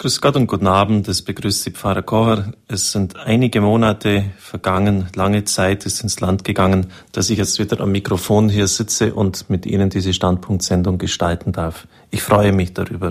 [0.00, 2.52] Grüß Gott und guten Abend, es begrüßt Sie Pfarrer Kocher.
[2.68, 7.80] Es sind einige Monate vergangen, lange Zeit ist ins Land gegangen, dass ich jetzt wieder
[7.80, 11.88] am Mikrofon hier sitze und mit Ihnen diese Standpunktsendung gestalten darf.
[12.12, 13.10] Ich freue mich darüber.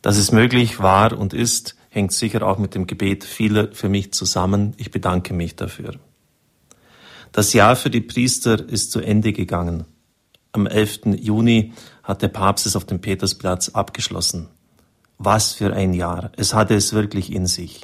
[0.00, 4.14] Dass es möglich war und ist, hängt sicher auch mit dem Gebet vieler für mich
[4.14, 4.72] zusammen.
[4.78, 5.96] Ich bedanke mich dafür.
[7.32, 9.84] Das Jahr für die Priester ist zu Ende gegangen.
[10.52, 11.18] Am 11.
[11.20, 14.48] Juni hat der Papst es auf dem Petersplatz abgeschlossen.
[15.24, 16.32] Was für ein Jahr.
[16.36, 17.82] Es hatte es wirklich in sich.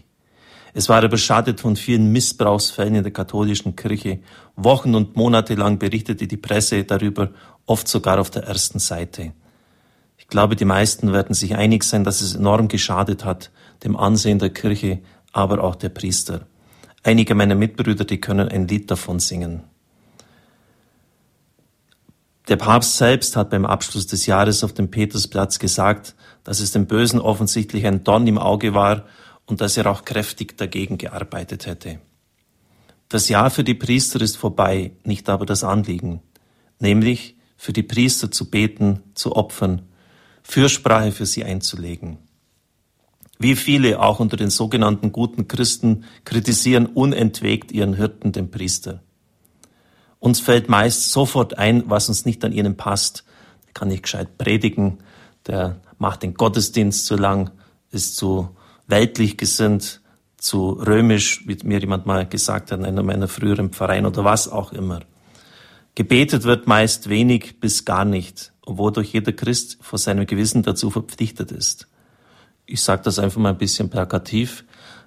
[0.74, 4.19] Es war überschattet von vielen Missbrauchsfällen in der katholischen Kirche.
[4.56, 7.30] Wochen und Monate lang berichtete die Presse darüber,
[7.64, 9.34] oft sogar auf der ersten Seite.
[10.16, 13.52] Ich glaube, die meisten werden sich einig sein, dass es enorm geschadet hat,
[13.84, 14.98] dem Ansehen der Kirche,
[15.33, 16.48] aber auch der Priester.
[17.05, 19.62] Einige meiner Mitbrüder, die können ein Lied davon singen.
[22.48, 26.14] Der Papst selbst hat beim Abschluss des Jahres auf dem Petersplatz gesagt,
[26.48, 29.05] dass es dem Bösen offensichtlich ein Dorn im Auge war
[29.45, 32.00] und dass er auch kräftig dagegen gearbeitet hätte.
[33.11, 36.22] Das Jahr für die Priester ist vorbei, nicht aber das Anliegen,
[36.78, 39.83] nämlich für die Priester zu beten, zu opfern,
[40.42, 42.17] Fürsprache für sie einzulegen.
[43.39, 49.03] Wie viele auch unter den sogenannten guten Christen kritisieren unentwegt ihren Hirten, den Priester.
[50.19, 53.25] Uns fällt meist sofort ein, was uns nicht an ihnen passt.
[53.67, 55.00] Der kann nicht gescheit predigen,
[55.47, 57.50] der macht den Gottesdienst zu lang,
[57.91, 58.50] ist zu
[58.86, 60.00] weltlich gesinnt,
[60.36, 64.48] zu römisch, wie mir jemand mal gesagt hat in einer meiner früheren Pfarreien oder was
[64.48, 65.00] auch immer.
[65.94, 71.50] Gebetet wird meist wenig bis gar nicht, wodurch jeder Christ vor seinem Gewissen dazu verpflichtet
[71.50, 71.88] ist.
[72.66, 74.64] Ich sage das einfach mal ein bisschen plakativ.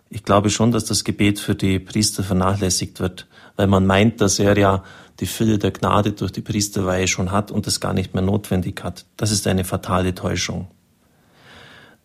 [0.09, 4.39] Ich glaube schon, dass das Gebet für die Priester vernachlässigt wird, weil man meint, dass
[4.39, 4.83] er ja
[5.21, 8.83] die Fülle der Gnade durch die Priesterweihe schon hat und es gar nicht mehr notwendig
[8.83, 9.05] hat.
[9.15, 10.67] Das ist eine fatale Täuschung.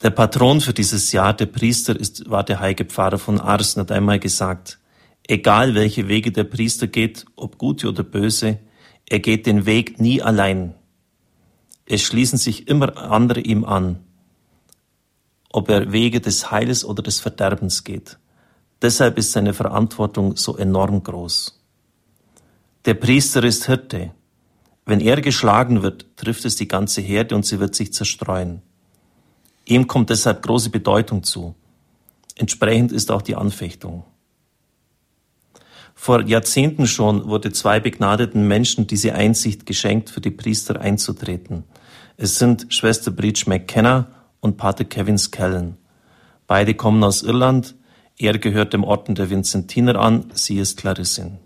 [0.02, 3.90] Der Patron für dieses Jahr, der Priester, ist, war der heilige Pfarrer von Ars hat
[3.90, 4.78] einmal gesagt,
[5.26, 8.58] egal welche Wege der Priester geht, ob gute oder böse,
[9.08, 10.74] er geht den Weg nie allein.
[11.86, 14.00] Es schließen sich immer andere ihm an
[15.56, 18.18] ob er Wege des Heiles oder des Verderbens geht.
[18.82, 21.64] Deshalb ist seine Verantwortung so enorm groß.
[22.84, 24.12] Der Priester ist Hirte.
[24.84, 28.60] Wenn er geschlagen wird, trifft es die ganze Herde und sie wird sich zerstreuen.
[29.66, 31.54] Ihm kommt deshalb große Bedeutung zu.
[32.36, 34.04] Entsprechend ist auch die Anfechtung.
[35.94, 41.64] Vor Jahrzehnten schon wurde zwei begnadeten Menschen diese Einsicht geschenkt, für die Priester einzutreten.
[42.16, 44.08] Es sind Schwester Bridge McKenna
[44.40, 45.78] und Pater Kevin Skellen.
[46.46, 47.74] Beide kommen aus Irland.
[48.18, 51.38] Er gehört dem Orden der Vincentiner an, sie ist Clarissin.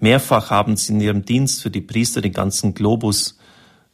[0.00, 3.38] Mehrfach haben sie in ihrem Dienst für die Priester den ganzen Globus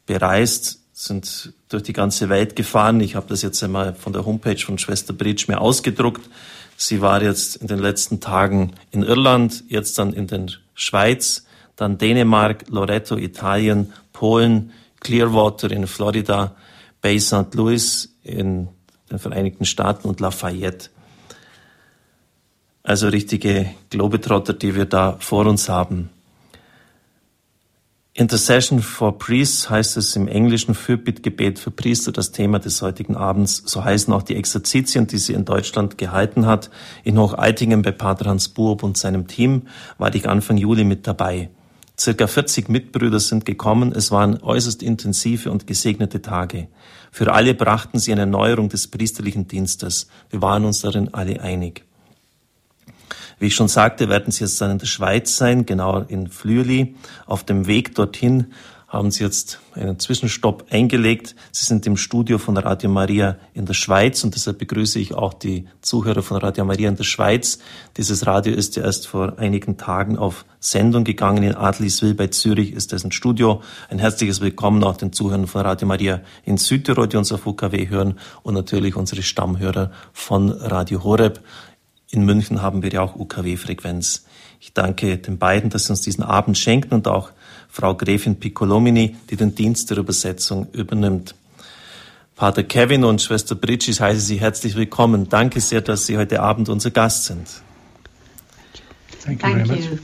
[0.07, 3.01] bereist, sind durch die ganze Welt gefahren.
[3.01, 6.29] Ich habe das jetzt einmal von der Homepage von Schwester Bridge mir ausgedruckt.
[6.77, 11.99] Sie war jetzt in den letzten Tagen in Irland, jetzt dann in der Schweiz, dann
[11.99, 16.57] Dänemark, Loreto, Italien, Polen, Clearwater in Florida,
[17.01, 17.55] Bay St.
[17.55, 18.69] Louis in
[19.09, 20.91] den Vereinigten Staaten und Lafayette.
[22.83, 26.11] Also richtige Globetrotter, die wir da vor uns haben.
[28.19, 33.63] Intercession for Priests heißt es im Englischen Fürbittgebet für Priester, das Thema des heutigen Abends.
[33.65, 36.69] So heißen auch die Exerzitien, die sie in Deutschland gehalten hat.
[37.05, 39.69] In Hocheitingen bei Pater Hans Buob und seinem Team
[39.99, 41.51] war ich Anfang Juli mit dabei.
[41.97, 43.93] Circa 40 Mitbrüder sind gekommen.
[43.93, 46.67] Es waren äußerst intensive und gesegnete Tage.
[47.13, 50.09] Für alle brachten sie eine Erneuerung des priesterlichen Dienstes.
[50.31, 51.88] Wir waren uns darin alle einig.
[53.39, 56.97] Wie ich schon sagte, werden sie jetzt dann in der Schweiz sein, genau in Flüeli.
[57.27, 58.49] Auf dem Weg dorthin
[58.89, 61.37] haben Sie jetzt einen Zwischenstopp eingelegt.
[61.53, 65.35] Sie sind im Studio von Radio Maria in der Schweiz und deshalb begrüße ich auch
[65.35, 67.59] die Zuhörer von Radio Maria in der Schweiz.
[67.99, 71.43] Dieses Radio ist ja erst vor einigen Tagen auf Sendung gegangen.
[71.43, 73.61] In Adliswil bei Zürich ist das ein Studio.
[73.91, 77.89] Ein herzliches Willkommen auch den Zuhörern von Radio Maria in Südtirol, die uns auf UKW
[77.91, 81.41] hören und natürlich unsere Stammhörer von Radio Horeb.
[82.11, 84.25] In München haben wir ja auch UKW-Frequenz.
[84.61, 87.31] Ich danke den beiden, dass sie uns diesen Abend schenken und auch
[87.69, 91.35] Frau Gräfin Piccolomini, die den Dienst der Übersetzung übernimmt.
[92.35, 95.29] Pater Kevin und Schwester Bridge, ich heiße Sie herzlich willkommen.
[95.29, 97.47] Danke sehr, dass Sie heute Abend unser Gast sind.
[99.25, 99.99] Thank you very much.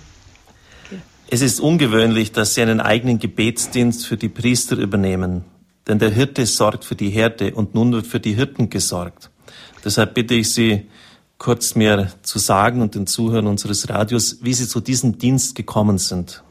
[1.30, 5.44] Es ist ungewöhnlich, dass Sie einen eigenen Gebetsdienst für die Priester übernehmen,
[5.88, 9.30] denn der Hirte sorgt für die Herde und nun wird für die Hirten gesorgt.
[9.84, 10.86] Deshalb bitte ich Sie,
[11.38, 15.98] kurz mir zu sagen und den Zuhörern unseres Radios, wie Sie zu diesem Dienst gekommen
[15.98, 16.42] sind.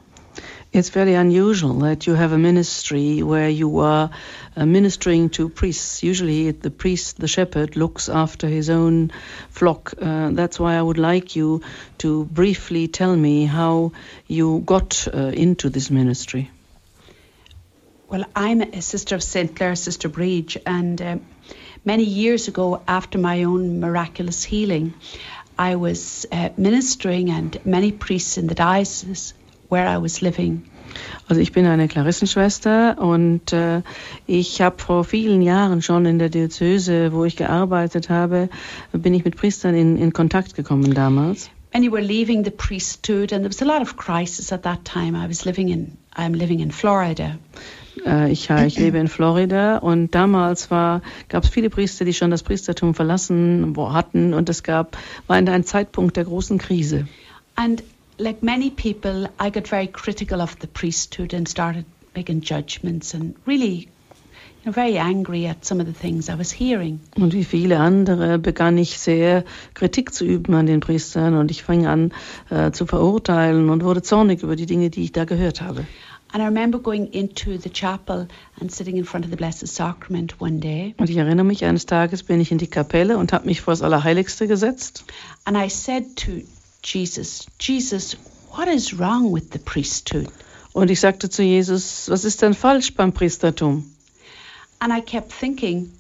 [0.74, 4.10] It's very unusual that you have a ministry where you are
[4.58, 6.02] uh, ministering to priests.
[6.02, 9.12] Usually, the priest, the shepherd, looks after his own
[9.52, 9.94] flock.
[10.02, 11.62] Uh, that's why I would like you
[12.00, 13.92] to briefly tell me how
[14.28, 16.50] you got uh, into this ministry.
[18.10, 19.56] Well, I'm a sister of St.
[19.56, 21.22] Clair, Sister Breach, and um,
[21.86, 24.94] many years ago, after my own miraculous healing,
[25.58, 29.34] I was uh, ministering, and many priests in the diocese
[29.70, 30.64] where I was living.
[31.28, 33.82] Also ich bin eine Klarissenschwester und äh,
[34.28, 38.50] ich habe vor vielen Jahren schon in der Diözese, wo ich gearbeitet habe,
[38.92, 41.50] bin ich mit Priestern in, in Kontakt gekommen damals.
[41.74, 45.16] Many were leaving the priesthood, and there was a lot of crisis at that time.
[45.16, 47.40] I was living in, I'm living in Florida.
[48.06, 52.44] Äh, ich, ich lebe in Florida und damals gab es viele Priester, die schon das
[52.44, 54.98] Priestertum verlassen hatten und es gab,
[55.28, 57.08] war ein Zeitpunkt der großen Krise.
[57.56, 57.84] And
[58.18, 61.86] like many people, I got very critical of the priesthood and started
[62.16, 63.88] making judgments and really
[64.64, 67.00] you know, very angry at some of the things I was hearing.
[67.16, 69.44] Und wie viele andere begann ich sehr
[69.74, 72.12] Kritik zu üben an den Priestern und ich fing an
[72.50, 75.86] äh, zu verurteilen und wurde zornig über die Dinge, die ich da gehört habe.
[76.34, 78.28] And I remember going into the chapel
[78.60, 80.96] and sitting in front of the Blessed Sacrament one day.
[80.98, 83.72] Und ich erinnere mich, eines Tages bin ich in die Kapelle und habe mich vor
[83.72, 85.06] das Allerheiligste gesetzt.
[85.46, 86.42] And I said to
[86.84, 88.18] Jesus, Jesus,
[88.50, 90.28] what is wrong with the priesthood?
[90.74, 93.86] Und ich sagte zu Jesus, was ist denn falsch beim Priestertum?
[94.80, 95.94] And I kept thinking,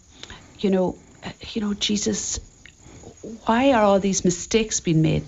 [0.57, 2.41] you know, uh, you know, Jesus,
[3.45, 5.25] why are all these mistakes being made?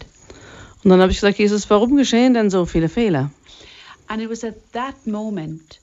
[0.84, 3.30] Und dann habe ich gesagt, Jesus, warum geschehen denn so viele Fehler?
[4.08, 5.80] And it was at that moment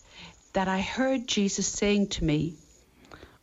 [0.52, 2.54] that I heard Jesus saying to me,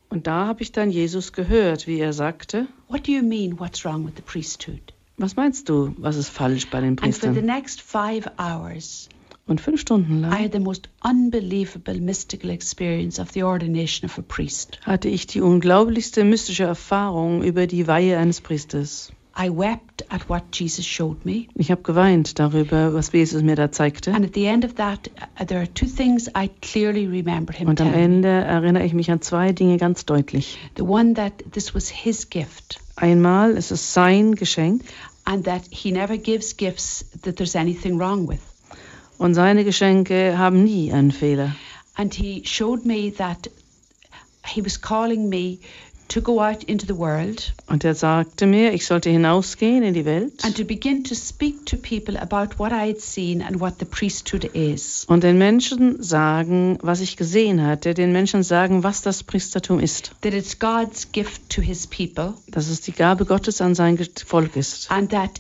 [0.10, 3.86] Und da habe ich dann Jesus gehört, wie er sagte, What do you mean, what's
[3.86, 4.94] wrong with the priesthood?
[5.18, 7.46] Was meinst du, was ist falsch bei den And for the Priestern?
[7.46, 9.10] next five hours,
[9.48, 14.18] Und fünf Stunden I lang had the most unbelievable mystical experience of the ordination of
[14.18, 14.80] a priest.
[14.86, 19.12] hatte ich die unglaublichste mystische Erfahrung über die Weihe eines Priesters.
[19.42, 21.48] I wept at what Jesus showed me.
[21.56, 24.12] Ich habe geweint darüber, was Jesus mir da zeigte.
[24.14, 25.10] And at the end of that,
[25.48, 27.94] there are two things I clearly remember him Und am.
[27.94, 30.58] Ende erinnere ich mich an zwei Dinge ganz deutlich.
[30.76, 34.84] The one that this was his gift, Einmal ist es sein Geschenk
[35.24, 38.40] and that he never gives gifts that there's anything wrong with.
[39.20, 41.56] und seine Geschenke haben nie einen Fehler.
[41.96, 43.50] And he showed me that
[44.46, 45.60] he was calling me
[46.10, 50.06] to go out into the world Und er sagte mir, ich sollte hinausgehen in die
[50.06, 53.76] Welt and to begin to speak to people about what I had seen and what
[53.80, 55.06] the priesthood is.
[55.08, 60.12] und den Menschen sagen, was ich gesehen hatte, den Menschen sagen, was das Priestertum ist.
[60.22, 64.56] That it's God's gift to his people, Dass es die Gabe Gottes an sein Volk
[64.56, 64.92] ist.
[64.92, 65.40] and that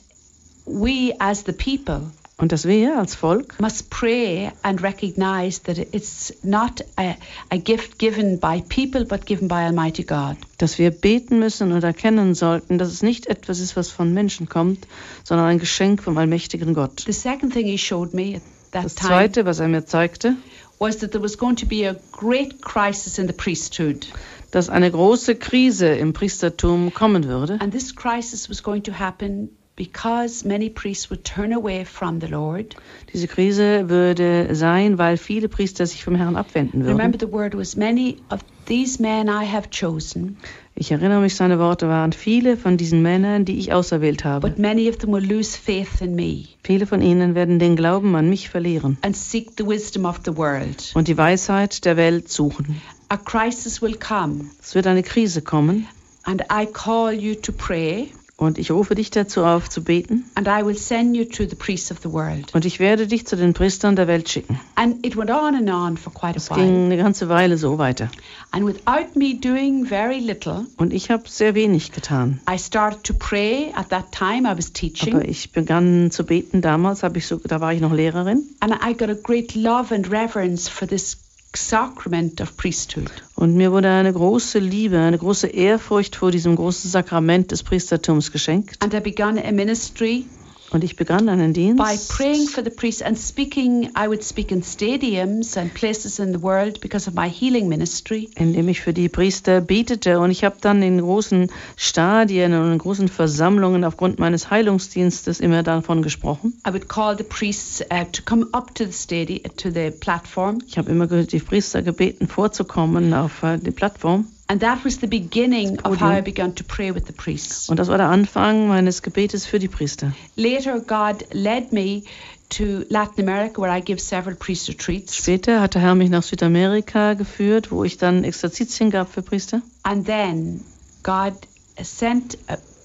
[0.65, 2.01] we as the people
[2.39, 7.15] Und dass wir als Volk must pray and recognize that it's not a,
[7.49, 10.37] a gift given by people but given by Almighty God.
[10.57, 14.47] dass wir beten müssen und erkennen sollten, dass es nicht etwas ist, was von Menschen
[14.47, 14.87] kommt,
[15.25, 17.03] sondern ein Geschenk vom allmächtigen Gott.
[17.05, 18.41] The second thing he showed me at
[18.71, 20.37] that Das time Zweite, was er mir zeigte,
[20.79, 24.07] was that there was going to be a great crisis in the priesthood.
[24.51, 27.59] dass eine große Krise im Priestertum kommen würde.
[27.59, 32.27] And this crisis was going to happen because many priests would turn away from the
[32.27, 32.75] Lord.
[33.13, 37.19] Diese Krise würde sein, weil viele Priester sich vom Herrn abwenden Remember, würden.
[37.21, 40.35] the word was many of these men I have chosen,
[40.75, 44.47] Ich erinnere mich, seine Worte waren viele von diesen Männern, die ich auserwählt habe.
[44.49, 48.15] but many of them will lose faith in me Viele von ihnen werden den Glauben
[48.17, 50.91] an mich verlieren and seek the wisdom of the world.
[50.93, 52.81] und die Weisheit der Welt suchen.
[53.07, 55.87] A crisis will come, Es wird eine Krise kommen
[56.23, 58.09] and I call you to pray,
[58.39, 61.55] und ich rufe dich dazu auf zu beten and I will send you to the
[61.55, 62.53] priests of the world.
[62.55, 64.59] und ich werde dich zu den Priestern der Welt schicken.
[64.75, 66.85] And it went on and on for quite Es a ging while.
[66.85, 68.09] eine ganze Weile so weiter.
[68.51, 72.39] And without me doing very little, Und ich habe sehr wenig getan.
[72.49, 73.71] I started to pray.
[73.75, 75.15] At that time, I was teaching.
[75.15, 76.61] Aber ich begann zu beten.
[76.61, 78.43] Damals habe ich so, da war ich noch Lehrerin.
[78.61, 81.17] And I got a great love and reverence for this
[81.55, 83.11] sacrament of priesthood.
[83.35, 88.31] Und mir wurde eine große Liebe, eine große Ehrfurcht vor diesem großen Sakrament des Priestertums
[88.31, 88.75] geschenkt.
[88.81, 90.25] And I began a ministry
[90.71, 91.77] Und ich begann einen Dienst.
[91.77, 93.89] by praying for the priests and speaking.
[93.97, 98.29] I would speak in stadiums and places in the world because of my healing ministry.
[98.35, 100.19] indem ich für die Priester betete.
[100.19, 105.63] Und ich habe dann in großen Stadien und in großen Versammlungen aufgrund meines Heilungsdienstes immer
[105.63, 106.53] davon gesprochen.
[106.67, 110.59] I would call the priests uh, to come up to the stadium, to the platform,
[110.67, 114.27] Ich habe immer die Priester gebeten, vorzukommen auf äh, die Plattform.
[114.51, 115.99] And that was the beginning of Podium.
[115.99, 117.69] how I began to pray with the priests.
[117.69, 120.11] Und das war der Anfang meines Gebetes für die Priester.
[120.35, 122.01] Later, God led me
[122.49, 125.15] to Latin America, where I give several priest retreats.
[125.15, 129.61] Später hat der Herr mich nach Südamerika geführt, wo ich dann Exerzitien gab für Priester.
[129.83, 130.61] And then
[131.03, 131.33] God
[131.79, 132.39] sent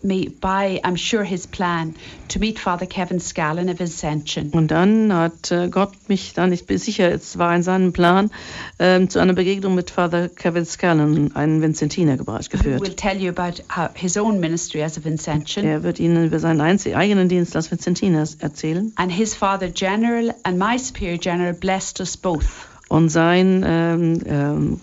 [0.04, 1.94] me by, I'm sure, his plan
[2.28, 4.50] to meet Father Kevin Scallon of Ascension.
[4.50, 8.30] Und dann hat äh, Gott mich dann, ich bin sicher, es war in seinem Plan,
[8.78, 12.80] ähm, zu einer Begegnung mit Father Kevin Scallon, einen Vinzentiner, gebracht, geführt.
[12.82, 13.62] will tell you about
[13.94, 15.66] his own ministry as a Vincentian.
[15.66, 18.92] Er wird Ihnen über seinen eigenen Dienst als Vinzentiner erzählen.
[18.96, 22.73] And his Father General and my Superior General blessed us both.
[22.88, 24.80] Und sein ähm, ähm,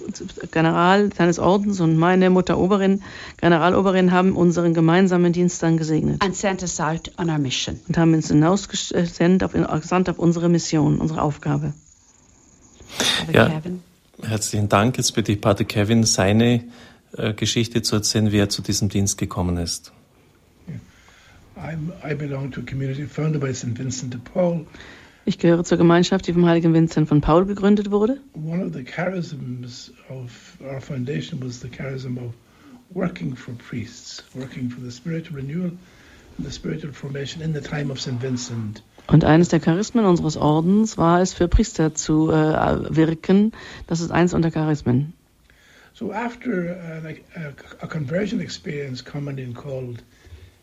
[0.52, 3.04] General seines Ordens und meine Mutter Oberin,
[3.38, 7.80] Generaloberin, haben unseren gemeinsamen Dienst dann gesegnet and sent us out on our mission.
[7.88, 11.74] und haben uns hinausgesandt auf, gesandt auf unsere Mission, unsere Aufgabe.
[13.32, 13.50] Ja.
[13.50, 13.82] Kevin.
[14.22, 14.98] Herzlichen Dank.
[14.98, 16.64] Jetzt bitte ich Pater Kevin, seine
[17.18, 19.92] äh, Geschichte zu erzählen, wie er zu diesem Dienst gekommen ist.
[21.58, 23.78] I'm, I belong to a community founded by St.
[23.78, 24.66] Vincent de Paul.
[25.24, 28.20] Ich gehöre zur Gemeinschaft, die vom heiligen Vincent von Paul gegründet wurde.
[28.34, 32.34] One of the charisms of our foundation was the charism of
[32.94, 35.72] working for priests, working for the spiritual renewal
[36.38, 38.20] and the spiritual formation in the time of St.
[38.20, 38.82] Vincent.
[39.08, 43.52] Und eines der Charismen unseres Ordens war es, für Priester zu äh, wirken.
[43.88, 45.14] Das ist eins unter Charismen.
[45.94, 50.02] So after uh, a, a conversion experience commonly called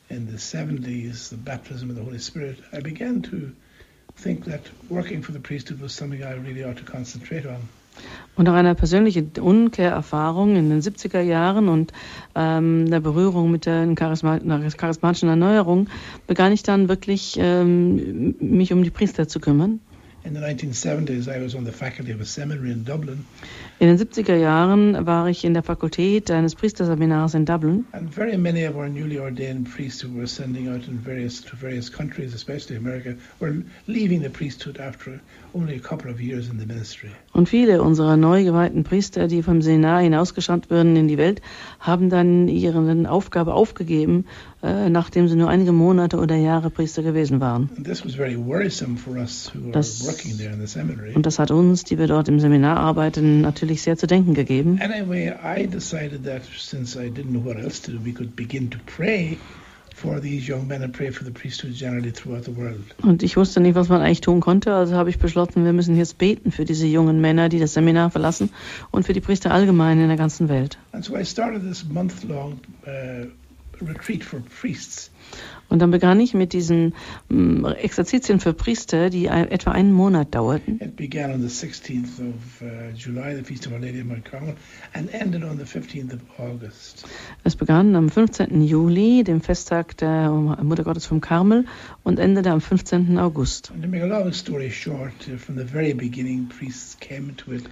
[0.09, 3.53] in the 70s the baptism of the Holy Spirit, I began to
[4.23, 7.69] think that working for the priesthood was something I really ought to concentrate on.
[8.37, 11.93] Und nach einer persönlichen Umkehrerfahrung in den 70er Jahren und
[12.37, 14.39] ähm, der Berührung mit der charisma
[14.77, 15.89] charismatischen Erneuerung
[16.29, 19.81] begann ich dann wirklich, ähm, mich um die Priester zu kümmern.
[20.25, 23.25] In the 1970s, I was on the faculty of a seminary in Dublin,
[23.81, 28.37] In den 70er Jahren war ich in der Fakultät eines Priesterseminars in Dublin and very
[28.37, 32.35] many of our newly ordained priests who were sending out in various to various countries,
[32.35, 33.55] especially America, were
[33.87, 35.21] leaving the priesthood after
[35.55, 37.11] only a couple of years in the ministry.
[37.33, 41.41] und viele unserer neu geweihten Priester, die vom Seminar hinausgeschickt würden in die Welt,
[41.79, 44.25] haben dann ihre Aufgabe aufgegeben,
[44.61, 47.71] äh, nachdem sie nur einige Monate oder Jahre Priester gewesen waren.
[47.77, 51.15] And this was very worrisome for us who were Das- working there in the seminary.
[51.15, 54.81] Und das hat uns, die wir dort im Seminar arbeiten, natürlich sehr zu denken gegeben.
[54.81, 58.71] Anyway, I decided that since I didn't know what else to do, we could begin
[58.71, 59.39] to pray
[59.95, 62.85] for these young men and pray for the priesthood generally throughout the world.
[63.03, 65.97] Und ich wusste nicht, was man eigentlich tun konnte, also habe ich beschlossen, wir müssen
[65.97, 68.51] jetzt beten für diese jungen Männer, die das Seminar verlassen
[68.91, 70.79] und für die Priester allgemein in der ganzen Welt.
[70.93, 73.27] And so I started this month-long uh,
[73.85, 75.11] retreat for priests.
[75.69, 76.95] Und dann begann ich mit diesen
[77.31, 80.81] ähm, Exerzitien für Priester, die etwa einen Monat dauerten.
[80.81, 84.25] It began on the 16th of uh, July, the Feast of Our Lady of Mount
[84.25, 84.55] Carmel,
[84.95, 87.07] and ended on the 15th of August.
[87.45, 88.63] Es begann am 15.
[88.63, 91.67] Juli, dem Festtag der Mutter Gottes vom Karmel,
[92.03, 93.19] und endete am 15.
[93.19, 93.71] August.
[93.71, 97.53] And to make a long story short, uh, from the very beginning, priests came to
[97.53, 97.65] it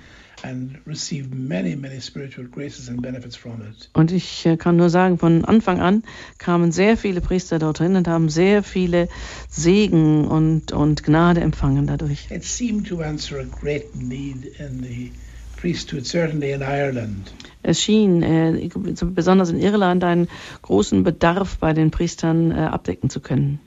[0.42, 3.88] and received many, many spiritual graces and benefits from it.
[3.92, 6.02] Und ich äh, kann nur sagen, von Anfang an
[6.38, 9.08] kamen sehr viele Priester dorthin und haben sehr viele
[9.48, 12.30] Segen und, und Gnade empfangen dadurch.
[12.30, 15.12] It seemed to answer a great need in the
[15.56, 17.32] priesthood, certainly in Ireland.
[17.62, 18.68] Es schien äh,
[19.04, 20.28] besonders in Irland einen
[20.62, 23.58] großen Bedarf bei den Priestern äh, abdecken zu können.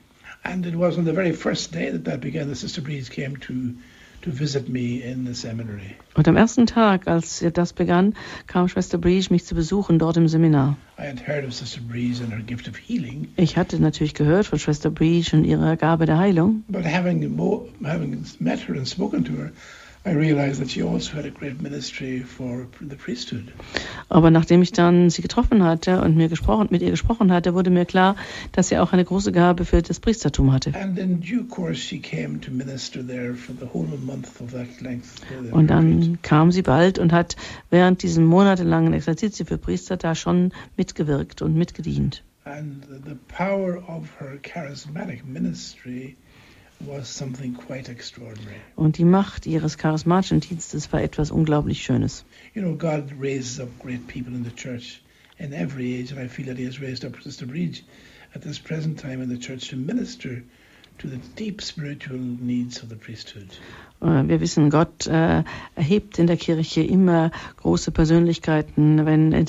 [0.42, 3.38] And it was on the very first day that that began that Sister Breeze came
[3.40, 3.52] to,
[4.22, 5.94] to visit me in the seminary.
[6.14, 8.14] Und am ersten Tag, als das begann,
[8.46, 10.76] kam Schwester Breach mich zu besuchen dort im Seminar.
[10.98, 14.46] I had heard of Sister Breeze and her gift of healing, Ich hatte natürlich gehört
[14.46, 16.64] von Schwester Breach und ihrer Gabe der Heilung.
[16.68, 17.22] but having,
[17.84, 19.52] having met her and spoken to her,
[20.06, 23.52] I realized that she also had a great ministry for the priesthood.
[24.08, 27.68] Aber nachdem ich dann sie getroffen hatte und mir gesprochen, mit ihr gesprochen hatte, wurde
[27.68, 28.16] mir klar,
[28.52, 30.72] dass sie auch eine große Gabe für das Priestertum hatte.
[30.74, 34.80] And in due course, she came to minister there for the whole month of that
[34.80, 35.20] length.
[35.28, 37.36] the Und dann kam sie bald und hat
[37.68, 42.24] während diesen monatelangen Exerzitien für Priester da schon mitgewirkt und mitgedient.
[42.44, 46.16] And the power of her charismatic ministry
[48.76, 52.24] Und die Macht ihres charismatischen Dienstes war etwas unglaublich Schönes.
[52.54, 55.02] You know, God raises up great people in the church
[55.38, 57.84] in every age, and I feel that He has raised up Sister Breach
[58.34, 60.42] at this present time in the church to minister
[60.98, 63.50] to the deep spiritual needs of the priesthood.
[64.00, 69.46] Äh, Wir wissen, Gott äh, erhebt in der Kirche immer große Persönlichkeiten, wenn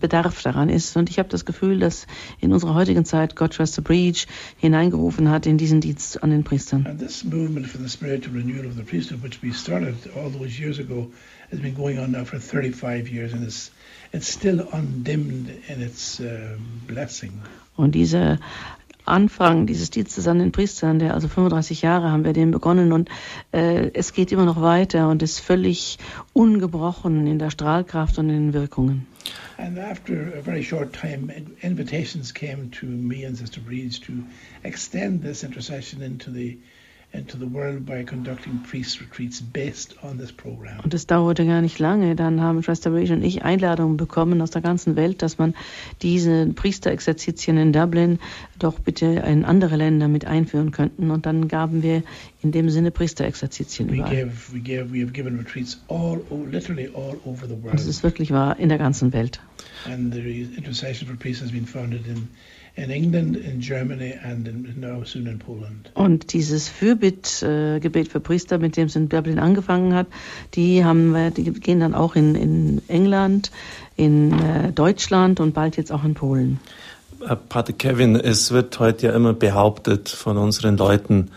[0.00, 0.96] Bedarf daran ist.
[0.96, 2.06] Und ich habe das Gefühl, dass
[2.40, 4.26] in unserer heutigen Zeit Gott Schwester Breach
[4.58, 6.86] hineingerufen hat in diesen Dienst an den Priestern.
[6.86, 10.58] And this movement for the spiritual renewal of the priesthood, which we started all those
[10.58, 11.10] years ago,
[11.50, 13.70] has been going on now for 35 years and is
[14.12, 16.56] it's still undimmed in its uh,
[16.86, 17.32] blessing.
[17.76, 18.38] Und dieser
[19.08, 23.08] Anfang dieses Dienstes an den Priestern, der also 35 Jahre haben wir den begonnen und
[23.52, 25.98] äh, es geht immer noch weiter und ist völlig
[26.32, 29.06] ungebrochen in der Strahlkraft und in den Wirkungen.
[29.58, 31.30] And after a very short time,
[31.62, 34.12] invitations came to me and Sister Breeds to
[34.62, 36.58] extend this intercession into the
[37.12, 40.80] into the world by conducting priest retreats based on this program.
[40.80, 44.50] Und es dauerte gar nicht lange, dann haben Schwester Bridge und ich Einladungen bekommen aus
[44.50, 45.54] der ganzen Welt, dass man
[46.02, 48.18] diese Priesterexerzitien in Dublin
[48.58, 51.10] doch bitte in andere Länder mit einführen könnten.
[51.10, 52.02] Und dann gaben wir
[52.42, 54.28] in dem Sinne Priesterexerzitien We überall.
[57.74, 59.40] es ist wirklich wahr, in der ganzen Welt.
[59.86, 62.28] And the intercession for priests has been founded in,
[62.78, 65.90] in England, in Germany, and in, now soon in Poland.
[65.94, 70.06] Und dieses Fürbitt-Gebet äh, Gebet für Priester, mit dem es in Dublin angefangen hat,
[70.54, 73.50] die haben wir, die gehen dann auch in, in England,
[73.96, 76.60] in äh, Deutschland und bald jetzt auch in Polen.
[77.20, 81.30] Äh, Pater Kevin, es wird heute ja immer behauptet von unseren Leuten,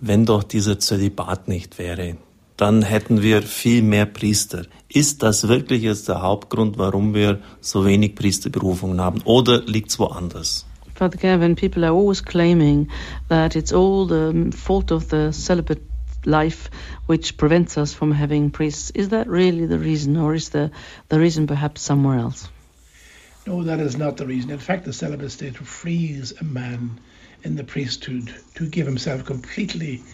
[0.00, 2.16] wenn doch dieser Zölibat nicht wäre,
[2.56, 4.66] dann hätten wir viel mehr Priester.
[4.88, 9.22] Ist das wirklich jetzt der Hauptgrund, warum wir so wenig Priesterberufungen haben?
[9.24, 10.66] Oder liegt es woanders?
[11.02, 12.88] Father Kevin, people are always claiming
[13.26, 15.82] that it's all the fault of the celibate
[16.24, 16.70] life
[17.06, 18.90] which prevents us from having priests.
[18.90, 20.70] Is that really the reason, or is the,
[21.08, 22.48] the reason perhaps somewhere else?
[23.48, 24.52] No, that is not the reason.
[24.52, 27.00] In fact, the celibate state frees a man
[27.42, 30.04] in the priesthood to give himself completely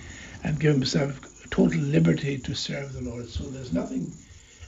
[0.42, 3.28] and give himself total liberty to serve the Lord.
[3.28, 4.10] So there's nothing.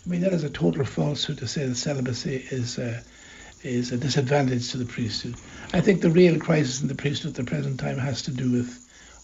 [0.04, 3.02] I mean, that is a total falsehood to say that celibacy is a,
[3.62, 5.34] is a disadvantage to the priesthood.
[5.72, 8.50] I think the real crisis in the priesthood at the present time has to do
[8.50, 8.66] with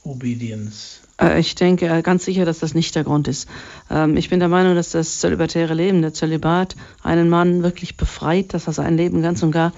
[0.05, 1.01] obedience.
[1.21, 3.49] Äh, Ich denke äh, ganz sicher, dass das nicht der Grund ist.
[3.91, 8.55] Ähm, Ich bin der Meinung, dass das zölibatäre Leben, der Zölibat, einen Mann wirklich befreit,
[8.55, 9.73] dass er sein Leben ganz und gar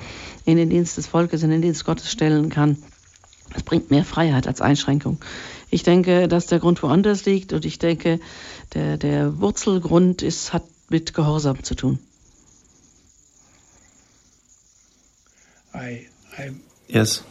[0.44, 2.76] in den Dienst des Volkes, in den Dienst Gottes stellen kann.
[3.54, 5.18] Es bringt mehr Freiheit als Einschränkung.
[5.70, 8.20] Ich denke, dass der Grund woanders liegt und ich denke,
[8.74, 11.98] der, der Wurzelgrund ist, hat mit Gehorsam zu tun.
[15.78, 16.06] I,
[16.37, 16.50] I
[16.88, 17.23] Yes,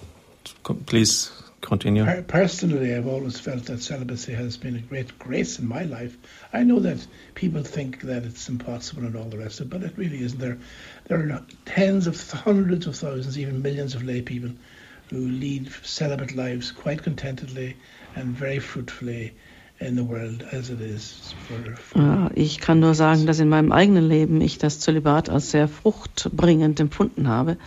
[0.86, 2.06] please continue.
[2.06, 6.18] Per- personally, I've always felt that celibacy has been a great grace in my life.
[6.54, 7.06] I know that
[7.36, 10.40] people think that it's impossible and all the rest of it, but it really isn't.
[10.40, 10.58] There,
[11.08, 14.52] there are tens of hundreds of thousands, even millions of lay people
[15.10, 17.76] who lead celibate lives quite contentedly
[18.16, 19.34] and very fruitfully
[19.80, 21.58] in the world as it is for.
[21.76, 25.52] for Ja, Ich kann nur sagen, dass in meinem eigenen Leben ich das Zölibat als
[25.52, 27.58] sehr fruchtbringend empfunden habe.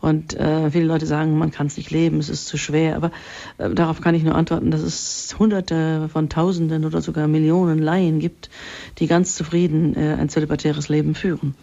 [0.00, 2.96] Und äh, viele Leute sagen, man kann es nicht leben, es ist zu schwer.
[2.96, 3.10] Aber
[3.58, 8.18] äh, darauf kann ich nur antworten, dass es Hunderte von Tausenden oder sogar Millionen Laien
[8.18, 8.48] gibt,
[8.98, 11.54] die ganz zufrieden äh, ein zölibatäres Leben führen.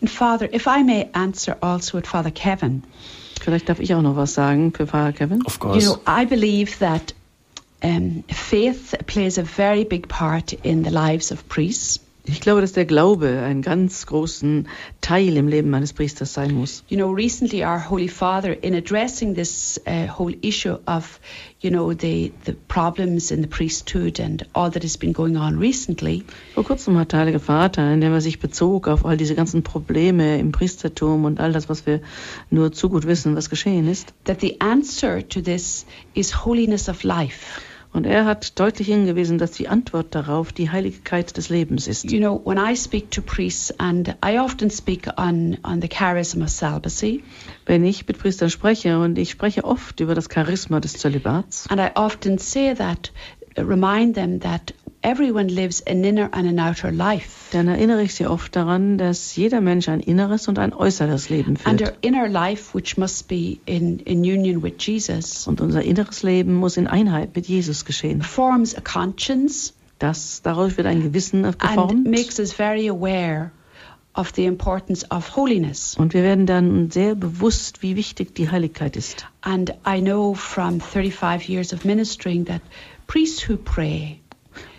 [0.00, 2.82] And Father, if I may answer also at Father Kevin,
[3.40, 5.42] Vielleicht darf ich auch noch was sagen für Pfarrer Kevin.
[5.46, 5.86] Of you course.
[5.86, 7.14] know, I believe that
[7.82, 12.00] um, faith plays a very big part in the lives of priests.
[12.26, 14.68] Ich glaube, dass der Glaube einen ganz großen
[15.00, 16.84] Teil im Leben eines Priesters sein muss.
[16.88, 21.18] You know, recently our Holy Father, in addressing this uh, whole issue of,
[21.60, 25.58] you know, the, the problems in the priesthood and all that has been going on
[25.58, 26.22] recently,
[26.54, 30.38] Vor kurzem hat der Heilige Vater, indem er sich bezog auf all diese ganzen Probleme
[30.38, 32.00] im Priestertum und all das, was wir
[32.50, 37.02] nur zu gut wissen, was geschehen ist, that the answer to this is holiness of
[37.02, 37.60] life.
[37.92, 42.10] Und er hat deutlich hingewiesen, dass die Antwort darauf die Heiligkeit des Lebens ist.
[42.10, 46.42] You know, when I speak to priests, and I often speak on, on the charism
[46.42, 47.22] of celibacy,
[47.66, 51.80] Wenn ich mit Priestern spreche, und ich spreche oft über das Charisma des Zölibats, and
[51.80, 53.12] I often say that,
[53.56, 57.50] remind them that everyone lives an inner and an outer life.
[57.52, 61.56] dann erinnere ich sie oft daran, dass jeder Mensch ein inneres und ein äußeres Leben
[61.64, 61.78] And führt.
[61.78, 66.54] their inner life, which must be in, in union with Jesus, Und unser inneres Leben
[66.54, 68.22] muss in Einheit mit Jesus geschehen.
[68.22, 72.06] forms a conscience Das, daraus wird ein Gewissen and geformt.
[72.08, 73.50] makes us very aware
[74.14, 75.94] of the importance of holiness.
[75.98, 79.26] Und wir werden dann sehr bewusst, wie wichtig die Heiligkeit ist.
[79.42, 82.60] And I know from 35 years of ministering that
[83.06, 84.20] priests who pray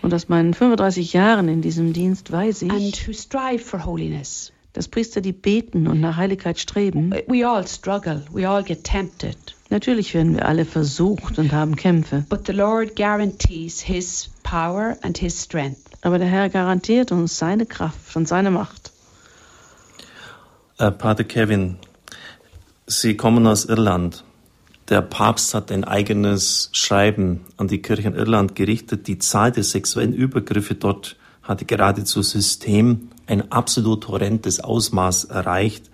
[0.02, 4.52] Und aus meinen 35 Jahren in diesem Dienst weiß and ich, who strive for holiness,
[4.72, 9.36] dass Priester, die beten und nach Heiligkeit streben, we all struggle, we all get tempted.
[9.70, 12.24] natürlich werden wir alle versucht und haben Kämpfe.
[12.28, 15.78] But the Lord guarantees His power and His strength.
[16.02, 18.90] Aber der Herr garantiert uns seine Kraft und seine Macht.
[20.78, 21.76] Äh, Pater Kevin,
[22.86, 24.24] Sie kommen aus Irland.
[24.88, 29.06] Der Papst hat ein eigenes Schreiben an die Kirche in Irland gerichtet.
[29.06, 35.90] Die Zahl der sexuellen Übergriffe dort hatte geradezu System ein absolut horrendes Ausmaß erreicht.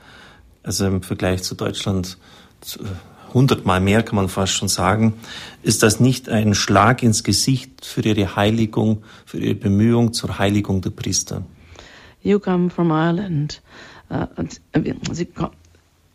[0.62, 2.18] also im Vergleich zu Deutschland
[3.32, 5.14] hundertmal mehr, kann man fast schon sagen,
[5.62, 10.80] ist das nicht ein Schlag ins Gesicht für ihre Heiligung, für ihre Bemühung zur Heiligung
[10.80, 11.42] der Priester?
[12.22, 13.62] You come from Ireland.
[14.10, 14.26] Uh,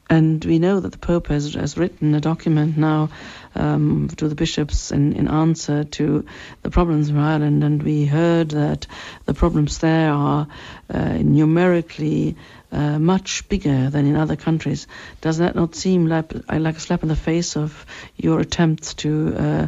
[0.09, 3.09] and we know that the Pope has, has written a document now
[3.55, 6.25] um, to the bishops in, in answer to
[6.61, 8.87] the problems in Ireland, and we heard that
[9.25, 10.47] the problems there are
[10.89, 12.35] uh, numerically
[12.71, 14.87] uh, much bigger than in other countries.
[15.21, 17.85] Does that not seem like, like a slap in the face of
[18.17, 19.67] your attempts to uh,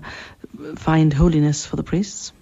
[0.75, 2.33] find holiness for the priests?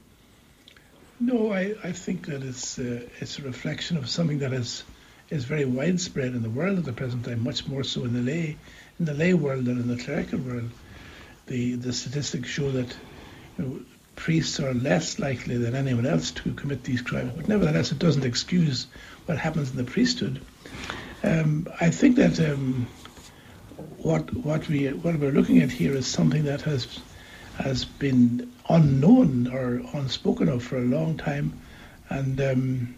[1.20, 4.84] No, I, I think that it's uh, it's a reflection of something that is
[5.34, 8.22] is very widespread in the world at the present time, much more so in the
[8.22, 8.56] lay
[9.00, 10.70] in the lay world than in the clerical world.
[11.48, 12.96] The the statistics show that
[13.58, 13.80] you know,
[14.16, 18.26] priests are less likely than anyone else to commit these crimes, but nevertheless, it doesn't
[18.26, 18.88] excuse
[19.26, 20.40] what happens in the priesthood.
[21.24, 22.88] Um, I think that um,
[23.98, 27.00] what what we what we're looking at here is something that has
[27.58, 31.60] has been unknown or unspoken of for a long time,
[32.10, 32.96] and um,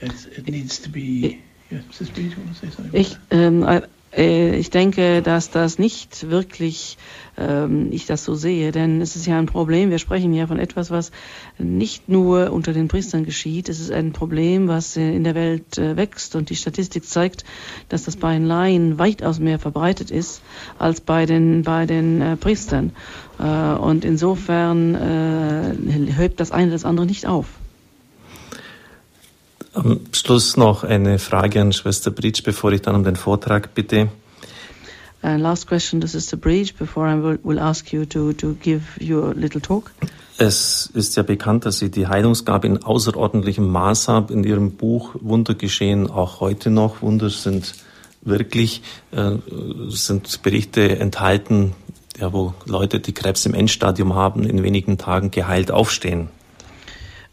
[0.00, 1.42] it, it needs to be.
[2.92, 3.66] Ich, ähm,
[4.16, 6.96] äh, ich denke, dass das nicht wirklich
[7.36, 9.90] ähm, ich das so sehe, denn es ist ja ein Problem.
[9.90, 11.12] Wir sprechen ja von etwas, was
[11.58, 13.68] nicht nur unter den Priestern geschieht.
[13.68, 17.44] Es ist ein Problem, was in der Welt äh, wächst und die Statistik zeigt,
[17.88, 20.42] dass das bei den Laien weitaus mehr verbreitet ist
[20.78, 22.92] als bei den bei den äh, Priestern.
[23.38, 27.46] Äh, und insofern äh, hebt das eine das andere nicht auf.
[29.74, 34.08] Am Schluss noch eine Frage an Schwester Bridge, bevor ich dann um den Vortrag bitte.
[35.22, 38.82] Uh, last question to Sister Breach before I will, will ask you to, to give
[39.00, 39.90] your little talk.
[40.38, 44.32] Es ist ja bekannt, dass Sie die Heilungsgabe in außerordentlichem Maß haben.
[44.32, 47.02] In Ihrem Buch Wunder geschehen auch heute noch.
[47.02, 47.74] Wunder sind
[48.20, 49.32] wirklich, äh,
[49.88, 51.74] sind Berichte enthalten,
[52.20, 56.28] ja, wo Leute, die Krebs im Endstadium haben, in wenigen Tagen geheilt aufstehen.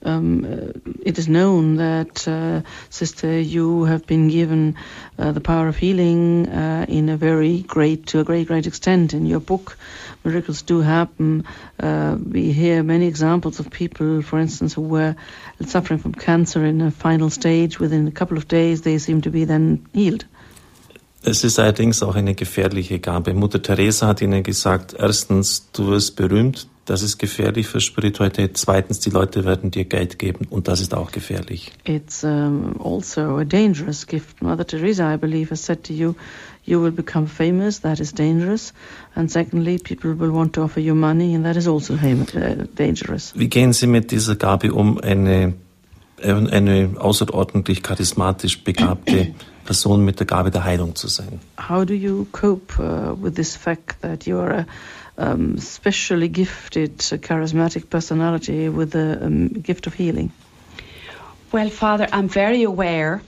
[0.06, 4.76] Um, uh, it is known that, uh, Sister, you have been given
[5.18, 9.14] uh, the power of healing uh, in a very great, to a great, great extent.
[9.14, 9.78] In your book,
[10.24, 11.46] Miracles Do Happen,
[11.80, 15.16] uh, we hear many examples of people, for instance, who were
[15.66, 17.80] suffering from cancer in a final stage.
[17.80, 20.26] Within a couple of days, they seem to be then healed.
[21.28, 23.34] Es ist allerdings auch eine gefährliche Gabe.
[23.34, 28.58] Mutter Teresa hat ihnen gesagt, erstens, du wirst berühmt, das ist gefährlich für Spiritualität.
[28.58, 31.72] Zweitens, die Leute werden dir Geld geben und das ist auch gefährlich.
[31.86, 34.42] It's um, also a dangerous gift.
[34.42, 36.14] Mother Teresa, I believe, has said to you,
[36.64, 38.72] you will become famous, that is dangerous.
[39.16, 43.34] And secondly, people will want to offer you money and that is also uh, dangerous.
[43.36, 45.54] Wie gehen Sie mit dieser Gabe um, eine,
[46.22, 49.34] eine außerordentlich charismatisch begabte
[49.66, 51.40] Person mit der Gabe der Heilung zu sein?
[51.58, 54.66] How do you cope uh, with this fact that you are a
[55.18, 60.32] um, specially gifted, charismatic personality with the um, gift of healing?
[61.52, 63.22] Well, Father, I'm very aware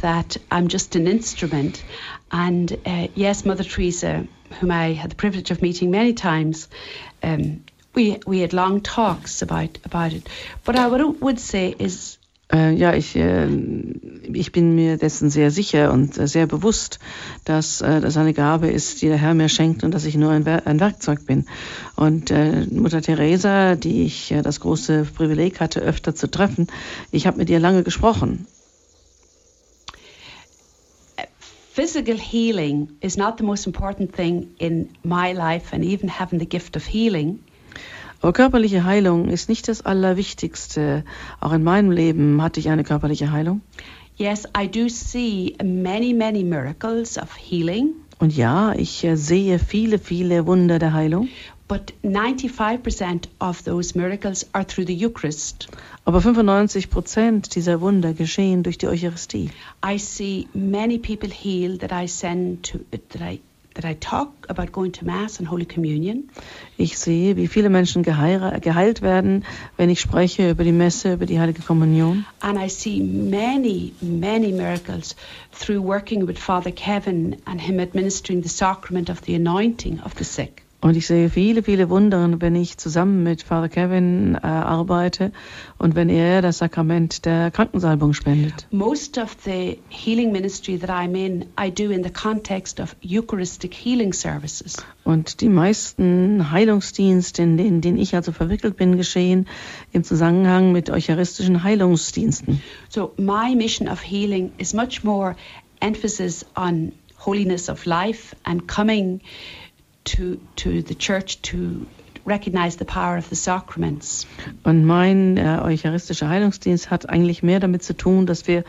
[0.00, 1.82] that I'm just an instrument.
[2.30, 4.26] And uh, yes, Mother Teresa,
[4.60, 6.68] whom I had the privilege of meeting many times,
[7.22, 10.28] um, we we had long talks about about it.
[10.64, 12.18] But I would would say is
[12.52, 13.48] Äh, ja, ich, äh,
[14.32, 16.98] ich bin mir dessen sehr sicher und äh, sehr bewusst,
[17.44, 20.30] dass äh, das eine Gabe ist, die der Herr mir schenkt und dass ich nur
[20.30, 21.46] ein, Wer ein Werkzeug bin.
[21.96, 26.66] Und äh, Mutter Teresa, die ich äh, das große Privileg hatte, öfter zu treffen,
[27.10, 28.46] ich habe mit ihr lange gesprochen.
[31.74, 36.44] Physical healing is not the most important thing in my life, and even having the
[36.46, 37.38] gift of healing.
[38.22, 41.04] Aber körperliche Heilung ist nicht das Allerwichtigste.
[41.40, 43.62] Auch in meinem Leben hatte ich eine körperliche Heilung.
[44.16, 47.94] Yes, I do see many, many miracles of healing.
[48.20, 51.28] Und ja, ich äh, sehe viele, viele Wunder der Heilung.
[51.66, 55.68] But 95% of those miracles are through the Eucharist.
[56.04, 59.50] Aber 95 Prozent dieser Wunder geschehen durch die Eucharistie.
[59.84, 63.40] I see many people healed that I send to that I
[63.74, 66.30] that I talk about going to Mass and Holy Communion.
[66.76, 69.44] Ich sehe, wie viele Menschen geheilt werden,
[69.76, 72.24] wenn ich spreche über die Messe, über die Heilige Kommunion.
[72.40, 75.14] And I see many, many miracles
[75.52, 80.24] through working with Father Kevin and him administering the sacrament of the anointing of the
[80.24, 80.61] sick.
[80.82, 85.30] Und ich sehe viele, viele Wunder, wenn ich zusammen mit Father Kevin äh, arbeite
[85.78, 88.66] und wenn er das Sakrament der Krankensalbung spendet.
[88.72, 93.74] Most of the healing ministry that I'm in, I do in the context of Eucharistic
[93.74, 94.76] healing services.
[95.04, 99.46] Und die meisten Heilungsdienste, in denen, denen ich also verwickelt bin, geschehen
[99.92, 102.60] im Zusammenhang mit eucharistischen Heilungsdiensten.
[102.88, 105.36] So my mission of healing is much more
[105.78, 106.90] emphasis on
[107.24, 109.20] holiness of life and coming
[110.04, 111.86] to to the church to
[112.24, 114.26] recognize the power of the sacraments.
[114.62, 118.64] Und mein äh, eucharistischer Heilungsdienst hat eigentlich mehr damit zu tun, dass wir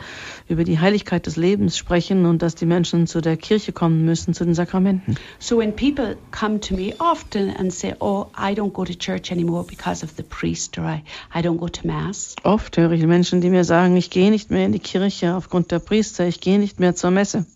[0.48, 4.34] über die Heiligkeit des Lebens sprechen und dass die Menschen zu der Kirche kommen müssen,
[4.34, 5.16] zu den Sakramenten.
[5.38, 9.30] So when people come to me often and say, "Oh, I don't go to church
[9.30, 11.02] anymore because of the priest or I
[11.34, 14.50] I don't go to mass." Oft höre ich Menschen, die mir sagen, ich gehe nicht
[14.50, 17.46] mehr in die Kirche aufgrund der Priester, ich gehe nicht mehr zur Messe.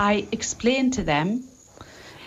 [0.00, 1.42] I explain to them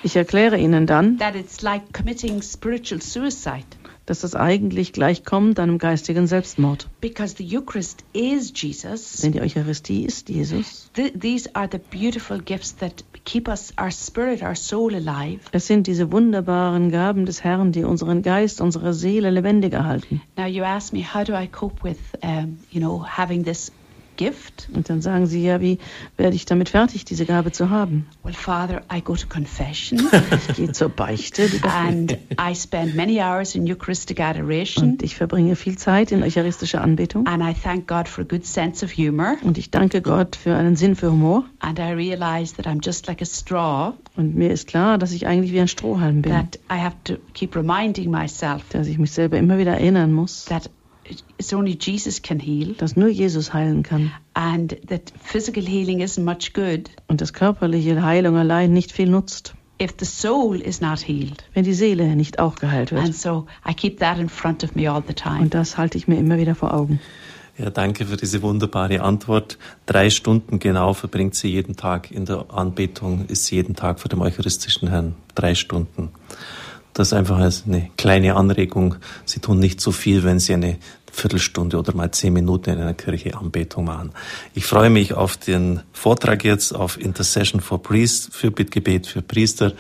[0.03, 3.65] Ich erkläre ihnen dann, that it's like committing spiritual suicide
[4.05, 6.89] dass das eigentlich gleichkommt einem geistigen Selbstmord.
[6.99, 9.13] because the Eucharist is Jesus.
[9.21, 10.89] Denn die Eucharistie ist Jesus.
[10.93, 15.39] Th- these are the beautiful gifts that keep us, our spirit, our soul alive.
[15.53, 20.21] Es sind diese wunderbaren Gaben des Herrn, die unseren Geist, unsere Seele lebendig erhalten.
[20.35, 23.71] Now, you ask me, how do I cope with, um, you know, having this
[24.17, 24.69] gift?
[24.73, 25.79] Und dann sagen sie, ja, wie
[26.17, 28.05] werde ich damit fertig, diese Gabe zu haben?
[28.23, 30.01] Well, Father, I go to confession
[30.49, 35.55] Ich gehe zur Beichte and I spend many hours in Eucharistic adoration und ich verbringe
[35.55, 37.25] viel Zeit in eucharistischer Anbetung.
[37.27, 39.35] and I thank God for a good sense of humor.
[39.43, 41.45] Und ich danke Gott für einen Sinn für Humor.
[41.59, 45.27] And I realize that I'm just like a straw, Und mir ist klar, dass ich
[45.27, 49.11] eigentlich wie ein Strohhalm bin, that I have to keep reminding myself dass ich mich
[49.11, 50.69] selber immer wieder erinnern muss, that
[51.37, 56.23] it's only Jesus can heal dass nur Jesus heilen kann and that physical healing isn't
[56.23, 60.99] much good und dass körperliche Heilung allein nicht viel nutzt, if the soul is not
[61.05, 61.43] healed.
[61.53, 63.15] wenn die Seele nicht auch geheilt And wird.
[63.15, 65.41] so I keep that in front of me all the time.
[65.41, 66.99] Und das halte ich mir immer wieder vor Augen.
[67.55, 69.59] Ja, danke für diese wunderbare Antwort.
[69.85, 74.09] Drei Stunden genau verbringt sie jeden Tag in der Anbetung, ist sie jeden Tag vor
[74.09, 75.13] dem eucharistischen Herrn.
[75.35, 76.09] Drei Stunden.
[76.93, 78.95] Das ist einfach als eine kleine Anregung.
[79.25, 80.77] Sie tun nicht so viel, wenn Sie eine
[81.11, 84.11] Viertelstunde oder mal zehn Minuten in einer Kirche Anbetung machen.
[84.53, 89.73] Ich freue mich auf den Vortrag jetzt auf Intercession for Priests, für Bittgebet für Priester.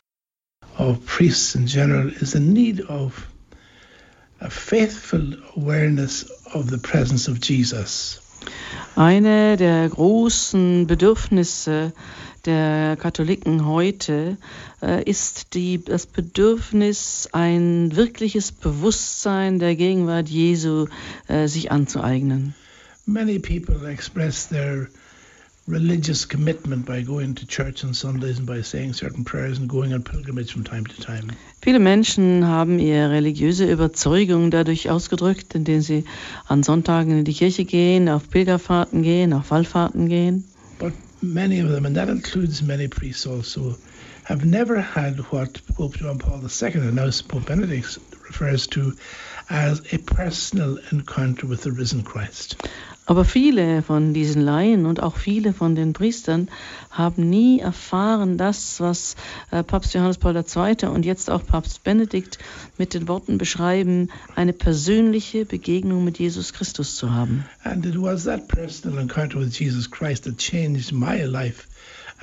[0.77, 3.27] of priests in general is a need of
[4.41, 5.21] a faithful
[5.55, 8.19] awareness of the presence of Jesus.
[8.95, 11.93] Eine der großen Bedürfnisse
[12.45, 14.37] der Katholiken heute
[14.81, 20.87] äh, ist die, das Bedürfnis, ein wirkliches Bewusstsein der Gegenwart Jesu
[21.27, 22.55] äh, sich anzueignen.
[23.05, 24.87] Many people express their
[25.67, 29.93] religious commitment by going to church on Sundays and by saying certain prayers and going
[29.93, 31.27] on pilgrimage from time to time.
[31.61, 36.03] Viele Menschen haben ihre religiöse Überzeugung dadurch ausgedrückt, indem sie
[36.47, 40.43] an Sonntagen in die Kirche gehen, auf Pilgerfahrten gehen, auf Wallfahrten gehen.
[40.79, 43.77] But many of them, and that includes many priests also,
[44.25, 48.95] have never had what Pope John Paul II and now Pope Benedict refers to
[49.49, 52.57] as a personal encounter with the risen Christ.
[53.05, 56.47] Aber viele von diesen Laien und auch viele von den Priestern
[56.89, 59.17] haben nie erfahren, das, was
[59.51, 60.87] äh, Papst Johannes Paul II.
[60.87, 62.37] und jetzt auch Papst Benedikt
[62.77, 67.45] mit den Worten beschreiben, eine persönliche Begegnung mit Jesus Christus zu haben.
[67.63, 71.67] And it was that personal encounter with Jesus Christ that changed my life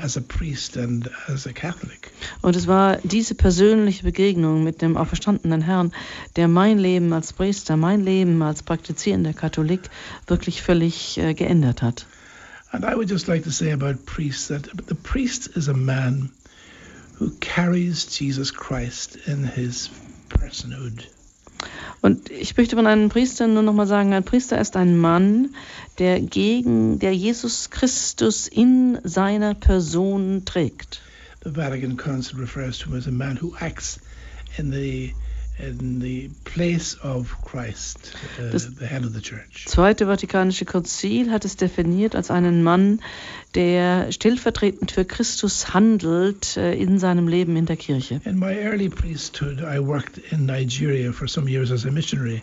[0.02, 2.10] as a priest and as a Catholic.
[2.42, 5.92] Und es war diese persönliche Begegnung mit dem auferstandenen Herrn,
[6.36, 9.90] der mein Leben als Priester, mein Leben als praktizierender Katholik
[10.26, 12.06] wirklich völlig äh, geändert hat.
[12.72, 16.30] And I would just like to say about priests that the priest is a man
[17.18, 19.90] who carries Jesus Christ in his
[20.28, 21.08] personhood.
[22.00, 25.54] Und ich möchte von einem Priester nur noch mal sagen, ein Priester ist ein Mann,
[25.98, 31.02] der gegen, der Jesus Christus in seiner Person trägt.
[31.44, 33.98] The Vatican Council refers to him as a man who acts
[34.58, 35.14] in the
[35.66, 39.64] in the place of Christ, uh, Das- the head of the church.
[39.66, 43.00] Zweite Vatikanische Konzil hat es definiert als einen Mann,
[43.54, 48.20] der stellvertretend für Christus handelt äh, in seinem Leben in der Kirche.
[48.24, 52.42] In my early priesthood, I worked in Nigeria for some years as a missionary.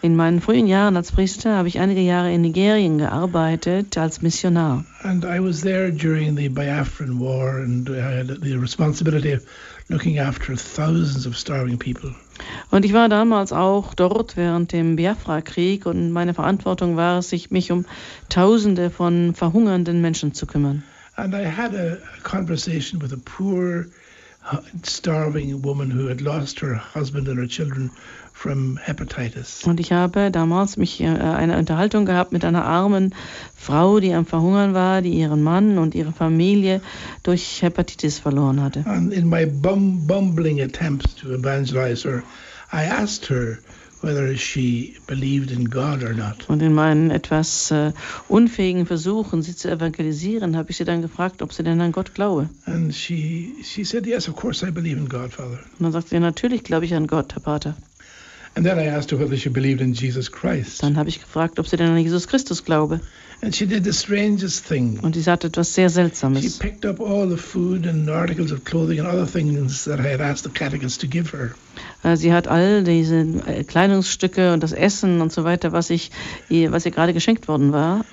[0.00, 4.84] In meinen frühen Jahren als Priester habe ich einige Jahre in Nigerien gearbeitet als Missionar.
[5.02, 9.42] And I was there during the Biafran War, and I had the responsibility of
[9.88, 12.10] looking after thousands of starving people.
[12.70, 17.50] Und ich war damals auch dort während dem Biafra-Krieg und meine Verantwortung war es, sich
[17.50, 17.84] mich um
[18.28, 20.82] Tausende von verhungernden Menschen zu kümmern.
[21.16, 23.86] And I had a, conversation with a poor,
[24.52, 27.90] hu- starving woman who had lost her husband and her children.
[28.44, 33.14] Und ich habe damals mich äh, eine Unterhaltung gehabt mit einer armen
[33.56, 36.80] Frau, die am Verhungern war, die ihren Mann und ihre Familie
[37.22, 38.84] durch Hepatitis verloren hatte.
[38.86, 42.22] And in my bum, bumbling attempts to evangelize her,
[42.72, 43.58] I asked her,
[44.02, 46.48] whether she believed in God or not.
[46.48, 47.92] Und in meinen etwas äh,
[48.28, 52.14] unfähigen Versuchen, sie zu evangelisieren, habe ich sie dann gefragt, ob sie denn an Gott
[52.14, 52.48] glaube.
[52.66, 56.10] And she she said, "Yes, of course I believe in God, Father." Und dann sagte
[56.10, 57.76] sie, natürlich glaube ich an Gott, Herr Pater.
[60.80, 63.00] Dann habe ich gefragt, ob sie denn an Jesus Christus glaube.
[63.40, 64.98] And she did the strangest thing.
[65.00, 66.58] Und sie sagte etwas sehr She Seltsames.
[66.58, 70.20] picked up all the food and articles of clothing and other things that I had
[70.20, 71.52] asked the catechist to give her.
[72.02, 76.10] Äh, Sie hat all diese äh, Kleidungsstücke und das Essen und so weiter, was ich,
[76.50, 78.04] was ihr gerade geschenkt worden war,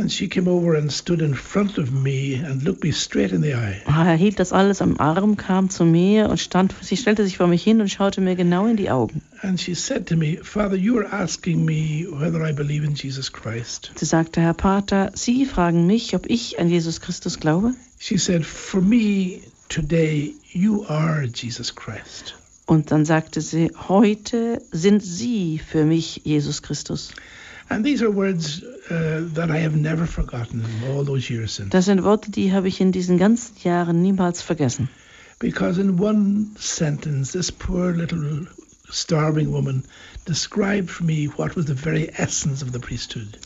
[0.00, 3.42] And she came over and stood in front of me and looked me straight in
[3.42, 3.82] the eye.
[3.86, 7.48] er hielt das alles am Arm, kam zu mir und stand, sie stellte sich vor
[7.48, 9.20] mich hin und schaute mir genau in die Augen.
[9.42, 13.30] And she said to me, Father, you are asking me whether I believe in Jesus
[13.30, 13.92] Christ.
[13.94, 17.74] Sie sagte, Herr Pater, Sie fragen mich, ob ich an Jesus Christus glaube?
[17.98, 22.36] She said, For me today, you are Jesus Christ.
[22.64, 27.12] Und dann sagte sie, heute sind Sie für mich Jesus Christus.
[27.70, 31.70] And these are words that I have never forgotten in all those years since.
[31.70, 34.88] Das sind Worte, die habe ich in diesen ganzen Jahren niemals vergessen.
[35.38, 38.46] Because in one sentence, this poor little
[38.90, 39.84] starving woman
[40.26, 43.38] described for me what was the very essence of the priesthood.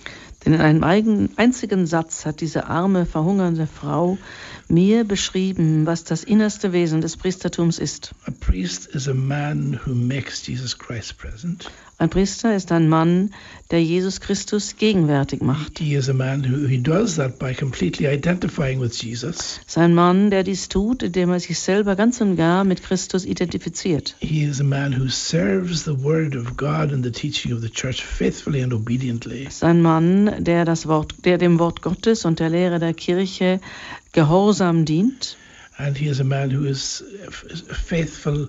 [0.45, 4.19] Denn in einem eigen, einzigen Satz hat diese arme, verhungernde Frau
[4.69, 8.15] mir beschrieben, was das innerste Wesen des Priestertums ist.
[8.27, 11.71] A priest is a man who makes Jesus Christ present.
[11.97, 13.33] Ein Priester ist ein Mann,
[13.71, 15.79] der Jesus Christus gegenwärtig macht.
[15.79, 19.61] He is a man who he does that by completely identifying with Jesus.
[19.61, 22.83] Es ist ein Mann, der dies tut, indem er sich selber ganz und gar mit
[22.83, 24.17] Christus identifiziert.
[24.19, 27.71] He is a man who serves the word of God and the teaching of the
[27.71, 29.45] church faithfully and obediently.
[29.47, 32.95] Es ist ein Mann, der, das Wort, der dem Wort Gottes und der Lehre der
[32.95, 33.61] Kirche
[34.13, 35.37] gehorsam dient.
[35.77, 37.05] And he is a man who is
[37.73, 38.49] faithful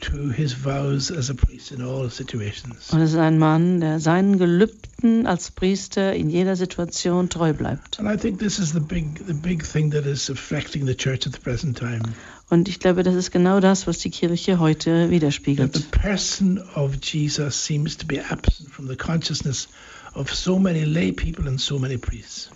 [0.00, 2.90] to his vows as a priest in all situations.
[2.92, 7.98] Und es ist ein Mann, der seinen Gelübden als Priester in jeder Situation treu bleibt.
[7.98, 11.26] And I think this is the big the big thing that is affecting the church
[11.26, 12.02] at the present time.
[12.50, 15.90] Und ich glaube, das ist genau das, was die Kirche heute That the widerspiegelt.
[15.90, 19.68] person of Jesus seems to be absent from the consciousness
[20.14, 22.50] of so many lay people and so many priests.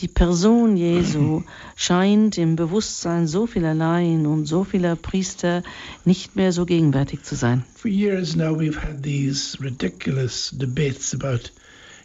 [0.00, 1.42] Die Person Jesu
[1.74, 5.64] scheint im Bewusstsein so vieler Laien und so vieler Priester
[6.04, 7.64] nicht mehr so gegenwärtig zu sein.
[7.74, 11.50] For years now, we've had these ridiculous debates about,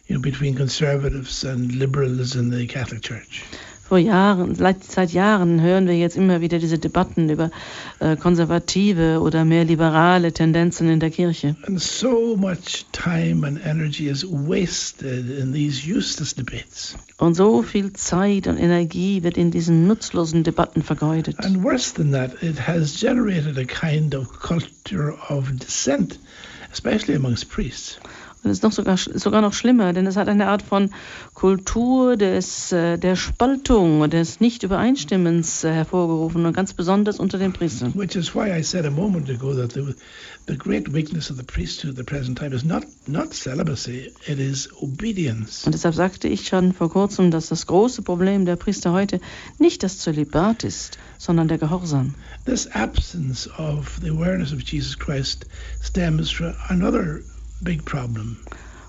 [0.08, 3.44] you know, between conservatives and liberals in the Catholic Church.
[3.86, 7.50] Vor Jahren, seit, Jahren hören wir jetzt immer wieder diese Debatten über
[8.00, 11.54] äh, konservative oder mehr liberale Tendenzen in der Kirche.
[11.66, 16.96] And so much time and energy is wasted in these useless debates.
[17.18, 21.44] Und so viel Zeit und Energie wird in diesen nutzlosen Debatten vergeudet.
[21.44, 26.18] And worse than that, it has generated a kind of culture of dissent,
[26.72, 27.98] especially amongst priests.
[28.44, 30.90] Und es ist noch sogar, sogar noch schlimmer, denn es hat eine Art von
[31.32, 37.94] Kultur des, äh, der Spaltung des Nicht-Übereinstimmens äh, hervorgerufen und ganz besonders unter den Priestern.
[37.94, 39.94] Which is why I said a moment ago that the,
[40.46, 44.38] the great weakness of the priesthood at the present time is not, not celibacy, it
[44.38, 45.64] is obedience.
[45.64, 49.20] Und deshalb sagte ich schon vor kurzem, dass das große Problem der Priester heute
[49.58, 52.14] nicht das Zölibat ist, sondern der Gehorsam.
[52.44, 55.46] This absence of the awareness of Jesus Christ
[55.80, 57.20] stems from another
[57.60, 58.36] big problem.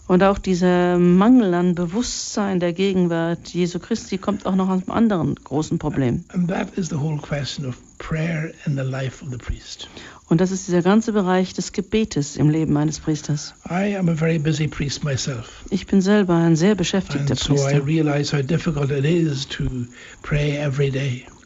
[0.08, 4.92] Und auch dieser Mangel an Bewusstsein der Gegenwart Jesu Christi kommt auch noch aus einem
[4.92, 6.24] anderen großen Problem.
[6.30, 9.90] And that is the whole question of prayer in the life of the priest.
[10.28, 13.54] Und das ist dieser ganze Bereich des Gebetes im Leben eines Priesters.
[13.70, 15.64] I am a very busy priest myself.
[15.70, 17.82] Ich bin selber ein sehr beschäftigter Priester.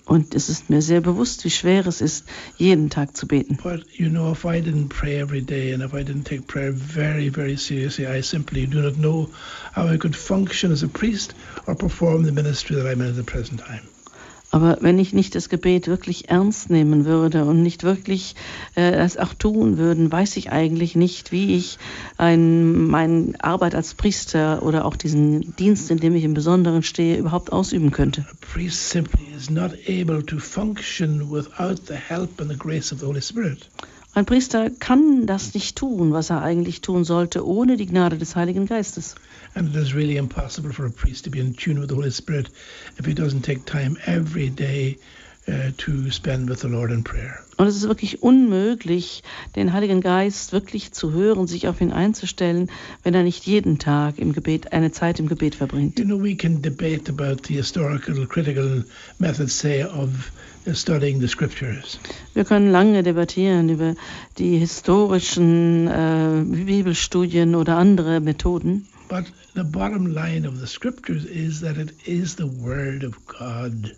[0.10, 2.26] Und es ist mir sehr bewusst, wie schwer es ist,
[2.58, 3.60] jeden Tag zu beten.
[3.96, 4.34] You know,
[6.74, 7.30] very, very
[10.88, 11.36] priest
[11.68, 13.88] or perform the ministry that I'm in at the present time.
[14.52, 18.36] Aber wenn ich nicht das Gebet wirklich ernst nehmen würde und nicht wirklich
[18.76, 21.78] äh, das auch tun würden, weiß ich eigentlich nicht, wie ich
[22.18, 27.18] ein, meine Arbeit als Priester oder auch diesen Dienst, in dem ich im Besonderen stehe,
[27.18, 28.26] überhaupt ausüben könnte.
[34.16, 38.36] Ein Priester kann das nicht tun, was er eigentlich tun sollte, ohne die Gnade des
[38.36, 39.16] Heiligen Geistes.
[39.56, 42.12] And it is really impossible for a priest to be in tune with the Holy
[42.12, 42.50] Spirit
[42.98, 44.98] if he doesn't take time every day
[45.48, 47.44] uh, to spend with the Lord in prayer.
[47.58, 49.24] Und es ist wirklich unmöglich,
[49.56, 52.72] den Heiligen Geist wirklich zu hören, sich auf ihn einzustellen,
[53.04, 56.00] wenn er nicht jeden Tag im Gebet eine Zeit im Gebet verbringt.
[56.00, 58.86] You know, we can debate about the historical, critical
[59.18, 60.32] methods, say, of
[60.74, 62.00] studying the scriptures.
[62.34, 63.96] Wir können lange debattieren über
[64.38, 68.88] die historischen äh, Bibelstudien oder andere Methoden.
[69.10, 73.96] But the bottom line of the scriptures is that it is the Word of God.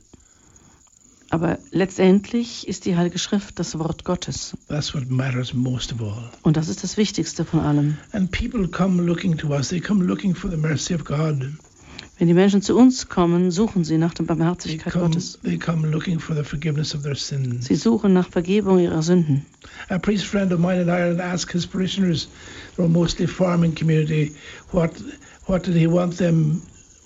[1.32, 4.56] Aber letztendlich ist die Heilige Schrift das Wort Gottes.
[4.70, 6.30] That's what matters most of all.
[6.44, 7.98] Und das ist das Wichtigste von allem.
[8.14, 11.54] And people come looking to us, they come looking for the mercy of God.
[12.22, 15.40] Wenn die Menschen zu uns kommen, suchen sie nach der Barmherzigkeit come, Gottes.
[17.62, 19.44] Sie suchen nach Vergebung ihrer Sünden.
[19.90, 22.28] A priest friend of mine in Ireland asked his parishioners,
[22.76, 24.36] they were mostly farming community,
[24.72, 24.92] what
[25.48, 26.62] what did he want them,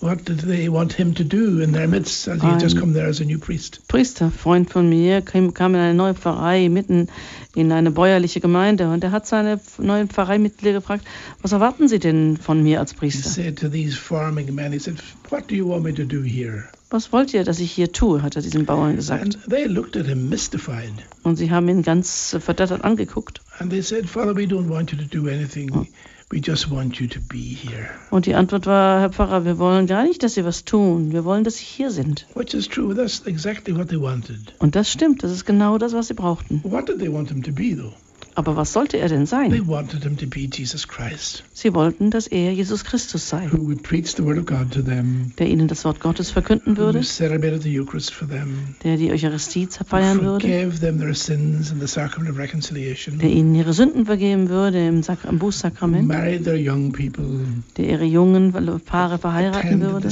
[0.06, 2.92] what did they want him to do in their midst as he had just come
[2.94, 3.80] there as a new priest?
[3.88, 7.08] Priester, Freund von mir, kam, in eine neue Pfarrei mitten
[7.54, 11.04] in eine bäuerliche Gemeinde und er hat seine neuen Pfarreimitglieder gefragt,
[11.42, 13.28] was erwarten Sie denn von mir als He Priester?
[13.28, 14.96] said to these farming men, he said,
[15.30, 18.22] "What do you want me to do here?" Was wollt ihr, dass ich hier tue,
[18.22, 19.22] hat er diesen Bauern gesagt.
[19.36, 20.92] And they looked at him mystified,
[21.24, 23.40] Und sie haben ihn ganz verdattert angeguckt.
[23.58, 25.88] and they said, "Father, we don't want you to do anything.
[26.30, 29.86] We just want you to be here." Und die Antwort war, Herr Pfarrer, wir wollen
[29.86, 31.12] gar nicht, dass Sie was tun.
[31.12, 32.26] Wir wollen, dass Sie hier sind.
[32.34, 32.94] Which is true.
[32.94, 34.52] That's exactly what they wanted.
[34.58, 36.60] Und das stimmt, das ist genau das, was sie brauchten.
[36.64, 37.94] What did they want him to be, though?
[38.36, 39.66] Aber was sollte er denn They sein?
[39.66, 43.82] wanted him to be Jesus Christ, Sie wollten, dass er Jesus Christus sei, who would
[43.82, 47.00] preach the Word of God to them, der ihnen das Wort Gottes verkünden würde,
[48.84, 53.30] der die Eucharistie feiern würde, forgave them their sins in the sacrament of reconciliation, der
[53.30, 57.46] ihnen ihre Sünden vergeben würde im, Sak im Bußsakrament, married their young people,
[57.78, 58.52] der ihre jungen
[58.84, 60.10] Paare verheiraten würde.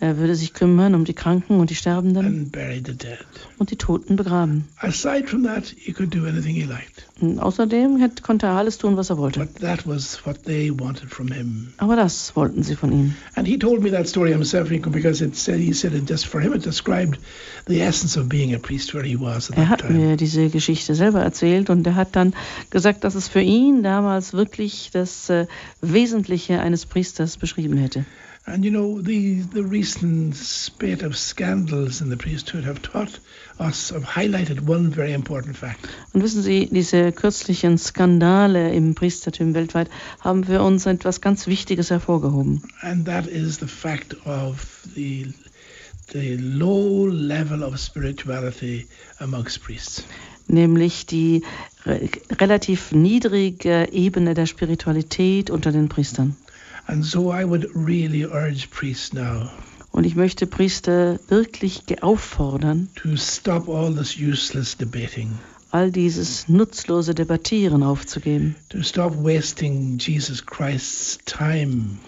[0.00, 3.18] Er würde sich kümmern um die Kranken und die Sterbenden and buried the dead.
[3.58, 4.64] und die Toten begraben.
[4.78, 7.06] Aside from that, he could do anything he liked.
[7.20, 9.38] Und außerdem konnte er alles tun, was er wollte.
[9.40, 11.68] But that was what they wanted from him.
[11.78, 13.14] Aber das wollten sie von ihm.
[13.36, 16.40] And he told me that story himself because it said he said it just for
[16.40, 17.18] him it described
[17.66, 19.94] the essence of being a priest where he was at Er that hat time.
[19.94, 22.34] mir diese Geschichte selber erzählt und er hat dann
[22.70, 25.46] gesagt, dass es für ihn damals wirklich das äh,
[25.80, 28.04] Wesentliche eines Priesters beschrieben hätte.
[28.46, 33.18] And you know, the, the recent spate of scandals in the priesthood have taught
[33.58, 35.88] us, have highlighted one very important fact.
[36.12, 39.88] Und wissen Sie, diese kürzlichen Skandale im Priestertum weltweit
[40.20, 42.62] haben für uns etwas ganz Wichtiges hervorgehoben.
[42.82, 45.32] And that is the fact of the,
[46.12, 48.86] the low level of spirituality
[49.20, 50.04] amongst priests.
[50.48, 51.42] Nämlich die
[51.86, 56.36] re relativ niedrige Ebene der Spiritualität unter den Priestern.
[56.86, 59.50] And so I would really urge priests now
[59.92, 65.38] Und ich möchte Priester wirklich auffordern, to stop all this useless debating,
[65.70, 68.56] all dieses nutzlose Debattieren aufzugeben.
[68.70, 71.98] to stop wasting Jesus Christ's time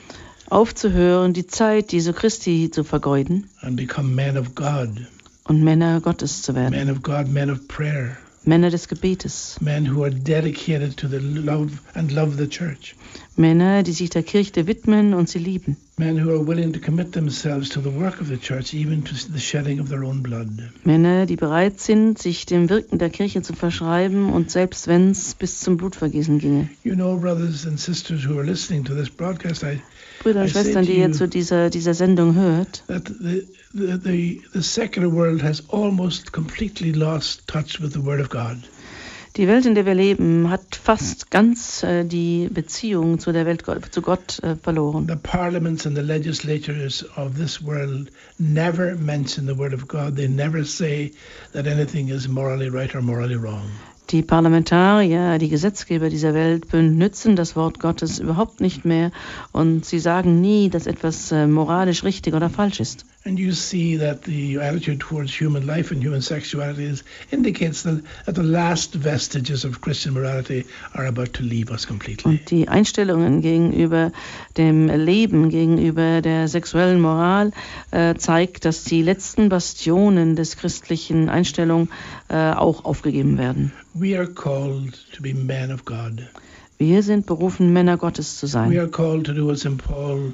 [0.49, 5.07] Aufzuhören, die Zeit Jesu Christi zu vergeuden and become men of God,
[5.45, 6.70] und Männer Gottes zu werden.
[6.72, 9.57] men of God, men of prayer, Männer des Gebetes.
[9.61, 12.95] men who are dedicated to the love and love the church,
[13.37, 15.76] Männer, die sich der Kirche widmen und sie lieben.
[15.99, 19.14] men who are willing to commit themselves to the work of the church, even to
[19.14, 20.49] the shedding of their own blood.
[20.84, 25.34] Männer, die bereit sind, sich dem Wirken der Kirche zu verschreiben und selbst wenn es
[25.34, 26.68] bis zum Blutvergießen ginge.
[26.84, 29.80] You know, brothers and sisters who are listening to this broadcast, I,
[30.22, 36.32] Brüder und Schwestern, die ihr zu dieser, dieser Sendung hört, the secular world has almost
[36.32, 38.59] completely lost touch with the Word of God.
[39.37, 43.64] Die Welt, in der wir leben, hat fast ganz äh, die Beziehung zu der Welt,
[43.91, 45.07] zu Gott äh, verloren.
[45.09, 50.16] The parliaments and the legislatures of this world never mention the Word of God.
[50.16, 51.12] They never say
[51.53, 53.70] that anything is morally right or morally wrong.
[54.11, 59.11] Die Parlamentarier, die Gesetzgeber dieser Welt benützen das Wort Gottes überhaupt nicht mehr
[59.51, 63.05] und sie sagen nie, dass etwas äh, moralisch richtig oder falsch ist.
[63.27, 67.03] And you see that the attitude towards human life and human sexuality is,
[67.33, 70.64] indicates that, that the last vestiges of Christian morality
[70.95, 72.31] are about to leave us completely.
[72.31, 74.12] Und die Einstellungen gegenüber
[74.57, 77.51] dem Leben, gegenüber der sexuellen Moral
[77.91, 81.89] äh, zeigt, dass die letzten Bastionen des christlichen Einstellung
[82.29, 83.72] äh, auch aufgegeben werden.
[83.95, 86.22] We are called to be men of God.
[86.79, 88.79] Wir sind berufen, Männer Gottes zu We sein.
[88.79, 89.79] are called to do what St.
[89.79, 90.33] Paul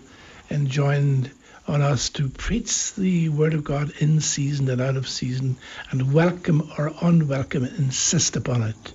[0.50, 1.30] enjoined
[1.66, 5.56] on us to preach the Word of God in season and out of season,
[5.90, 8.94] and welcome or unwelcome, insist upon it.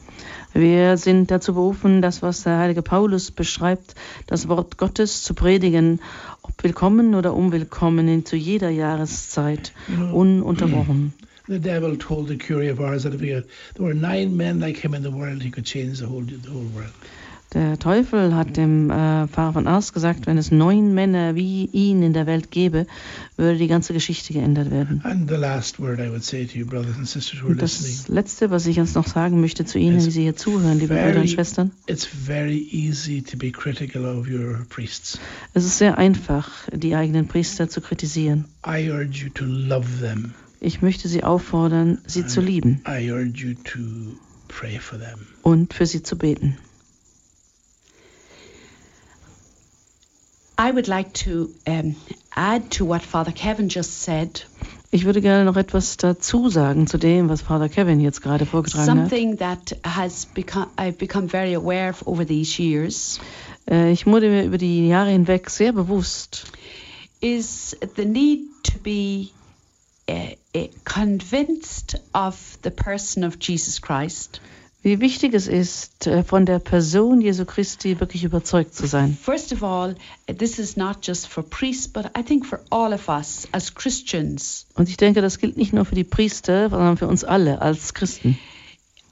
[0.54, 3.96] Wir sind dazu berufen, das, was der heilige Paulus beschreibt,
[4.26, 6.00] das Wort Gottes zu predigen,
[6.42, 11.14] ob willkommen oder unwillkommen, in zu jeder Jahreszeit, know, ununterbrochen.
[11.50, 13.46] The devil told the curé of ours that if he had,
[13.76, 16.50] there were nine men like him in the world, he could change the whole the
[16.50, 16.92] whole world.
[17.54, 22.04] Der Teufel hat dem äh, Pfarrer von Ars gesagt, wenn es neun Männer wie ihn
[22.04, 22.86] in der Welt gäbe,
[23.38, 25.00] würde die ganze Geschichte geändert werden.
[25.06, 27.62] And the last word I would say to you, brothers and sisters who are Und
[27.62, 30.78] das listening, Letzte, was ich jetzt noch sagen möchte zu Ihnen, die Sie hier zuhören,
[30.78, 35.18] liebe very- Brüder und Schwestern, it's very easy to be critical of your priests.
[35.54, 38.44] es ist sehr einfach, die eigenen Priester zu kritisieren.
[38.68, 40.34] I urge you to love them.
[40.60, 43.80] Ich möchte Sie auffordern, sie zu lieben I urge you to
[44.50, 45.20] pray for them.
[45.44, 46.58] und für sie zu beten.
[50.60, 51.96] I would like to um,
[52.36, 54.44] add to what Father Kevin just said
[54.90, 58.90] Ich würde gerne noch etwas dazu sagen zu dem, was Father Kevin jetzt gerade vorgetragen
[58.90, 59.10] hat.
[59.10, 63.20] something that has become I've become very aware of over these years
[63.70, 66.46] Äh, Ich wurde mir über die Jahre hinweg sehr bewusst,
[67.20, 69.30] is the need to be
[70.10, 74.40] uh, uh, convinced of the person of Jesus Christ.
[74.88, 79.18] Wie wichtig es ist, äh, von der Person Jesu Christi wirklich überzeugt zu sein.
[79.22, 79.96] First of all,
[80.28, 84.66] this is not just for priests, but I think for all of us as Christians.
[84.76, 87.94] Und ich denke, das gilt nicht nur für die Priester, sondern für uns alle als
[87.94, 88.40] Christen.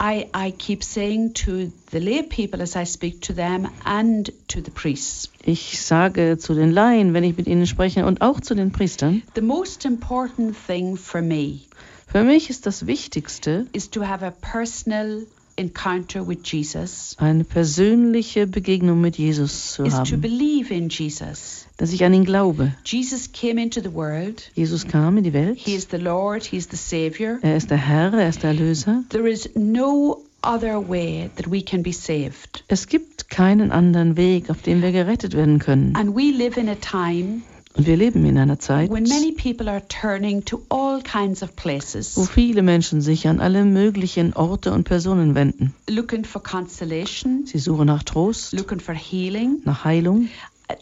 [0.01, 4.61] I, I keep saying to the lay people as I speak to them and to
[4.63, 8.55] the priests, Ich sage zu den Laien, wenn ich mit ihnen spreche, und auch zu
[8.55, 11.59] den Priestern, the most important thing for me
[12.15, 15.25] für mich ist das Wichtigste, is to have a personal
[15.57, 21.67] encounter with Jesus, eine persönliche Begegnung mit Jesus zu is to haben, believe in Jesus.
[21.77, 22.73] dass ich an ihn glaube.
[22.85, 24.49] Jesus came into the world.
[24.55, 25.57] Jesus kam in die Welt.
[25.57, 27.39] He is the Lord, He is the Savior.
[27.41, 29.03] Er ist der Herr, er ist der Erlöser.
[29.09, 32.63] There is no other way that we can be saved.
[32.67, 35.95] Es gibt keinen anderen Weg, auf dem wir gerettet werden können.
[35.95, 37.41] And we live in a time
[37.77, 38.95] Und wir leben in einer Zeit, wo
[42.25, 45.73] viele Menschen sich an alle möglichen Orte und Personen wenden.
[47.45, 48.53] Sie suchen nach Trost,
[49.65, 50.29] nach Heilung,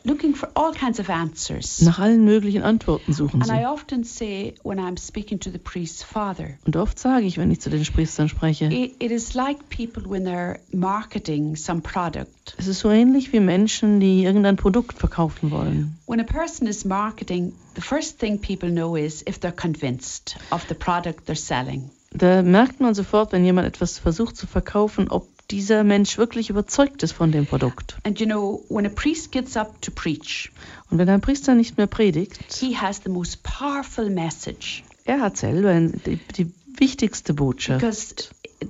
[0.05, 1.81] looking for all kinds of answers.
[1.81, 3.65] nach allen möglichen Antworten suchen And I sie.
[3.65, 7.61] often say when I'm speaking to the priest, Father, Und oft sage ich, wenn ich
[7.61, 12.55] zu den Priestern spreche, it, it is like people when they're marketing some product.
[12.57, 15.97] es ist so ähnlich wie Menschen, die irgendein Produkt verkaufen wollen.
[16.07, 20.65] When a person is marketing, the first thing people know is if they're convinced of
[20.69, 21.89] the product they're selling.
[22.15, 27.03] Da merkt man sofort, wenn jemand etwas versucht zu verkaufen, ob dieser Mensch wirklich überzeugt
[27.03, 27.97] ist von dem Produkt.
[28.03, 30.51] And you know, when a priest gets up to preach,
[30.89, 35.35] Und wenn ein Priester nicht mehr predigt, he has the most powerful message er hat
[35.37, 37.81] selber die, die wichtigste Botschaft.
[37.81, 38.15] because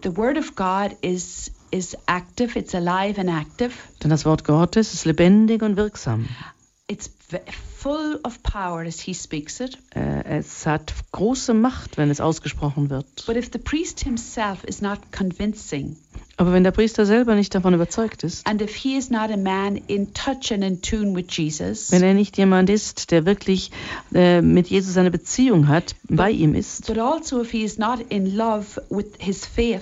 [0.03, 3.71] the word of God is is active, it's alive and active.
[4.03, 6.27] Denn das Wort Gottes ist lebendig und wirksam.
[6.87, 7.09] It's
[7.83, 9.77] full of power as he speaks it.
[9.93, 13.05] Äh, Es hat große Macht, wenn es ausgesprochen wird.
[13.27, 15.97] But if the priest himself is not convincing,
[16.37, 19.37] Aber wenn der Priester selber nicht davon überzeugt ist, and if he is not a
[19.37, 23.69] man in touch and in tune with Jesus, wenn er nicht jemand ist, der wirklich
[24.13, 27.99] äh, mit Jesus eine Beziehung hat, bei ihm ist, but also if he is not
[28.09, 29.81] in love with his faith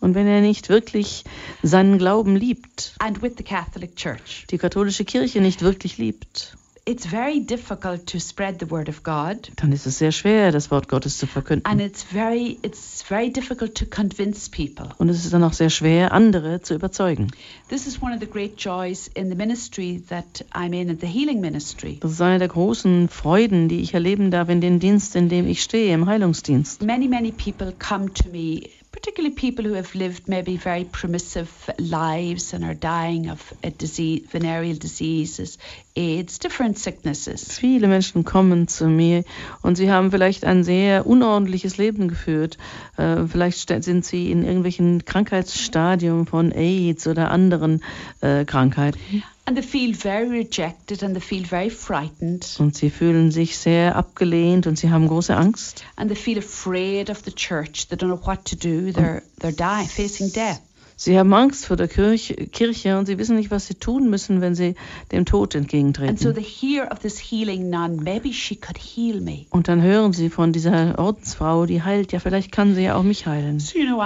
[0.00, 1.24] und wenn er nicht wirklich
[1.62, 7.06] seinen Glauben liebt, and with the Catholic Church, die katholische Kirche nicht wirklich liebt, it's
[7.06, 9.50] very difficult to spread the word of God.
[9.56, 11.80] dann ist es sehr schwer, das Wort Gottes zu And verkünden.
[11.80, 14.88] it's very it's very difficult to convince people.
[14.98, 17.28] Und es ist dann auch sehr schwer, andere zu überzeugen.
[17.68, 21.06] This is one of the great joys in the ministry that I'm in, in the
[21.06, 21.98] healing ministry.
[22.00, 25.46] Das ist eine der großen Freuden, die ich erleben darf in dem Dienst, in dem
[25.46, 26.82] ich stehe, im Heilungsdienst.
[26.82, 32.52] Many, many people come to me, particularly people who have lived maybe very permissive lives
[32.52, 35.58] and are dying of disease, venereal diseases,
[35.96, 37.58] AIDS, different sicknesses.
[37.58, 39.24] Viele Menschen kommen zu mir
[39.62, 42.58] und sie haben vielleicht ein sehr unordentliches Leben geführt.
[42.98, 47.82] Äh, vielleicht sind sie in irgendwelchen Krankheitsstadien von AIDS oder anderen
[48.20, 49.22] äh, Krankheiten.
[49.44, 53.96] And they feel very rejected and they feel very frightened Und sie fühlen sich sehr
[53.96, 55.84] abgelehnt und sie haben große Angst.
[55.96, 57.88] and they feel afraid of the church.
[57.88, 58.90] They don't know what to do.
[58.92, 60.60] They're, they're dying, facing death.
[60.94, 64.40] Sie haben Angst vor der Kirche, Kirche und sie wissen nicht, was sie tun müssen,
[64.40, 64.76] wenn sie
[65.10, 66.34] dem Tod And so entgegentreten.
[66.34, 67.96] they hear of this healing nun.
[67.96, 69.46] Maybe she could heal me.
[69.50, 72.12] Und dann hören sie von dieser Ordensfrau, die heilt.
[72.12, 73.58] Ja, vielleicht kann sie ja auch mich heilen.
[73.58, 74.00] So, you know,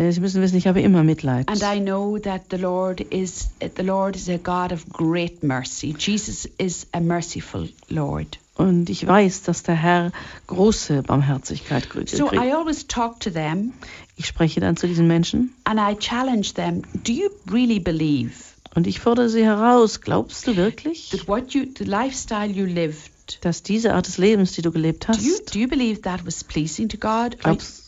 [0.00, 1.48] Äh, Sie müssen wissen, ich habe immer Mitleid.
[1.48, 5.94] And I know that the Lord is the Lord is a God of great mercy.
[5.98, 8.38] Jesus is a merciful Lord.
[8.54, 10.12] Und ich weiß, dass der Herr
[10.46, 12.10] große Barmherzigkeit kriegt.
[12.10, 13.74] So I always talk to them
[14.16, 18.32] Ich spreche dann zu diesen Menschen and I challenge them, do you really believe
[18.74, 20.00] und ich fordere sie heraus.
[20.00, 23.10] Glaubst du wirklich, that what you the lifestyle you lived
[23.42, 26.24] dass diese Art des Lebens, die du gelebt do you, hast, do you believe that
[26.26, 27.38] was pleasing to God?
[27.38, 27.79] Glaubst,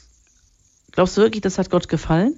[0.92, 2.34] glaubst du wirklich, das hat Gott gefallen?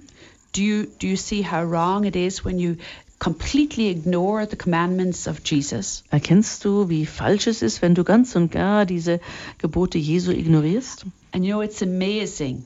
[0.55, 2.77] do you do you see how wrong it is when you
[3.19, 6.03] completely ignore the commandments of Jesus?
[6.11, 9.21] Erkennst du, wie falsch es ist, wenn du ganz und gar diese
[9.59, 11.05] Gebote Jesu ignorierst?
[11.33, 12.65] And you know it's amazing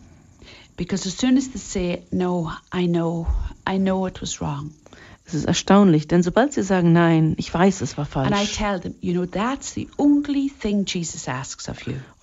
[0.76, 3.26] because as soon as they say, No, I know,
[3.66, 4.72] I know it was wrong.
[5.28, 9.12] Es ist erstaunlich, denn sobald sie sagen, nein, ich weiß, es war falsch, them, you
[9.12, 9.26] know,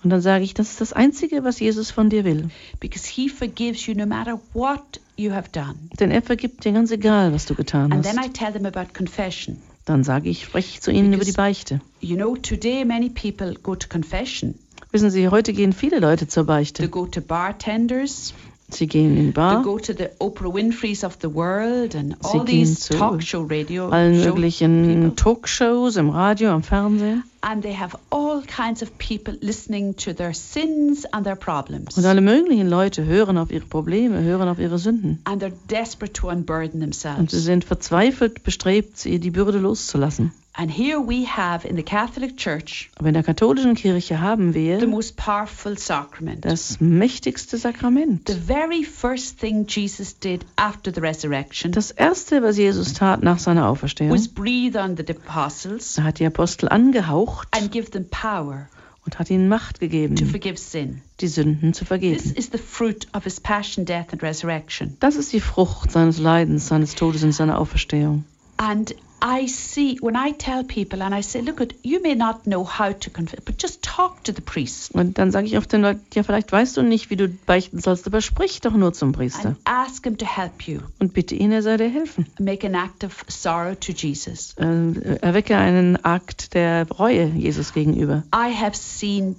[0.02, 2.50] und dann sage ich, das ist das Einzige, was Jesus von dir will.
[2.80, 5.76] Because he forgives you no matter what you have done.
[6.00, 8.26] Denn er vergibt dir ganz egal, was du getan And then hast.
[8.26, 9.58] I tell them about confession.
[9.84, 11.80] Dann sage ich, spreche ich zu ihnen über die Because- Beichte.
[12.00, 14.56] You know, today many people go to confession.
[14.90, 16.88] Wissen Sie, heute gehen viele Leute zur They Beichte.
[16.88, 18.34] go to bartenders.
[18.68, 22.46] Sie gehen in Bar, go to the Oprah Winfrey's of the world and Sie gehen
[22.46, 25.14] these zu allen möglichen.
[25.16, 27.22] Talkshows, im Radio, am Fernsehen.
[27.42, 31.96] and they have all kinds of people listening to their sins and their problems.
[31.96, 35.20] Und alle möglichen Leute hören auf ihre Probleme, hören auf ihre Sünden.
[35.24, 40.32] and they're desperate to unburden Und sie sind verzweifelt bestrebt, sie die Bürde loszulassen.
[40.58, 44.58] And here we have in the Catholic Church Aber in der katholischen Kirche haben the
[44.80, 46.46] wir most powerful sacrament.
[46.46, 48.26] das mächtigste Sakrament.
[48.28, 53.38] The very first thing Jesus did after the resurrection Das erste, was Jesus tat nach
[53.38, 58.68] seiner Auferstehung, was breathe on the apostles hat die Apostel angehaucht and give them power
[59.04, 61.02] und hat ihnen Macht to gegeben, forgive sin.
[61.20, 62.32] die Sünden zu This vergeben.
[62.34, 64.96] is the fruit of his passion, death, and resurrection.
[65.00, 68.24] Das ist die Frucht seines Leidens, seines Todes und seiner Auferstehung.
[68.56, 72.44] And I see when I tell people and I say, look, at you may not
[72.44, 75.72] know how to confess, but just talk to the priest Und dann sage ich oft
[75.72, 78.92] den Leuten, ja, vielleicht weißt du nicht, wie du beichten sollst, aber sprich doch nur
[78.92, 80.80] zum Priester and ask him to help you.
[80.98, 82.26] und bitte ihn, er soll dir helfen.
[82.38, 84.54] Make an act of sorrow to Jesus.
[84.58, 88.22] Äh, erwecke einen Akt der Reue Jesus gegenüber.
[88.34, 89.36] I have seen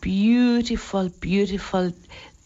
[0.00, 1.92] beautiful, beautiful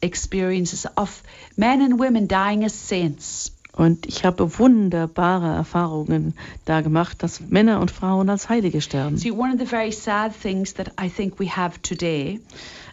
[0.01, 1.23] experiences of
[1.57, 3.53] men and women dying as saints.
[3.79, 9.17] Und ich habe wunderbare Erfahrungen da gemacht, dass Männer und Frauen als Heilige sterben.
[9.17, 12.41] See, one of the very sad things that I think we have today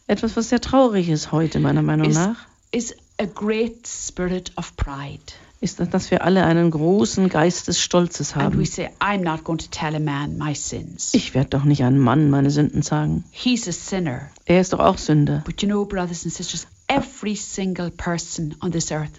[0.07, 2.35] Etwas, was sehr traurig ist heute, meiner Meinung Ist- nach,
[2.71, 5.19] is a great spirit of pride.
[5.61, 8.65] ist, dass wir alle einen großen Geist des Stolzes And we haben.
[8.65, 11.15] say, I'm not going to tell a man my sins.
[11.15, 13.23] Ich werde doch nicht einem Mann meine Sünden sagen.
[13.31, 14.29] He's a sinner.
[14.45, 15.41] Er ist doch auch Sünder.
[15.45, 19.09] But you know, brothers and sisters, every single person on this earth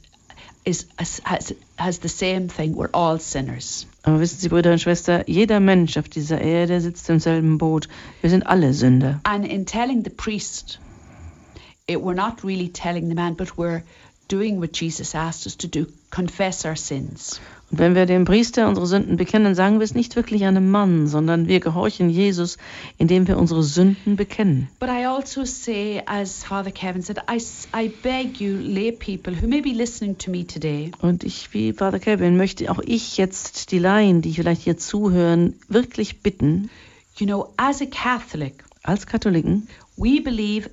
[0.67, 2.75] is has, has, has the same thing.
[2.75, 3.87] We're all sinners.
[4.03, 7.89] Aber wissen Sie, Brüder und Schwestern, jeder Mensch auf dieser Erde sitzt im selben Boot.
[8.21, 9.21] Wir sind alle Sünder.
[9.25, 10.79] And in telling the priest,
[11.87, 13.83] it, we're not really telling the man, but we're
[14.29, 17.41] doing what Jesus asked us to do confess our sins.
[17.71, 21.09] Und wenn wir dem Priester unsere Sünden bekennen, sagen wir es nicht wirklich einem Mann,
[21.09, 22.59] sondern wir gehorchen Jesus,
[22.97, 24.69] indem wir unsere Sünden bekennen.
[24.79, 27.43] But I also say, as Father Kevin said, I,
[27.75, 31.73] I beg you, lay people who may be listening to me today, Und ich, wie
[31.73, 36.71] Vater Kevin, möchte auch ich jetzt die Laien, die vielleicht hier zuhören, wirklich bitten,
[37.17, 40.71] you know, as a Catholic, als Katholiken, we believe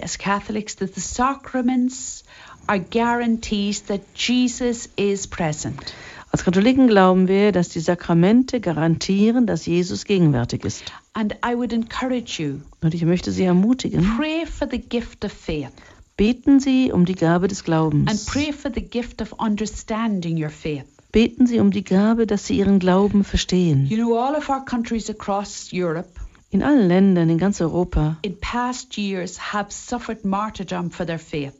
[0.00, 2.24] as Catholics that the sacraments
[2.66, 5.92] are guarantees that Jesus is present.
[6.32, 10.82] Als Katholiken glauben wir, dass die Sakramente garantieren, dass Jesus gegenwärtig ist.
[11.12, 15.32] And I would encourage you, Und ich möchte Sie ermutigen, pray for the gift of
[15.32, 15.70] faith
[16.16, 18.26] beten Sie um die Gabe des and Glaubens.
[18.26, 20.84] pray for the gift of understanding your faith.
[21.10, 23.86] Beten Sie um die Gabe, dass Sie Ihren Glauben verstehen.
[23.86, 26.08] You know, all of our countries across Europe
[26.50, 31.54] In allen Ländern, in ganz Europa, in past years have suffered martyrdom for their faith.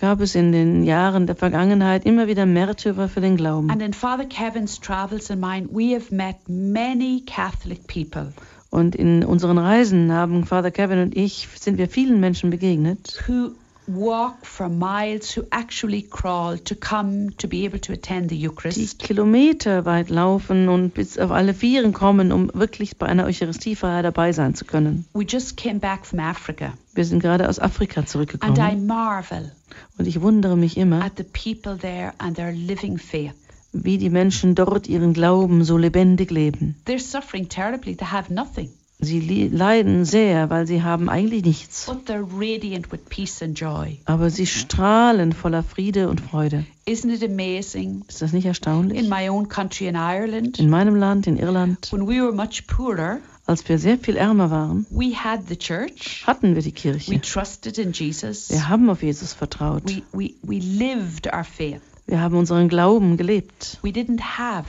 [0.00, 3.70] Gab es in den Jahren der Vergangenheit immer wieder Märtyrer für den Glauben.
[3.70, 8.32] And in Father Kevin's travels and mine, we have met many Catholic people
[8.70, 13.52] Und in unseren Reisen haben Vater Kevin und ich, sind wir vielen Menschen begegnet, who
[13.88, 18.46] walk for miles, who actually crawl to come to be able to attend the die
[18.46, 18.98] Eucharist.
[18.98, 24.32] Kilometer weit laufen und bis auf alle Vieren kommen, um wirklich bei einer Eucharistiefeier dabei
[24.32, 25.06] sein zu können.
[25.14, 29.52] We just came back from Africa, Wir sind gerade aus Afrika and I zurückgekommen marvel
[29.98, 33.34] und ich wundere mich immer, at the people there and their living faith.
[33.72, 36.76] wie die Menschen dort ihren Glauben so lebendig leben.
[36.86, 38.70] They're suffering terribly, they have nothing,
[39.00, 41.86] Sie leiden sehr, weil sie haben eigentlich nichts.
[41.86, 43.98] but they're radiant with peace and joy.
[44.06, 46.64] Aber sie strahlen voller Friede und Freude.
[46.84, 48.02] Isn't it amazing?
[48.08, 48.98] Ist das nicht erstaunlich?
[48.98, 52.66] In my own country in Ireland, In meinem Land, in Irland, when we were much
[52.66, 56.24] poorer, als wir sehr viel ärmer waren, we had the church.
[56.26, 57.20] hatten wir die We Kirche.
[57.20, 58.50] trusted in Jesus.
[58.50, 59.84] Wir haben auf Jesus vertraut.
[59.86, 61.80] We, we, we lived our faith.
[62.06, 63.78] Wir haben unseren Glauben gelebt.
[63.82, 64.64] We didn't have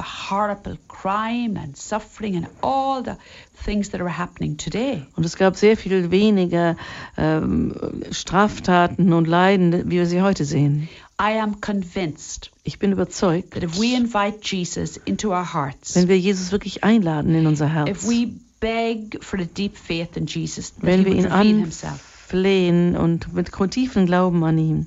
[0.00, 3.16] the horrible crime and suffering and all the
[3.64, 5.06] things that are happening today.
[5.16, 6.76] Und es gab sehr viel weniger
[7.18, 7.74] ähm,
[8.10, 10.88] Straftaten und Leiden, wie wir sie heute sehen.
[11.20, 16.08] I am convinced Ich bin überzeugt, that if we invite Jesus into our hearts, wenn
[16.08, 18.28] wir Jesus wirklich einladen in unser if Herz, we
[18.60, 23.50] beg for a deep faith in Jesus, that wenn he wir ihn anflehen und mit
[23.70, 24.86] tiefen Glauben an ihn,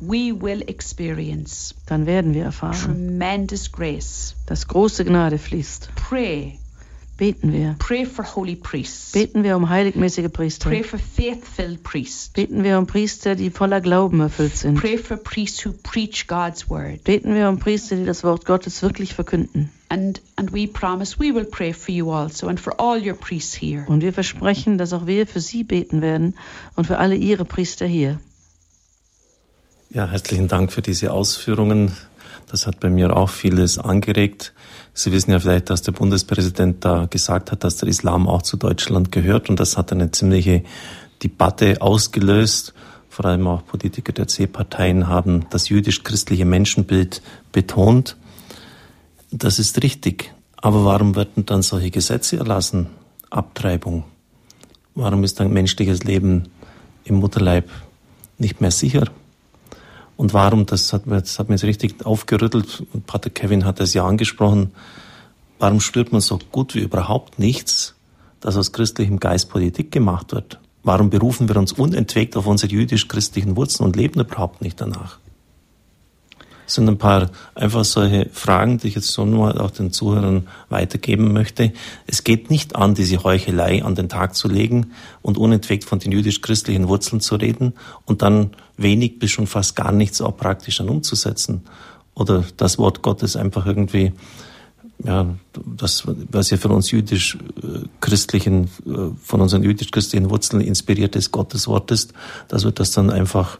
[0.00, 4.34] we will experience dann werden wir erfahren, tremendous grace.
[4.46, 5.90] dass große Gnade fließt.
[5.96, 6.58] Pray,
[7.16, 7.76] Beten wir.
[7.78, 9.12] pray for holy priests.
[9.12, 10.68] Beten wir um heiligmäßige Priester.
[10.68, 12.28] Pray for faith-filled priests.
[12.28, 14.78] Beten wir um Priester, die voller Glauben erfüllt sind.
[14.78, 17.04] Pray for priests who preach God's word.
[17.04, 19.70] Beten wir um Priester, die das Wort Gottes wirklich verkünden.
[19.88, 23.54] And and we promise we will pray for you also and for all your priests
[23.54, 23.84] here.
[23.86, 26.34] Und wir versprechen, dass auch wir für sie beten werden
[26.74, 28.20] und für alle ihre Priester hier.
[29.90, 31.92] Ja, herzlichen Dank für diese Ausführungen.
[32.50, 34.52] Das hat bei mir auch vieles angeregt.
[34.92, 38.56] Sie wissen ja vielleicht, dass der Bundespräsident da gesagt hat, dass der Islam auch zu
[38.56, 40.64] Deutschland gehört und das hat eine ziemliche
[41.22, 42.74] Debatte ausgelöst.
[43.08, 47.22] Vor allem auch Politiker der C-Parteien haben das jüdisch-christliche Menschenbild
[47.52, 48.16] betont.
[49.30, 50.34] Das ist richtig.
[50.56, 52.88] Aber warum werden dann solche Gesetze erlassen?
[53.30, 54.02] Abtreibung.
[54.96, 56.48] Warum ist ein menschliches Leben
[57.04, 57.70] im Mutterleib
[58.38, 59.04] nicht mehr sicher?
[60.16, 63.80] Und warum, das hat mir, das hat mir jetzt richtig aufgerüttelt, und Pater Kevin hat
[63.80, 64.72] das ja angesprochen,
[65.58, 67.94] warum spürt man so gut wie überhaupt nichts,
[68.40, 70.58] dass aus christlichem Geist Politik gemacht wird?
[70.82, 75.18] Warum berufen wir uns unentwegt auf unsere jüdisch-christlichen Wurzeln und leben überhaupt nicht danach?
[76.66, 81.32] Sind ein paar einfach solche Fragen, die ich jetzt so nur auch den Zuhörern weitergeben
[81.32, 81.72] möchte.
[82.06, 84.92] Es geht nicht an, diese Heuchelei an den Tag zu legen
[85.22, 89.92] und unentwegt von den jüdisch-christlichen Wurzeln zu reden und dann wenig bis schon fast gar
[89.92, 91.62] nichts auch praktisch dann umzusetzen.
[92.14, 94.12] Oder das Wort Gottes einfach irgendwie,
[95.04, 95.26] ja,
[95.76, 102.14] das, was ja von uns jüdisch-christlichen, äh, von unseren jüdisch-christlichen Wurzeln inspiriertes Gotteswort ist,
[102.48, 103.58] dass wir das dann einfach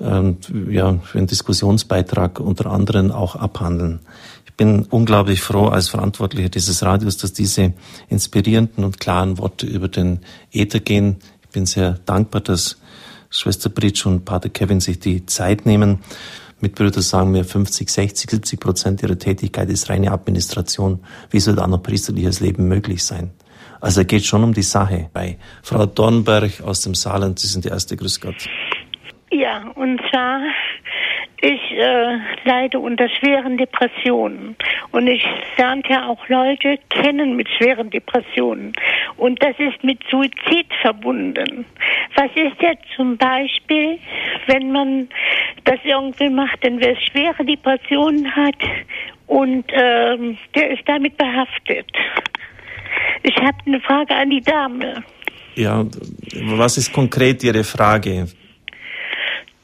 [0.00, 4.00] und ja, für einen Diskussionsbeitrag unter anderem auch abhandeln.
[4.46, 7.74] Ich bin unglaublich froh als Verantwortlicher dieses Radios, dass diese
[8.08, 10.20] inspirierenden und klaren Worte über den
[10.52, 11.16] Äther gehen.
[11.42, 12.78] Ich bin sehr dankbar, dass
[13.28, 16.00] Schwester Britsch und Pater Kevin sich die Zeit nehmen.
[16.60, 21.00] Mitbrüder sagen mir, 50, 60, 70 Prozent ihrer Tätigkeit ist reine Administration.
[21.30, 23.30] Wie soll da noch priesterliches Leben möglich sein?
[23.80, 25.08] Also es geht schon um die Sache.
[25.12, 28.46] Bei Frau Dornberg aus dem Saarland, Sie sind die erste Grüß Gott.
[29.32, 30.40] Ja, und zwar,
[31.40, 34.56] ich äh, leide unter schweren Depressionen
[34.90, 35.24] und ich
[35.56, 38.72] lernte ja auch Leute kennen mit schweren Depressionen
[39.16, 41.64] und das ist mit Suizid verbunden.
[42.16, 43.98] Was ist jetzt zum Beispiel,
[44.48, 45.08] wenn man
[45.64, 48.56] das irgendwie macht, denn wer schwere Depressionen hat
[49.28, 51.86] und ähm, der ist damit behaftet?
[53.22, 55.04] Ich habe eine Frage an die Dame.
[55.54, 55.84] Ja,
[56.56, 58.26] was ist konkret Ihre Frage?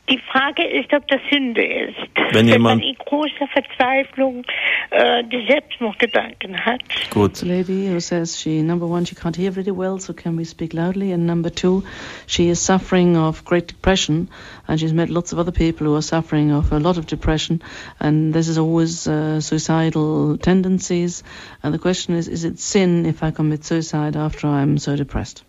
[0.09, 1.97] Die Frage ist, ob das Sünde ist.
[2.33, 4.45] Wenn jemand- man in großer Verzweiflung
[4.91, 6.81] äh, die Selbstmordgedanken hat.
[7.11, 7.43] Gut.
[7.43, 10.73] Lady who says she, number one, she can't hear very well, so can we speak
[10.73, 11.13] loudly?
[11.13, 11.83] And number two,
[12.27, 14.29] she is suffering of great depression,
[14.69, 17.61] and she's met lots of other people who are suffering of a lot of depression,
[17.99, 21.25] and this is always uh, suicidal tendencies.
[21.65, 25.43] And the question is, is it sin if I commit suicide after I'm so depressed?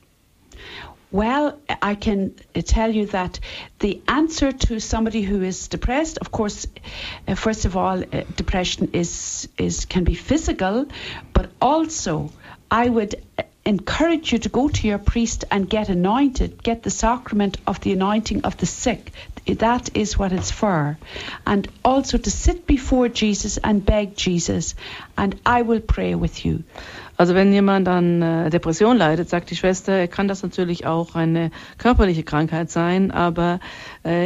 [1.12, 3.40] Well, I can tell you that
[3.80, 6.68] the answer to somebody who is depressed, of course,
[7.28, 10.86] uh, first of all, uh, depression is is can be physical,
[11.32, 12.32] but also
[12.70, 16.90] I would uh, encourage you to go to your priest and get anointed, get the
[16.90, 19.12] sacrament of the anointing of the sick.
[19.46, 20.98] That is what it's for.
[21.46, 24.76] And also to sit before Jesus and beg Jesus,
[25.18, 26.64] and I will pray with you.
[27.18, 31.50] Also wenn jemand an äh, Depression leidet, sagt die Schwester, kann das natürlich auch eine
[31.80, 33.60] körperliche Krankheit sein, aber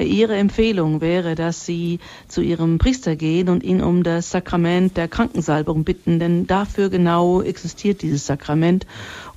[0.03, 5.07] ihre Empfehlung wäre, dass sie zu ihrem Priester gehen und ihn um das Sakrament der
[5.07, 8.85] Krankensalbung bitten, denn dafür genau existiert dieses Sakrament.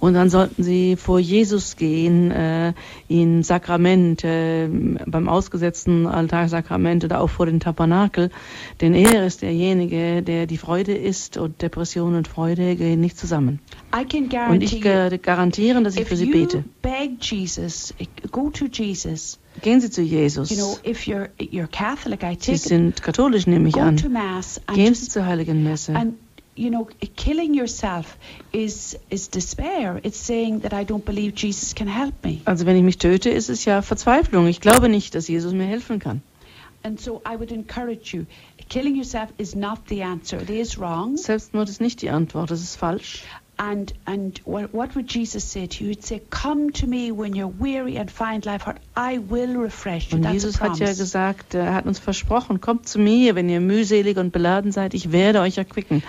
[0.00, 2.72] Und dann sollten sie vor Jesus gehen, äh,
[3.08, 8.30] ihn Sakrament äh, beim ausgesetzten Altarsakrament oder auch vor den Tabernakel,
[8.80, 13.60] denn er ist derjenige, der die Freude ist und Depression und Freude gehen nicht zusammen.
[14.50, 14.80] Und ich you.
[14.80, 16.64] ge- garantiere, dass ich für sie bete.
[16.82, 17.94] beg Jesus,
[18.30, 19.38] go to Jesus.
[19.62, 20.50] Gehen Sie zu Jesus.
[20.50, 23.96] You know, if you're you're Catholic, I Sie sind katholisch, nehme ich an.
[23.96, 25.94] Gehen Sie zur Heiligen Messe.
[26.56, 28.16] you know, killing yourself
[28.52, 30.00] is is despair.
[30.02, 32.40] It's saying that I don't believe Jesus can help me.
[32.44, 34.46] Also wenn ich mich töte, ist es ja Verzweiflung.
[34.46, 36.22] Ich glaube nicht, dass Jesus mir helfen kann.
[36.82, 38.26] And so I would encourage you.
[38.68, 40.40] Killing yourself is not the answer.
[40.40, 41.16] It is wrong.
[41.16, 43.24] Selbstmord ist nicht die Antwort, das ist falsch.
[43.56, 45.90] And and what, what would Jesus say to you?
[45.90, 48.80] He'd say, "Come to me when you're weary and find life hard.
[48.96, 52.88] I will refresh you." Und That's Jesus hat ja gesagt, er hat uns versprochen, kommt
[52.88, 56.02] zu mir, wenn ihr mühselig und beladen seid, ich werde euch erquicken.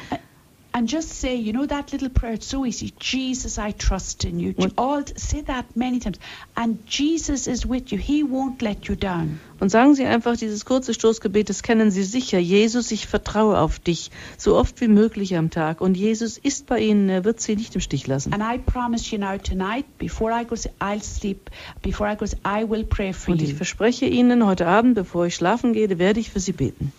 [0.76, 2.34] And just say, you know that little prayer.
[2.34, 2.94] It's so easy.
[3.00, 4.54] Jesus, I trust in you.
[4.78, 6.20] All say that many times.
[6.58, 7.98] And Jesus is with you.
[7.98, 9.40] He won't let you down.
[9.62, 12.40] Und sagen Sie einfach dieses kurze Stoßgebet, das kennen Sie sicher.
[12.40, 15.80] Jesus, ich vertraue auf dich, so oft wie möglich am Tag.
[15.80, 18.34] Und Jesus ist bei Ihnen, er wird Sie nicht im Stich lassen.
[18.34, 21.50] And I promise you now tonight, before I go, to, I'll sleep.
[21.84, 23.56] Before I go, to, I will pray for Und ich you.
[23.56, 26.92] verspreche Ihnen, heute Abend, bevor ich schlafen gehe, werde ich für Sie beten.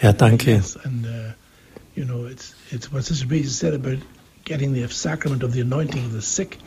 [0.00, 0.52] Ja, danke.
[0.52, 1.08] Yes, and uh,
[1.94, 3.98] you know, it's it's what Sister Breeze said about
[4.44, 6.58] getting the sacrament of the anointing of the sick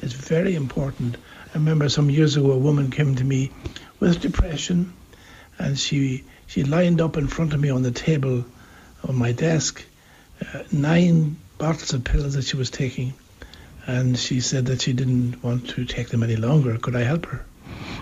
[0.00, 1.16] is very important.
[1.54, 3.52] I remember some years ago a woman came to me
[4.00, 4.92] with depression,
[5.58, 8.44] and she she lined up in front of me on the table
[9.04, 9.84] on my desk
[10.54, 13.14] uh, nine bottles of pills that she was taking,
[13.86, 16.76] and she said that she didn't want to take them any longer.
[16.78, 17.44] Could I help her?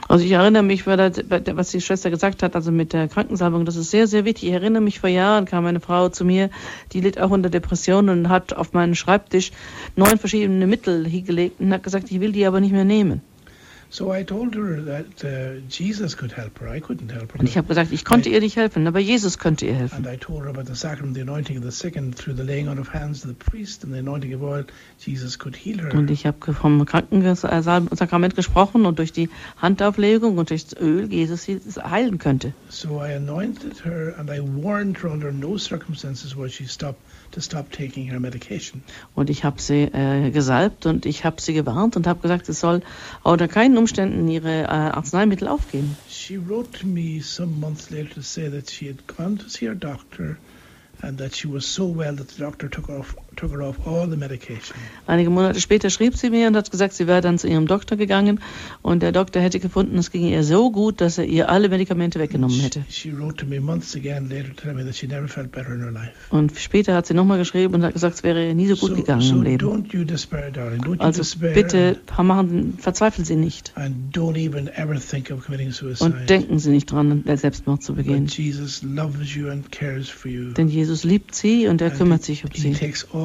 [0.08, 3.90] Also ich erinnere mich, was die Schwester gesagt hat, also mit der Krankensalbung, das ist
[3.90, 4.48] sehr, sehr wichtig.
[4.48, 6.50] Ich erinnere mich, vor Jahren kam eine Frau zu mir,
[6.92, 9.52] die litt auch unter Depressionen und hat auf meinen Schreibtisch
[9.96, 13.22] neun verschiedene Mittel hingelegt und hat gesagt, ich will die aber nicht mehr nehmen.
[13.98, 14.20] Und
[17.42, 19.96] ich habe gesagt, ich konnte ihr nicht helfen, aber Jesus könnte ihr helfen.
[19.96, 22.44] And I told her about the sacrament, the anointing of the sick, and through the
[22.44, 24.64] laying on of hands of the priest and the anointing of oil,
[25.04, 25.92] Jesus could heal her.
[25.92, 29.28] Und ich habe vom Krankensakrament gesprochen und durch die
[29.60, 32.54] Handauflegung und durch das Öl Jesus sie heilen könnte.
[32.68, 36.94] So I anointed her and I warned her under no circumstances will she stop
[37.32, 38.82] to stop taking her medication.
[39.14, 42.60] Und ich habe sie äh, gesalbt und ich habe sie gewarnt und habe gesagt, es
[42.60, 42.82] soll
[43.22, 45.96] unter keinen Umständen ihre äh, Arzneimittel aufgeben.
[46.08, 49.66] She wrote to me some months later to say that she had gone to see
[49.66, 50.38] her doctor
[51.02, 53.29] and that she was so well that the doctor took off her.
[55.06, 57.96] Einige Monate später schrieb sie mir und hat gesagt, sie wäre dann zu ihrem Doktor
[57.96, 58.40] gegangen
[58.82, 62.18] und der Doktor hätte gefunden, es ging ihr so gut, dass er ihr alle Medikamente
[62.18, 62.84] weggenommen hätte.
[66.30, 68.90] Und später hat sie nochmal geschrieben und hat gesagt, es wäre ihr nie so gut
[68.90, 69.88] So, gegangen so im Leben.
[70.06, 70.52] despair,
[70.98, 71.54] Also despair.
[71.54, 76.04] bitte machen, verzweifeln Sie nicht And don't even ever think of committing suicide.
[76.04, 78.26] und denken Sie nicht dran, Selbstmord zu begehen.
[78.26, 78.82] Jesus.
[80.56, 82.74] Denn Jesus liebt Sie und er And kümmert sich um Sie.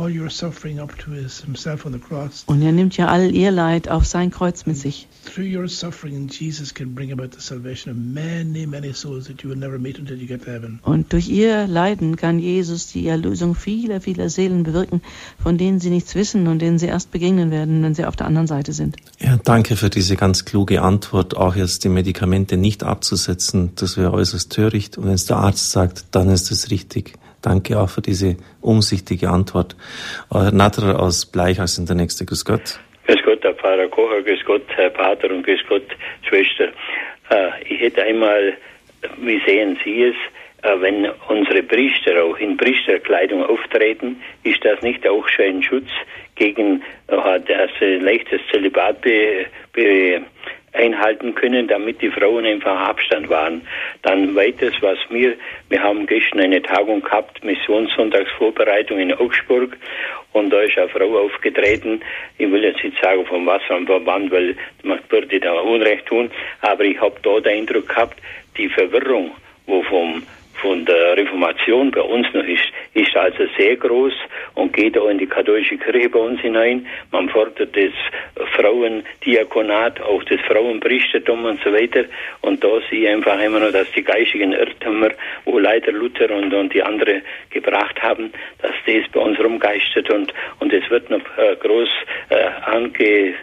[0.05, 2.43] Takes all your suffering up to his, himself on the cross.
[2.47, 5.07] Und er nimmt ja all Ihr Leid auf sein Kreuz mit sich.
[5.25, 9.49] Through your suffering, Jesus can bring about the salvation of many, many souls that you
[9.49, 10.79] will never meet until you get to heaven.
[10.83, 15.01] Und durch Ihr Leiden kann Jesus die Erlösung vieler, vieler Seelen bewirken,
[15.41, 18.27] von denen Sie nichts wissen und denen Sie erst begegnen werden, wenn Sie auf der
[18.27, 18.97] anderen Seite sind.
[19.19, 23.71] Ja, danke für diese ganz kluge Antwort, auch jetzt die Medikamente nicht abzusetzen.
[23.75, 24.97] Das wäre äußerst töricht.
[24.97, 27.13] Und wenn es der Arzt sagt, dann ist es richtig.
[27.45, 29.75] Danke auch für diese umsichtige Antwort.
[30.33, 32.25] Äh, Natterer aus Bleichhaus sind der Nächste.
[32.25, 32.79] Grüß Gott.
[33.05, 35.85] Grüß Gott, Herr Pfarrer Kocher, grüß Gott, Herr Pater und grüß Gott,
[36.27, 36.69] Schwester.
[37.29, 38.53] Äh, ich hätte einmal,
[39.17, 40.15] wie sehen Sie es,
[40.63, 45.89] äh, wenn unsere Priester auch in Priesterkleidung auftreten, ist das nicht auch schon ein Schutz
[46.35, 50.21] gegen das leichtes Zölibat be, be,
[50.75, 53.61] einhalten können, damit die Frauen einfach Abstand waren.
[54.01, 55.35] Dann weiters, was wir,
[55.69, 59.77] wir haben gestern eine Tagung gehabt, Missionssonntagsvorbereitung in Augsburg
[60.33, 62.01] und da ist eine Frau aufgetreten,
[62.37, 66.05] ich will jetzt nicht sagen vom Wasser und vom Wand, weil man würde da Unrecht
[66.07, 66.29] tun,
[66.61, 68.19] aber ich habe da den Eindruck gehabt,
[68.57, 69.31] die Verwirrung,
[69.65, 70.23] wo vom
[70.61, 74.13] von der Reformation bei uns noch ist, ist also sehr groß
[74.55, 76.85] und geht auch in die katholische Kirche bei uns hinein.
[77.11, 77.91] Man fordert das
[78.55, 82.05] Frauendiakonat, auch das Frauenpriestertum und so weiter.
[82.41, 85.09] Und da sehe ich einfach immer noch, dass die geistigen Irrtümer,
[85.43, 88.31] wo leider Luther und, und die andere gebracht haben,
[88.61, 91.89] dass das bei uns rumgeistert und, und es wird noch äh, groß
[92.29, 93.33] äh, ange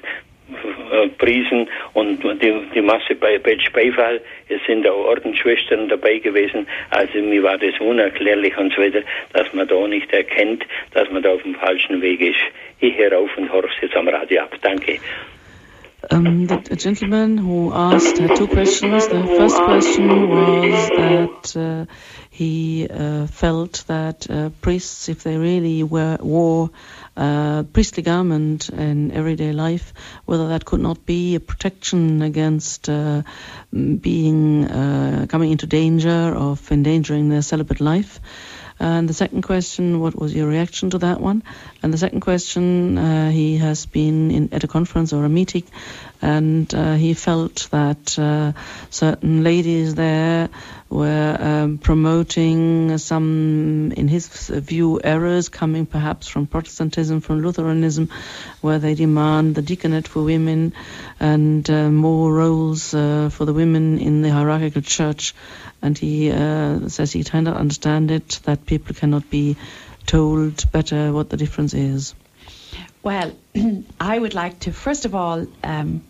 [1.18, 4.20] Priesen und die, die Masse bei Betsch Beifall.
[4.48, 6.66] Es sind auch Ordensschwestern dabei gewesen.
[6.90, 11.22] Also mir war das unerklärlich und so weiter, dass man da nicht erkennt, dass man
[11.22, 12.40] da auf dem falschen Weg ist.
[12.80, 14.54] Ich höre auf und horche jetzt am Radio ab.
[14.60, 14.98] Danke.
[16.10, 19.06] Um, the gentleman who asked had two questions.
[19.06, 21.86] The first question was that uh,
[22.28, 26.70] he uh, felt that uh, priests, if they really were, wore
[27.16, 29.92] uh, priestly garment in everyday life,
[30.24, 33.22] whether that could not be a protection against uh,
[33.70, 38.20] being uh, coming into danger of endangering their celibate life.
[38.80, 41.44] And the second question, what was your reaction to that one?
[41.82, 45.64] And the second question, uh, he has been in, at a conference or a meeting,
[46.22, 48.52] and uh, he felt that uh,
[48.90, 50.48] certain ladies there
[50.88, 58.08] were um, promoting some, in his view, errors coming perhaps from Protestantism, from Lutheranism,
[58.60, 60.74] where they demand the deaconate for women
[61.18, 65.34] and uh, more roles uh, for the women in the hierarchical church.
[65.82, 69.56] And he uh, says he cannot understand it, that people cannot be
[70.06, 72.14] told better what the difference is.
[73.02, 73.32] Well,
[74.00, 76.02] I would like to first of all um,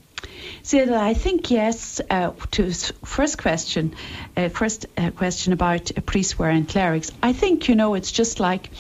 [0.87, 2.73] that I think yes uh, to
[3.05, 3.95] first question,
[4.37, 7.11] uh, first uh, question about a priest wearing clerics.
[7.23, 8.71] I think you know it's just like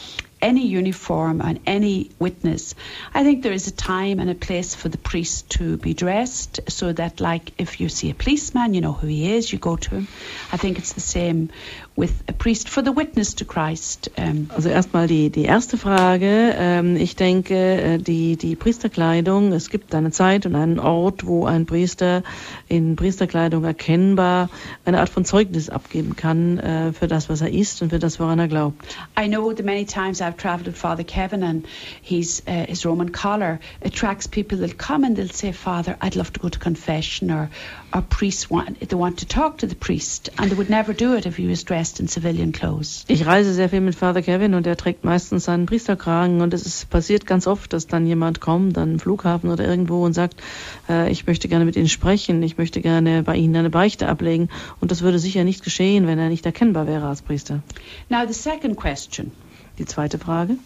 [0.43, 2.75] any uniform and any witness.
[3.15, 6.61] I think there is a time and a place for the priest to be dressed
[6.69, 9.77] so that, like, if you see a policeman, you know who he is, you go
[9.77, 10.09] to him.
[10.51, 11.51] I think it's the same
[11.95, 14.11] with a priest for the witness to Christ.
[14.17, 16.55] Um, Also erstmal die, die erste Frage.
[16.57, 21.45] Ähm, ich denke, äh, die, die Priesterkleidung, es gibt eine Zeit und einen Ort, wo
[21.45, 22.23] ein Priester
[22.69, 24.49] in Priesterkleidung erkennbar
[24.87, 28.19] eine Art von Zeugnis abgeben kann äh, für das, was er ist und für das,
[28.19, 28.97] woran er glaubt.
[29.19, 31.67] I know the many times I've travelled with Father Kevin and
[32.01, 36.33] he's, uh, his Roman collar attracts people that come and they'll say, Father, I'd love
[36.33, 37.51] to go to confession or,
[37.93, 41.15] or priests want, they want to talk to the priest and they would never do
[41.15, 43.05] it if he was dressed in civilian clothes.
[43.09, 46.67] Ich reise sehr viel mit Father Kevin und er trägt meistens seinen Priesterkragen und es
[46.67, 50.41] ist passiert ganz oft, dass dann jemand kommt, an den Flughafen oder irgendwo und sagt,
[50.89, 54.49] äh, ich möchte gerne mit Ihnen sprechen, ich möchte gerne bei Ihnen eine Beichte ablegen
[54.81, 57.63] und das würde sicher nicht geschehen, wenn er nicht erkennbar wäre als Priester.
[58.09, 59.33] Now, the second question,
[59.79, 60.57] Die zweite Frage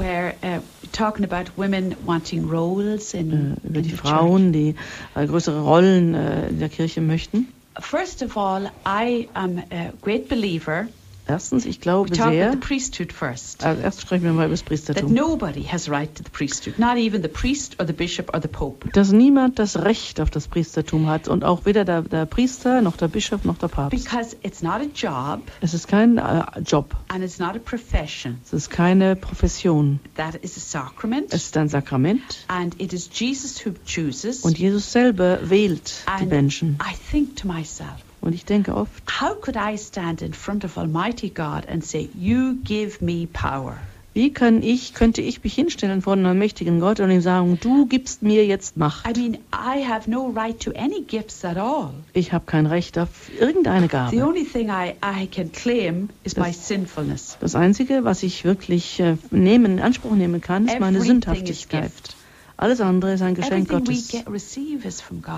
[0.00, 0.60] where uh,
[0.92, 4.74] talking about women wanting roles in, äh, über in die the Frauen, die
[5.14, 7.48] äh, größere Rollen äh, in der Kirche möchten.
[7.80, 10.88] First of all, I am a great believer.
[11.30, 13.64] Erstens, ich We glaube talk about sehr, the priesthood first.
[13.64, 15.14] also erst sprechen wir mal über das That Priestertum.
[15.14, 18.48] nobody has right to the priesthood, not even the priest or the bishop or the
[18.48, 18.88] pope.
[18.92, 22.96] Dass niemand das Recht auf das Priestertum hat und auch weder der, der Priester noch
[22.96, 23.90] der Bischof noch der Papst.
[23.90, 28.38] Because it's not a job Es ist kein äh, Job, and it's not a profession.
[28.44, 30.00] es ist keine Profession.
[30.16, 31.32] That is a sacrament.
[31.32, 34.40] Es ist ein Sakrament And it is Jesus who chooses.
[34.40, 36.78] und Jesus selber wählt die Menschen.
[36.82, 37.88] I think to myself,
[38.20, 42.08] Und ich denke oft, how could I stand in front of Almighty God and say,
[42.14, 43.76] You give me power?
[44.12, 47.86] wie kann ich, könnte ich mich hinstellen vor einem mächtigen Gott und ihm sagen, du
[47.86, 49.06] gibst mir jetzt Macht.
[49.06, 51.90] I mean, I have no right to any gifts at all.
[52.12, 53.08] Ich habe kein Recht auf
[53.38, 54.26] irgendeine The Gabe.
[54.26, 57.36] only thing I, I can claim is my sinfulness.
[57.40, 61.84] Das Einzige, was ich wirklich äh, nehmen, in Anspruch nehmen kann, ist meine is Sündhaftigkeit.
[61.84, 62.16] gift.
[62.60, 64.14] Alles andere ist ein Geschenk Gottes.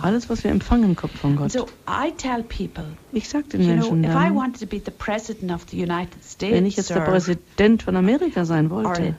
[0.02, 1.52] Alles, was wir empfangen, kommt von Gott.
[1.52, 4.90] So I tell people, Ich sage den Menschen if I dann, wanted to be the
[4.90, 9.14] president of the United States wenn ich jetzt der Präsident von Amerika sein wollte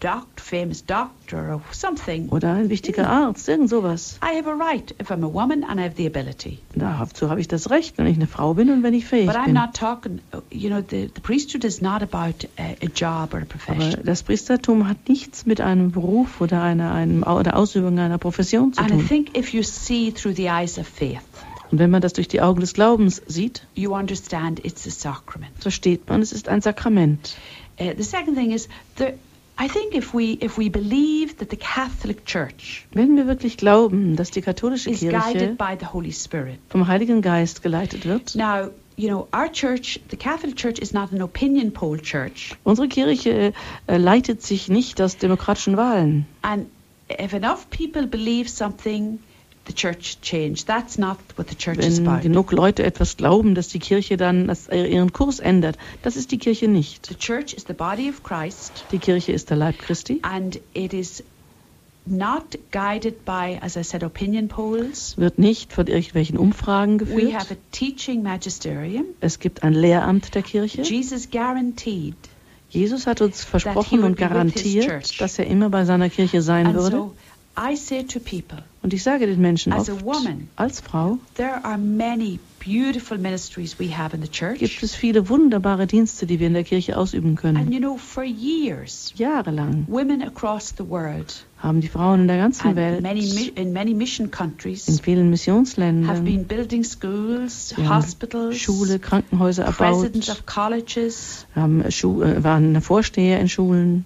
[0.00, 4.94] doc, famous doctor or something, oder ein wichtiger Arzt, irgend sowas, I have a right
[5.00, 6.58] if I'm a woman and I have the ability.
[6.74, 9.36] dazu habe ich das Recht, wenn ich eine Frau bin und wenn ich fähig But
[9.36, 9.54] I'm bin.
[9.54, 10.20] not talking,
[10.50, 14.00] you know, the, the priesthood is not about a, a job or a Aber profession.
[14.04, 18.80] das Priestertum hat nichts mit einem Beruf oder einer, einem, oder Ausübung einer Profession zu
[18.80, 19.06] And I tun.
[19.08, 21.20] think if you see through the eyes of faith,
[21.72, 25.50] Und wenn man das durch die Augen des Glaubens sieht, you understand it's a sacrament.
[25.58, 27.34] versteht man, es ist ein Sakrament.
[27.80, 29.14] Uh, the second thing is, there,
[29.58, 34.14] I think if we if we believe that the Catholic Church Wenn wir wirklich glauben,
[34.16, 38.34] dass die katholische is Kirche guided by the Holy Spirit, vom Heiligen Geist geleitet wird,
[38.34, 42.88] now you know our church, the Catholic Church, is not an opinion poll church, unsere
[42.88, 43.54] Kirche
[43.86, 46.26] äh, leitet sich nicht aus demokratischen Wahlen.
[46.42, 46.66] and
[47.08, 49.20] if enough people believe something,
[49.66, 50.64] the church change.
[50.64, 52.22] That's not what the church is Wenn about.
[52.22, 56.68] genug Leute etwas glauben, dass die Kirche dann ihren Kurs ändert, das ist die Kirche
[56.68, 57.06] nicht.
[57.06, 60.92] The church is the body of Christ, Die Kirche ist der Leib Christi, and it
[60.94, 61.22] is
[62.08, 65.14] not guided by, as I said, opinion polls.
[65.18, 67.50] wird nicht von irgendwelchen Umfragen We have geführt.
[67.52, 69.06] a teaching magisterium.
[69.20, 70.82] Es gibt ein Lehramt der Kirche.
[70.82, 72.14] Jesus guaranteed.
[72.68, 76.74] Jesus hat uns he versprochen und garantiert, dass er immer bei seiner Kirche sein And
[76.76, 76.96] würde.
[76.96, 77.14] so
[77.58, 81.18] I say to people, Und ich sage den Menschen as oft, a woman, als Frau
[81.34, 84.82] there are many beautiful ministries we have in the gibt church.
[84.82, 87.72] es viele wunderbare Dienste, die wir in der Kirche ausüben And können.
[87.72, 92.66] you know, for years, Jahrelang women across the world haben die Frauen in der ganzen
[92.68, 98.56] and Welt, many in many mission in countries vielen have Missionsländern, been building schools, hospitals,
[98.58, 104.04] Schule, Krankenhäuser erbaut, presidents of colleges, haben Schu äh, waren Vorsteher in Schulen,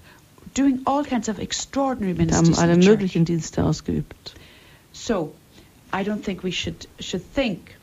[0.55, 4.34] doing all kinds of extraordinary und haben ministries alle möglichen Dienste ausgeübt.
[4.92, 5.32] So,
[5.92, 7.76] I don't think we should should think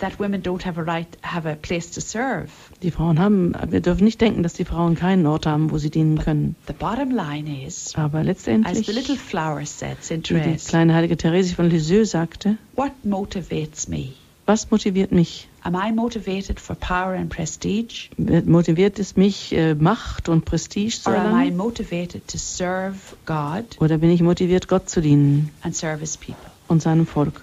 [0.00, 2.50] that women don't have a right, have a place to serve.
[2.82, 5.90] Die Frauen haben, wir dürfen nicht denken, dass die Frauen keinen Ort haben, wo sie
[5.90, 6.56] dienen können.
[6.66, 9.98] The bottom line is, Aber as letztendlich, the little flower said,
[10.30, 14.14] wie die kleine heilige Therese von Lisieux sagte, what motivates me?
[14.46, 15.48] was motiviert mich?
[15.62, 18.08] Am I motivated for power and prestige?
[18.18, 21.56] Motiviert es mich, äh, Macht und Prestige zu Or am I erlangen?
[21.56, 22.96] motivated to serve
[23.26, 26.50] God Oder bin ich motiviert, Gott zu dienen and serve His people?
[26.68, 27.42] und seinem Volk?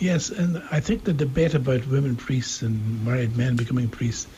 [0.00, 4.28] Yes, and I think the debate about women priests and married men becoming priests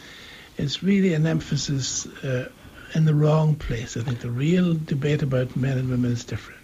[0.57, 2.47] is really an emphasis uh,
[2.95, 3.97] in the wrong place.
[3.97, 6.59] I think the real debate about men and women is different.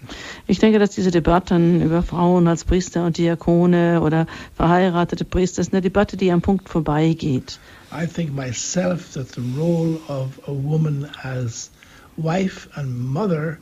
[0.46, 5.72] Ich denke, dass diese Debatten über Frauen als Priester und Diakone oder verheiratete Priester ist
[5.72, 7.58] eine Debatte, die am Punkt vorbeigeht.
[7.92, 11.70] I think myself that the role of a woman as
[12.16, 13.58] wife and mother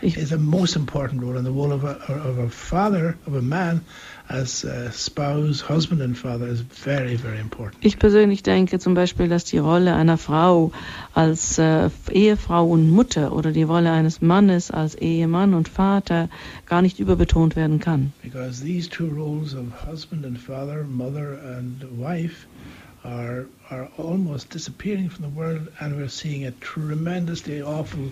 [0.00, 3.34] Ich- is a most important role, and the role of a, of a father, of
[3.34, 3.80] a man
[4.28, 7.84] as spouse, husband, and father is very, very important.
[7.84, 10.72] Ich persönlich denke zum Beispiel, dass die Rolle einer Frau
[11.14, 16.28] als äh, Ehefrau und Mutter oder die Rolle eines Mannes als Ehemann und Vater
[16.66, 18.12] gar nicht überbetont werden kann.
[18.22, 22.46] Because these two roles of husband and father, mother and wife,
[23.04, 28.10] are are almost disappearing from the world, and we're seeing a tremendously awful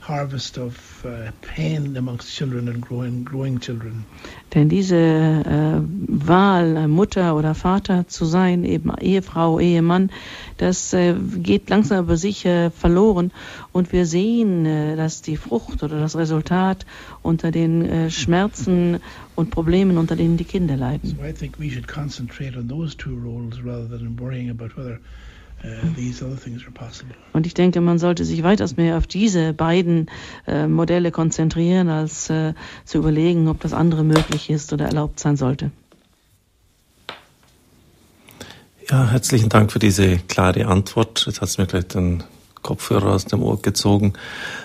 [0.00, 4.04] harvest of uh, pain amongst children and growing growing children.
[4.54, 10.10] Denn diese äh, Wahl, äh, Mutter oder Vater zu sein, eben Ehefrau, Ehemann,
[10.56, 13.30] das äh, geht langsam aber sicher verloren.
[13.72, 16.86] Und wir sehen, äh, dass die Frucht oder das Resultat
[17.22, 19.00] unter den äh, Schmerzen
[19.36, 21.16] und Problemen, unter denen die Kinder leiden.
[21.16, 24.98] So I think we should concentrate on those two roles rather than worrying about whether
[25.64, 27.26] uh.
[27.32, 30.10] Und ich denke, man sollte sich weitaus mehr auf diese beiden
[30.46, 32.54] äh, Modelle konzentrieren, als äh,
[32.84, 35.70] zu überlegen, ob das andere möglich ist oder erlaubt sein sollte.
[38.90, 41.24] Ja, herzlichen Dank für diese klare Antwort.
[41.26, 42.24] Jetzt hat es mir gleich den
[42.62, 44.14] Kopfhörer aus dem Ohr gezogen.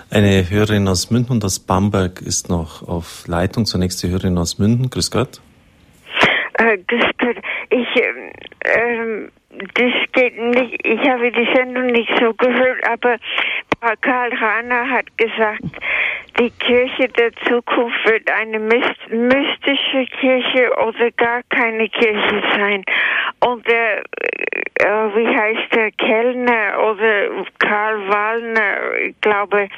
[0.10, 3.66] Eine Hörerin aus München und aus Bamberg ist noch auf Leitung.
[3.66, 4.90] Zunächst die Hörerin aus München.
[4.90, 5.42] Grüß Gott.
[6.58, 7.38] Äh, Gott.
[7.70, 8.32] Ich, ähm,
[8.64, 9.32] ähm,
[9.74, 13.18] das geht nicht, ich habe die Sendung nicht so gehört, aber
[14.02, 15.62] Karl Rahner hat gesagt,
[16.40, 22.84] die Kirche der Zukunft wird eine myst- mystische Kirche oder gar keine Kirche sein.
[23.46, 29.70] Und der, äh, wie heißt der Kellner oder Karl Wallner, ich glaube,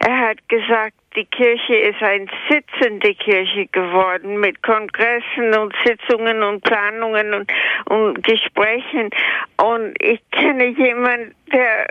[0.00, 6.62] er hat gesagt, die Kirche ist eine sitzende Kirche geworden mit Kongressen und Sitzungen und
[6.62, 7.52] Planungen und,
[7.86, 9.10] und Gesprächen.
[9.56, 11.86] Und ich kenne jemanden, der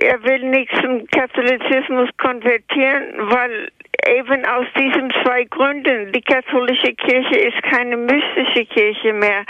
[0.00, 3.70] er will nicht zum Katholizismus konvertieren, weil
[4.06, 9.44] eben aus diesen zwei Gründen, die katholische Kirche ist keine mystische Kirche mehr.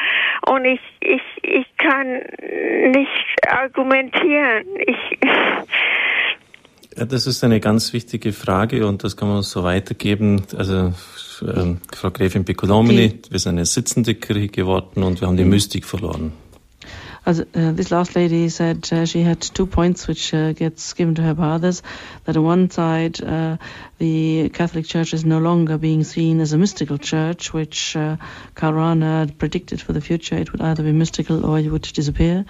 [0.46, 2.22] Und ich, ich, ich kann
[2.90, 4.64] nicht argumentieren.
[4.86, 5.18] Ich,
[6.98, 10.42] Ja, das ist eine ganz wichtige Frage und das kann man so weitergeben.
[10.56, 10.92] Also
[11.42, 15.84] ähm, Frau Gräfin Piccolomini, wir sind eine sitzende Kirche geworden und wir haben die Mystik
[15.84, 16.32] verloren.
[17.28, 21.20] Uh, this last lady said uh, she had two points which uh, gets given to
[21.20, 21.82] her by others.
[22.24, 23.58] That on one side, uh,
[23.98, 28.16] the Catholic Church is no longer being seen as a mystical church, which uh,
[28.58, 30.36] had predicted for the future.
[30.36, 32.46] It would either be mystical or it would disappear.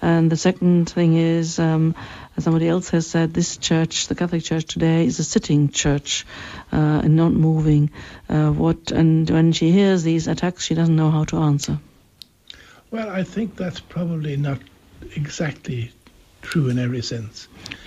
[0.00, 1.96] And the second thing is, um,
[2.36, 6.24] as somebody else has said, this church, the Catholic Church today, is a sitting church
[6.72, 7.90] uh, and not moving.
[8.28, 11.80] Uh, what and when she hears these attacks, she doesn't know how to answer.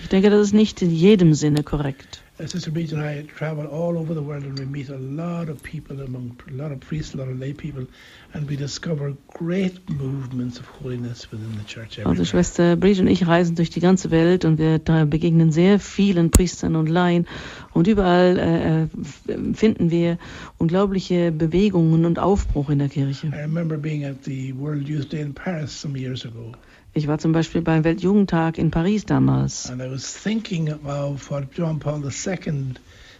[0.00, 2.22] Ich denke, das ist nicht in jedem Sinne korrekt.
[2.38, 5.62] Sister Breach and I travel all over the world and we meet a lot of
[5.62, 7.86] people among a lot of priests, a lot of lay people,
[8.34, 12.24] and we discover great movements of holiness within the church Also.
[12.24, 16.76] Schwester Bridget und ich reisen durch die ganze Welt und wir begegnen sehr vielen Priestern
[16.76, 17.26] und Laien
[17.72, 20.18] und überall äh, äh, finden wir
[20.58, 23.28] unglaubliche Bewegungen und Aufbruch in der Kirche.
[23.28, 26.52] I remember being at the World Youth Day in Paris some years ago,
[26.92, 31.44] Ich war zum Beispiel beim Weltjugendtag in Paris damals and I was thinking of what
[31.56, 32.74] John Paul II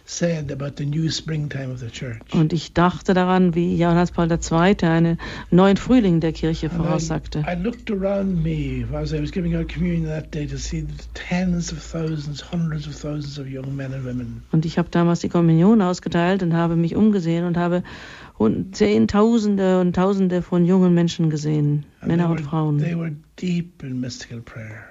[0.05, 2.21] said about the new springtime of the church.
[2.33, 4.87] und ich dachte daran, wie Johannes Paul II.
[4.87, 5.17] einen
[5.49, 7.39] neuen Frühling der Kirche And I, voraussagte.
[7.47, 11.03] I looked around me as I was giving out communion that day to see the
[11.15, 14.43] tens of thousands, hundreds of thousands of young men and women.
[14.51, 17.83] Und ich habe damals die Kommunion ausgeteilt und habe mich umgesehen und habe
[18.39, 22.79] hund- Zehntausende und Tausende von jungen Menschen gesehen, And Männer they und were, Frauen.
[22.81, 23.11] Were.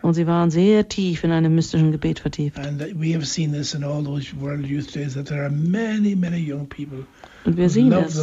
[0.02, 2.58] Und sie waren sehr tief in einem mystischen Gebet vertieft.
[2.58, 5.50] And that we have seen this in all those World Youth Days that there are
[5.50, 7.06] many, many young people
[7.44, 8.16] Und wir sehen das.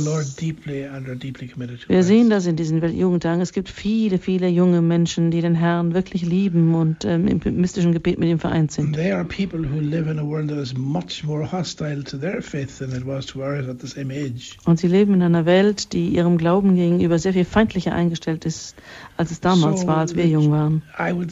[1.87, 3.41] Wir sehen das in diesen Weltjugendtagen.
[3.41, 7.91] Es gibt viele, viele junge Menschen, die den Herrn wirklich lieben und ähm, im mystischen
[7.93, 8.95] Gebet mit ihm vereint sind.
[8.95, 12.41] they are people who live in a world that is much more hostile to their
[12.41, 14.57] faith than it was to ours at the same age.
[14.65, 18.75] Und sie leben in einer Welt, die ihrem Glauben gegenüber sehr viel feindlicher eingestellt ist,
[19.17, 20.81] als es damals So, war, als wir jung waren.
[20.99, 21.31] I would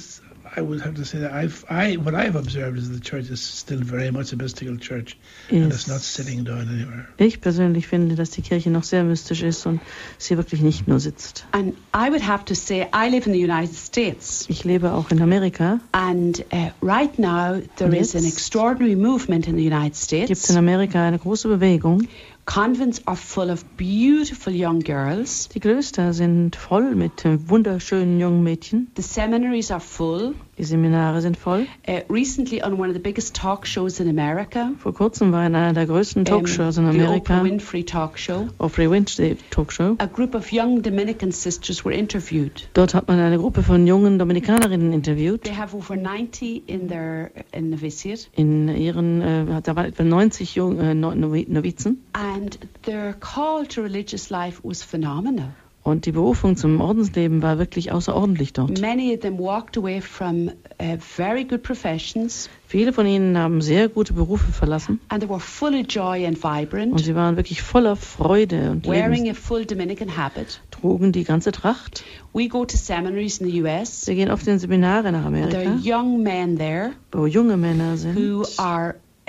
[0.55, 3.39] I would have to say that I've I what I've observed is the church is
[3.41, 5.17] still very much a mystical church
[5.51, 7.07] and it's not sitting down anywhere.
[7.17, 9.79] ich persönlich finde, dass die Kirche noch sehr mystisch ist und
[10.17, 11.45] sie wirklich nicht nur sitzt.
[11.51, 14.45] And I would have to say, I live in the United States.
[14.49, 15.79] Ich lebe auch in Amerika.
[15.91, 20.31] And uh, right now, there Und is an jetzt extraordinary movement in the United Gibt
[20.31, 20.49] es States.
[20.49, 22.07] in Amerika eine große Bewegung.
[22.49, 25.49] Convents are full of beautiful young girls.
[25.49, 28.87] Die Klöster sind voll mit wunderschönen jungen Mädchen.
[28.95, 30.33] The seminaries are full.
[30.59, 31.67] Die Seminare sind voll.
[31.87, 35.55] Uh, recently, on one of the biggest talk shows in America, Vor kurzem war in
[35.55, 39.95] einer der größten Talkshows in the Oprah Amerika, Winfrey talk show, Oprah Winfrey Talkshow.
[39.99, 42.67] a group of young Dominican sisters were interviewed.
[42.73, 45.43] Dort hat man eine Gruppe von jungen Dominikanerinnen interviewt.
[45.45, 50.55] They have over 90 in their in novitiate, In ihren, äh, da waren etwa 90
[50.55, 52.03] jung, äh, No- Novi- Novizen.
[52.11, 55.51] and their call to religious life was phenomenal.
[55.89, 58.79] Und die Berufung zum Ordensleben war wirklich außerordentlich dort.
[58.79, 60.49] Many of them walked away from
[60.79, 65.39] uh, very good professions, Viele von ihnen haben sehr gute Berufe verlassen and they were
[65.39, 69.65] full of joy and und sie waren wirklich voller Freude und wearing Lebens a full
[69.65, 70.61] Dominican habit.
[70.69, 72.03] trugen die ganze Tracht.
[72.31, 74.05] We go to seminaries in the U.S.
[74.05, 77.97] Sie gehen oft in Seminare nach There are Amerika, young men there wo junge Männer
[77.97, 78.15] sind.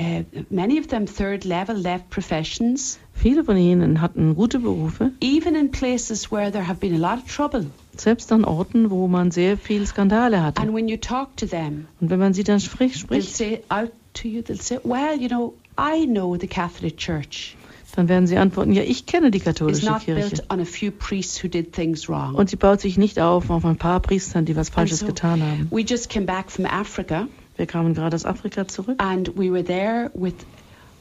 [0.01, 5.55] Uh, many of them third level left professions, Viele von ihnen hatten gute Berufe, even
[5.55, 7.67] in places where there have been a lot of trouble.
[7.97, 10.63] selbst an Orten, wo man sehr viel Skandale hatte.
[10.63, 13.61] And when you talk to them, Und wenn man sie dann spricht, they'll spricht say
[13.69, 17.57] out to you, they'll say, Well, you know, I know the Catholic Church
[17.97, 20.15] dann werden sie antworten, ja, ich kenne die is katholische Kirche.
[20.31, 22.37] built on a few priests who did things wrong.
[22.37, 25.43] Und sie baut sich nicht auf auf ein paar Priestern, die was Falsches so- getan
[25.43, 25.67] haben.
[25.73, 27.27] We just came back from Africa
[27.61, 28.97] Wir kamen gerade aus Afrika zurück.
[29.03, 30.33] and we were there with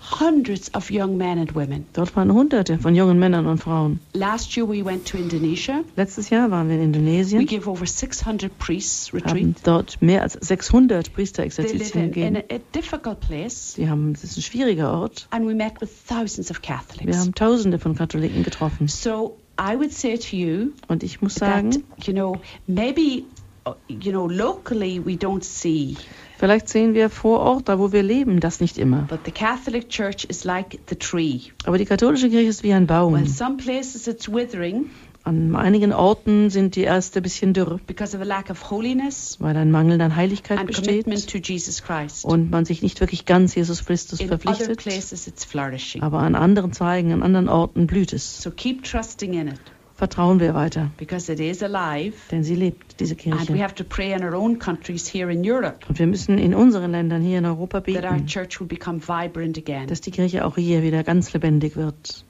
[0.01, 1.85] hundreds of young men and women.
[1.93, 3.99] Dort waren Hunderte von jungen Männern und Frauen.
[4.13, 5.83] Last year we went to Indonesia.
[5.95, 9.55] Letztes Jahr waren wir in We Indonesien, give over 600 priests haben retreat.
[9.63, 12.35] dort mehr als 600 They live Priesterexerzitien in, in gegeben.
[12.49, 15.27] a, a difficult place Sie haben, es ist ein schwieriger Ort.
[15.31, 17.17] and we met with thousands of Wir Catholics.
[17.17, 18.87] haben Tausende von Katholiken getroffen.
[18.87, 22.37] So I would say to you Und ich muss that, sagen, you know,
[22.67, 23.23] maybe,
[23.65, 25.97] uh, you know, locally we don't see,
[26.39, 29.05] vielleicht sehen wir vor Ort, da wo wir leben, das nicht immer.
[29.09, 31.39] but the Catholic Church is like the tree.
[31.65, 33.27] Aber die katholische Kirche ist wie ein Well, Baum.
[33.27, 34.85] some places it's withering
[35.25, 39.35] An einigen Orten sind die Äste ein bisschen dürr, because of a lack of holiness
[39.39, 42.23] weil ein Mangel an Heiligkeit besteht commitment to Jesus Christ.
[42.23, 44.79] und man sich nicht wirklich ganz Jesus Christus In other verpflichtet.
[44.79, 46.01] places it's flourishing.
[46.01, 48.41] Aber an anderen Zweigen, an anderen Orten blüht es.
[48.41, 49.59] So keep trusting in it
[49.99, 52.13] Vertrauen wir weiter, because it is alive.
[52.31, 53.61] denn sie lebt, diese And we Kirche.
[53.63, 56.91] have to pray in our own countries here in Europe Und wir müssen in unseren
[56.91, 59.87] Ländern hier in Europa that our beten, church will become vibrant again.
[59.87, 62.23] dass die Kirche auch hier wieder ganz lebendig wird.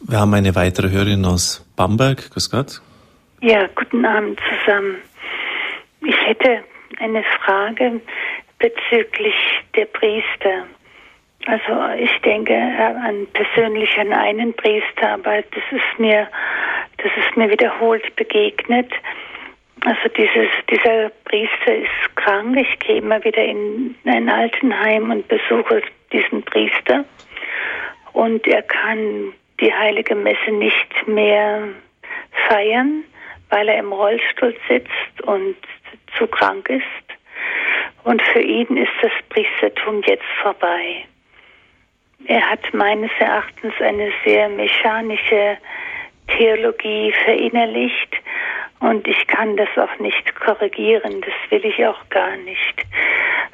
[0.00, 2.30] Wir haben eine weitere Hörerin aus Bamberg.
[2.32, 2.80] Grüß Gott.
[3.42, 4.96] Ja, guten Abend zusammen.
[6.02, 6.64] Ich hätte
[6.98, 8.00] eine Frage
[8.58, 9.34] bezüglich
[9.76, 10.66] der Priester.
[11.46, 16.28] Also ich denke äh, an persönlich an einen Priester, aber das ist mir,
[16.98, 18.92] das ist mir wiederholt begegnet.
[19.86, 22.56] Also dieses, dieser Priester ist krank.
[22.58, 27.04] Ich gehe immer wieder in ein Altenheim und besuche diesen Priester.
[28.12, 31.68] Und er kann die heilige Messe nicht mehr
[32.48, 33.04] feiern,
[33.48, 35.56] weil er im Rollstuhl sitzt und
[36.18, 36.84] zu krank ist.
[38.04, 41.04] Und für ihn ist das Priestertum jetzt vorbei.
[42.26, 45.56] Er hat meines Erachtens eine sehr mechanische
[46.28, 48.16] Theologie verinnerlicht
[48.80, 52.84] und ich kann das auch nicht korrigieren, das will ich auch gar nicht.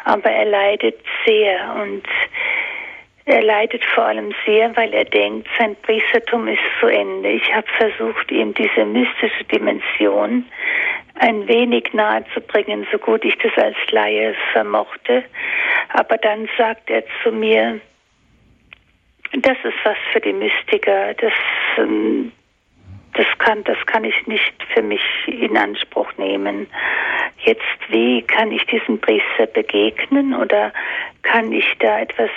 [0.05, 2.05] Aber er leidet sehr und
[3.25, 7.31] er leidet vor allem sehr, weil er denkt, sein Priestertum ist zu Ende.
[7.31, 10.45] Ich habe versucht, ihm diese mystische Dimension
[11.17, 15.25] ein wenig nahezubringen, so gut ich das als Laie vermochte.
[15.93, 17.81] Aber dann sagt er zu mir,
[19.33, 21.33] das ist was für die Mystiker, das,
[21.79, 22.33] ähm,
[23.15, 26.67] das, kann, das kann ich nicht für mich in Anspruch nehmen.
[27.39, 30.73] Jetzt, wie kann ich diesem Priester begegnen oder
[31.23, 32.31] kann ich da etwas,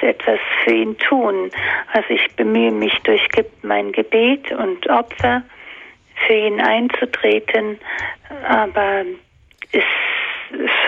[0.00, 1.50] etwas für ihn tun?
[1.92, 3.26] Also ich bemühe mich durch
[3.62, 5.42] mein Gebet und Opfer
[6.26, 7.78] für ihn einzutreten,
[8.48, 9.04] aber
[9.72, 9.84] es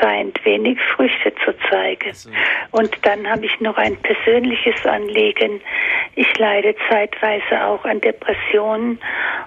[0.01, 2.13] scheint wenig Früchte zu zeigen.
[2.71, 5.61] Und dann habe ich noch ein persönliches Anliegen.
[6.15, 8.99] Ich leide zeitweise auch an Depressionen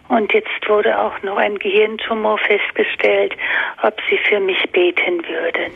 [0.07, 3.35] und jetzt wurde auch noch ein Gehirntumor festgestellt,
[3.81, 5.71] ob Sie für mich beten würden.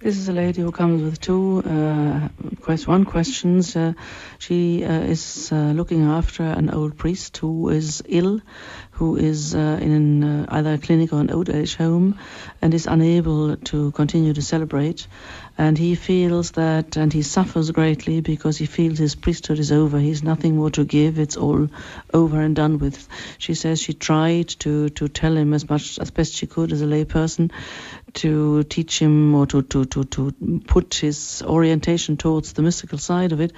[0.00, 2.28] This is a lady who comes with two uh,
[2.60, 3.74] quest one questions.
[3.74, 3.94] Uh,
[4.38, 8.40] she uh, is uh, looking after an old priest who is ill,
[8.98, 12.18] who is uh, in uh, either a clinic or an old age home,
[12.60, 15.06] and is unable to continue to celebrate.
[15.58, 19.98] And he feels that, and he suffers greatly because he feels his priesthood is over.
[19.98, 21.18] He's nothing more to give.
[21.18, 21.68] It's all
[22.14, 23.08] over and done with.
[23.38, 26.80] She says she tried to to tell him as much as best she could as
[26.80, 27.50] a layperson,
[28.14, 33.32] to teach him or to, to, to, to put his orientation towards the mystical side
[33.32, 33.52] of it,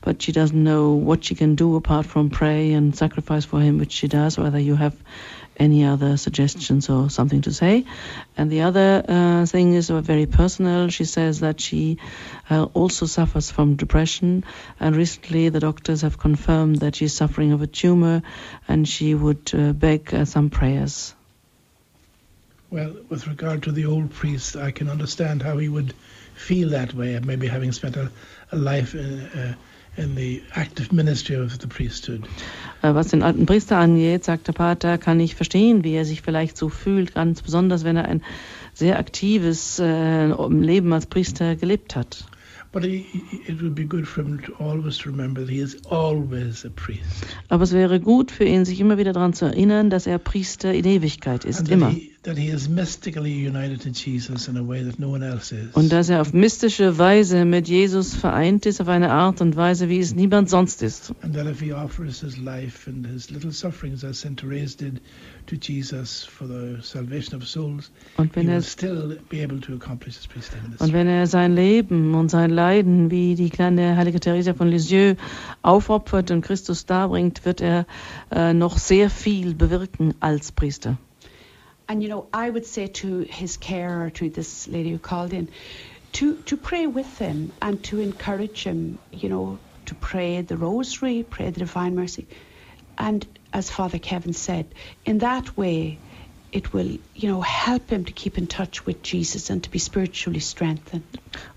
[0.00, 3.78] but she doesn't know what she can do apart from pray and sacrifice for him,
[3.78, 4.96] which she does, whether you have
[5.62, 7.84] any other suggestions or something to say.
[8.36, 10.88] And the other uh, thing is uh, very personal.
[10.88, 11.98] She says that she
[12.50, 14.44] uh, also suffers from depression,
[14.80, 18.22] and recently the doctors have confirmed that she's suffering of a tumor,
[18.66, 21.14] and she would uh, beg uh, some prayers.
[22.70, 25.94] Well, with regard to the old priest, I can understand how he would
[26.34, 28.10] feel that way, maybe having spent a,
[28.50, 29.56] a life in,
[32.82, 36.22] Äh, Was den alten Priester angeht, sagt der Pater, kann ich verstehen, wie er sich
[36.22, 38.22] vielleicht so fühlt, ganz besonders, wenn er ein
[38.72, 42.26] sehr aktives äh, Leben als Priester gelebt hat.
[42.72, 45.76] But he, he- it would be good for him to always remember that he is
[45.90, 47.02] always a priest.
[47.50, 50.72] Aber es wäre gut für ihn, sich immer wieder daran zu erinnern, dass er Priester
[50.72, 51.90] in Ewigkeit ist, immer.
[51.90, 55.54] he, that he is mystically united to Jesus in a way that no one else
[55.54, 55.68] is.
[55.74, 59.90] Und dass er auf mystische Weise mit Jesus vereint ist, auf eine Art und Weise,
[59.90, 61.12] wie es niemand sonst ist.
[61.22, 64.38] and that if he offers his life and his little sufferings, as St.
[64.40, 65.00] Therese did
[65.46, 69.60] to Jesus for the salvation of souls, Und he wenn er will still be able
[69.60, 70.92] to accomplish his priestly Und ministry.
[70.92, 75.16] wenn er sein Leben und sein Leiden, wie die kleine heilige Theresia von Lisieux,
[75.62, 77.86] aufopfert und Christus darbringt, wird er
[78.30, 80.96] äh, noch sehr viel bewirken als Priester.
[81.88, 85.48] And you know, I would say to his carer, to this lady who called in,
[86.12, 91.24] to, to pray with him and to encourage him, you know, to pray the rosary,
[91.28, 92.26] pray the Divine Mercy.
[92.96, 94.66] And as Father Kevin said,
[95.04, 95.98] in that way,
[96.52, 99.78] it will, you know, help him to keep in touch with Jesus and to be
[99.78, 101.02] spiritually strengthened.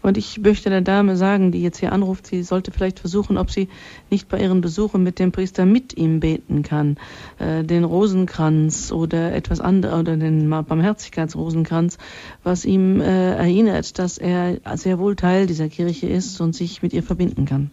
[0.01, 3.51] Und ich möchte der Dame sagen, die jetzt hier anruft, sie sollte vielleicht versuchen, ob
[3.51, 3.67] sie
[4.09, 6.95] nicht bei ihren Besuchen mit dem Priester mit ihm beten kann.
[7.39, 11.97] Äh, den Rosenkranz oder etwas anderes, oder den Barmherzigkeitsrosenkranz,
[12.43, 16.93] was ihm äh, erinnert, dass er sehr wohl Teil dieser Kirche ist und sich mit
[16.93, 17.69] ihr verbinden kann.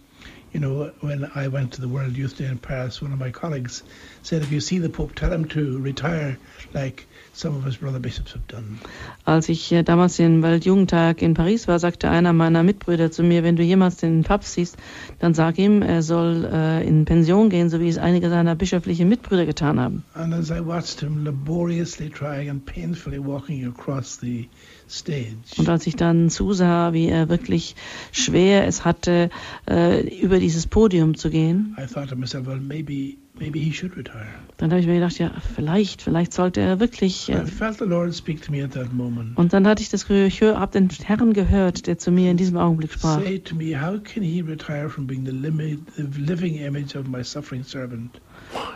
[0.53, 3.31] You know, when I went to the World Youth Day in Paris, one of my
[3.31, 3.83] colleagues
[4.23, 6.37] said, if you see the Pope, tell him to retire
[6.75, 8.79] like some of his brother bishops have done.
[9.25, 13.43] Als ich äh, damals den Weltjugendtag in Paris war, sagte einer meiner Mitbrüder zu mir,
[13.43, 14.77] wenn du jemals den Papst siehst,
[15.19, 19.09] dann sag ihm, er soll äh, in Pension gehen, so wie es einige seiner bischöflichen
[19.09, 20.05] Mitbrüder getan haben.
[20.15, 24.49] And as I watched him laboriously trying and painfully walking across the
[24.89, 27.77] stage, Und als ich dann zusah, wie er wirklich
[28.13, 29.31] schwer es hatte,
[29.69, 33.97] äh, über dieses Podium zu gehen, I thought to myself, well, maybe maybe he should
[33.97, 34.29] retire.
[34.59, 37.29] dann habe ich mir gedacht, ja, vielleicht, vielleicht sollte er wirklich.
[37.29, 39.37] Äh, I felt the Lord speak to me at that moment.
[39.37, 42.57] und dann hatte ich das ich habe den Herrn gehört, der zu mir in diesem
[42.57, 43.21] Augenblick sprach.
[43.21, 47.09] Say to me, how can he retire from being the, limit, the living image of
[47.09, 48.21] my suffering servant?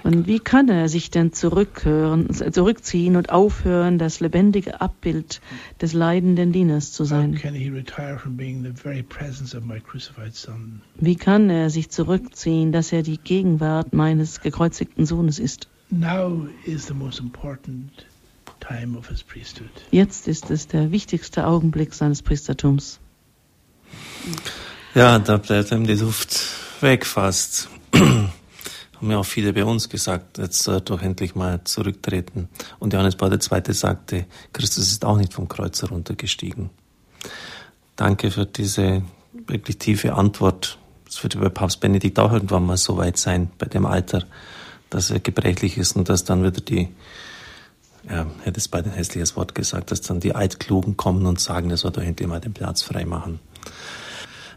[0.02, 5.40] Und wie kann er sich denn zurückhören, zurückziehen und aufhören, das lebendige Abbild
[5.80, 7.34] des leidenden Dieners zu sein?
[7.34, 10.80] can he retire from being the very presence of my crucified son?
[10.96, 15.68] Wie kann er sich zurückziehen, dass er die Gegenwart meines gekreuzigten Sohnes ist?
[19.90, 22.98] Jetzt ist es der wichtigste Augenblick seines Priestertums.
[24.94, 26.40] Ja, da bleibt einem die Luft
[26.80, 27.68] weg fast.
[28.96, 32.48] Haben ja auch viele bei uns gesagt, jetzt soll er doch endlich mal zurücktreten.
[32.78, 33.72] Und Johannes Paul II.
[33.72, 36.70] sagte, Christus ist auch nicht vom Kreuz heruntergestiegen.
[37.94, 39.02] Danke für diese
[39.46, 40.78] wirklich tiefe Antwort.
[41.06, 44.24] Es wird über Papst Benedikt auch irgendwann mal so weit sein, bei dem Alter,
[44.88, 46.88] dass er gebrechlich ist und dass dann wieder die,
[48.08, 51.70] ja, hätte es bald ein hässliches Wort gesagt, dass dann die Altklugen kommen und sagen,
[51.70, 53.40] er soll doch endlich mal den Platz frei machen.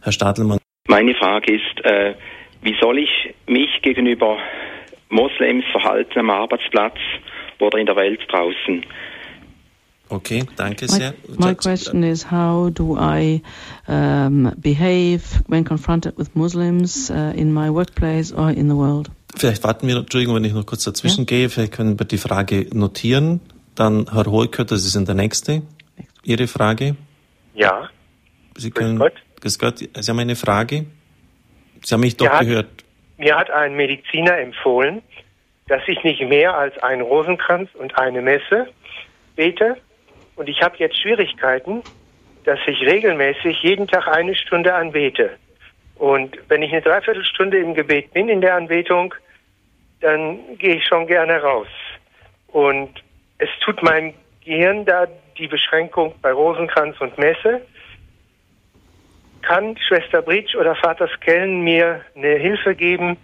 [0.02, 2.16] Herr Stadelmann, Meine Frage ist, äh,
[2.61, 4.38] wie soll ich mich gegenüber
[5.10, 6.98] Moslems verhalten am Arbeitsplatz
[7.60, 8.86] oder in der Welt draußen?
[10.11, 11.14] Okay, danke My, sehr.
[11.38, 13.44] my question is how do I
[13.88, 19.11] um, behave when confronted with Muslims uh, in my workplace or in the world?
[19.36, 22.68] Vielleicht warten wir, Entschuldigung, wenn ich noch kurz dazwischen gehe, vielleicht können wir die Frage
[22.73, 23.40] notieren.
[23.76, 25.61] Dann Herr Holkert, das ist in der nächste.
[26.23, 26.95] Ihre Frage.
[27.53, 27.90] Ja.
[28.57, 28.98] Sie können.
[28.98, 29.41] Grüß Gott.
[29.41, 29.77] Grüß Gott.
[29.77, 30.88] Sie haben eine Frage?
[31.84, 32.68] Sie haben mich doch hat, gehört.
[33.18, 35.01] Mir hat ein Mediziner empfohlen,
[35.68, 38.68] dass ich nicht mehr als einen Rosenkranz und eine Messe
[39.35, 39.77] bete.
[40.35, 41.84] Und ich habe jetzt Schwierigkeiten,
[42.45, 45.31] dass ich regelmäßig jeden Tag eine Stunde anbete.
[45.95, 49.14] Und wenn ich eine Dreiviertelstunde im Gebet bin, in der Anbetung,
[49.99, 51.68] dann gehe ich schon gerne raus.
[52.47, 52.89] Und
[53.38, 55.07] es tut meinem Gehirn da
[55.38, 57.61] die Beschränkung bei Rosenkranz und Messe.
[59.41, 63.18] Kann Schwester Britsch oder Vater Skellen mir eine Hilfe geben,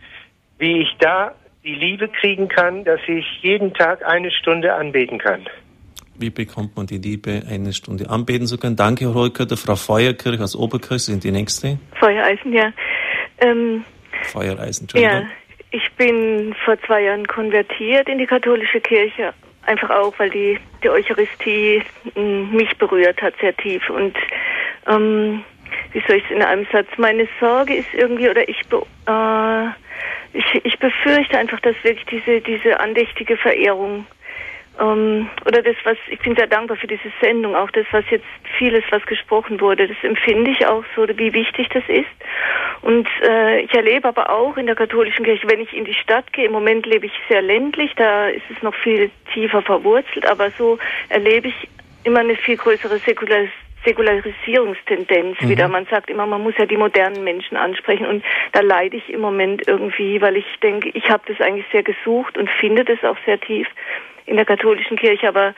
[0.58, 1.34] wie ich da
[1.64, 5.46] die Liebe kriegen kann, dass ich jeden Tag eine Stunde anbeten kann?
[6.18, 8.76] Wie bekommt man die Liebe, eine Stunde anbeten zu können?
[8.76, 9.58] Danke, Herr Holkötter.
[9.58, 11.78] Frau Feuerkirch aus Oberkirch sind die Nächste.
[12.00, 12.72] Feuereisen, ja.
[13.40, 13.84] Ähm,
[14.24, 15.22] Feuereisen, Entschuldigung.
[15.22, 15.28] Ja,
[15.72, 19.34] ich bin vor zwei Jahren konvertiert in die katholische Kirche.
[19.64, 21.82] Einfach auch, weil die, die Eucharistie
[22.16, 23.90] mich berührt hat, sehr tief.
[23.90, 24.16] Und
[24.88, 25.44] ähm,
[25.96, 26.90] wie soll ich es in einem Satz?
[26.98, 28.60] Meine Sorge ist irgendwie, oder ich,
[29.08, 29.68] äh,
[30.34, 34.06] ich, ich befürchte einfach, dass wirklich diese, diese andächtige Verehrung
[34.78, 38.26] ähm, oder das, was ich bin sehr dankbar für diese Sendung, auch das, was jetzt
[38.58, 42.12] vieles, was gesprochen wurde, das empfinde ich auch so, wie wichtig das ist.
[42.82, 46.34] Und äh, ich erlebe aber auch in der katholischen Kirche, wenn ich in die Stadt
[46.34, 50.52] gehe, im Moment lebe ich sehr ländlich, da ist es noch viel tiefer verwurzelt, aber
[50.58, 50.78] so
[51.08, 51.70] erlebe ich
[52.04, 53.54] immer eine viel größere Säkularisierung.
[53.86, 55.50] Säkularisierungstendenz mhm.
[55.50, 55.68] wieder.
[55.68, 59.22] Man sagt immer, man muss ja die modernen Menschen ansprechen und da leide ich im
[59.22, 63.18] Moment irgendwie, weil ich denke, ich habe das eigentlich sehr gesucht und finde das auch
[63.26, 63.68] sehr tief
[64.26, 65.54] in der katholischen Kirche, aber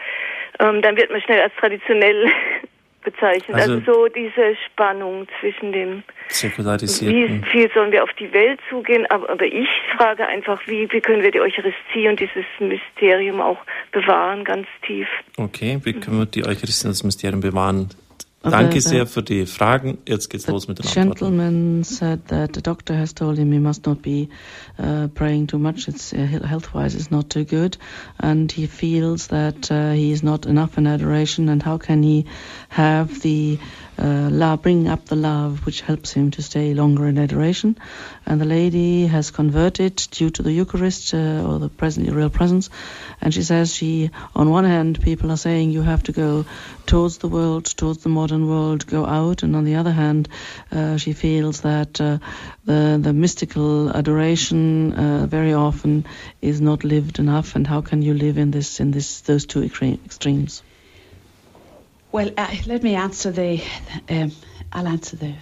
[0.59, 2.27] ähm, dann wird man schnell als traditionell
[3.03, 3.55] bezeichnet.
[3.55, 9.05] Also, also, so diese Spannung zwischen dem, wie viel sollen wir auf die Welt zugehen,
[9.09, 13.59] aber, aber ich frage einfach, wie, wie können wir die Eucharistie und dieses Mysterium auch
[13.93, 15.07] bewahren, ganz tief.
[15.37, 17.89] Okay, wie können wir die Eucharistie und das Mysterium bewahren?
[18.43, 19.97] Danke sehr für die Fragen.
[20.07, 21.09] Jetzt geht's los mit den Antworten.
[21.09, 24.29] gentleman said that the doctor has told him he must not be
[24.77, 25.87] uh, praying too much.
[25.87, 27.77] It's uh, health-wise it's not too good,
[28.19, 31.49] and he feels that uh, he is not enough in adoration.
[31.49, 32.25] And how can he
[32.69, 33.57] have the
[33.97, 37.77] uh, love, bringing up the love which helps him to stay longer in adoration.
[38.25, 42.69] And the lady has converted due to the Eucharist uh, or the present, real presence.
[43.21, 46.45] And she says she, on one hand, people are saying you have to go
[46.85, 49.43] towards the world, towards the modern world, go out.
[49.43, 50.29] And on the other hand,
[50.71, 52.19] uh, she feels that uh,
[52.65, 56.05] the the mystical adoration uh, very often
[56.41, 57.55] is not lived enough.
[57.55, 60.61] And how can you live in this in this those two extremes?
[62.17, 63.61] Well, uh, let me answer the.
[64.09, 64.31] Um,
[64.73, 65.35] I'll answer the.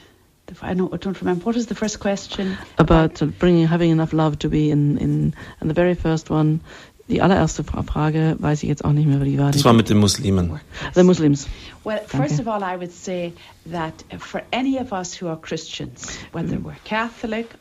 [0.48, 1.46] the I, know, I don't remember.
[1.46, 2.58] What was the first question?
[2.78, 5.34] About uh, bringing, having enough love to be in, in.
[5.62, 6.60] And the very first one,
[7.08, 9.52] die allererste Frage weiß ich jetzt auch nicht mehr, wie die war.
[9.52, 10.60] Das war mit den Muslimen.
[10.96, 11.48] The Muslims.
[11.86, 13.32] Well, first of all, I would say
[13.68, 17.56] that for any of us who are Christians, whether we're Catholic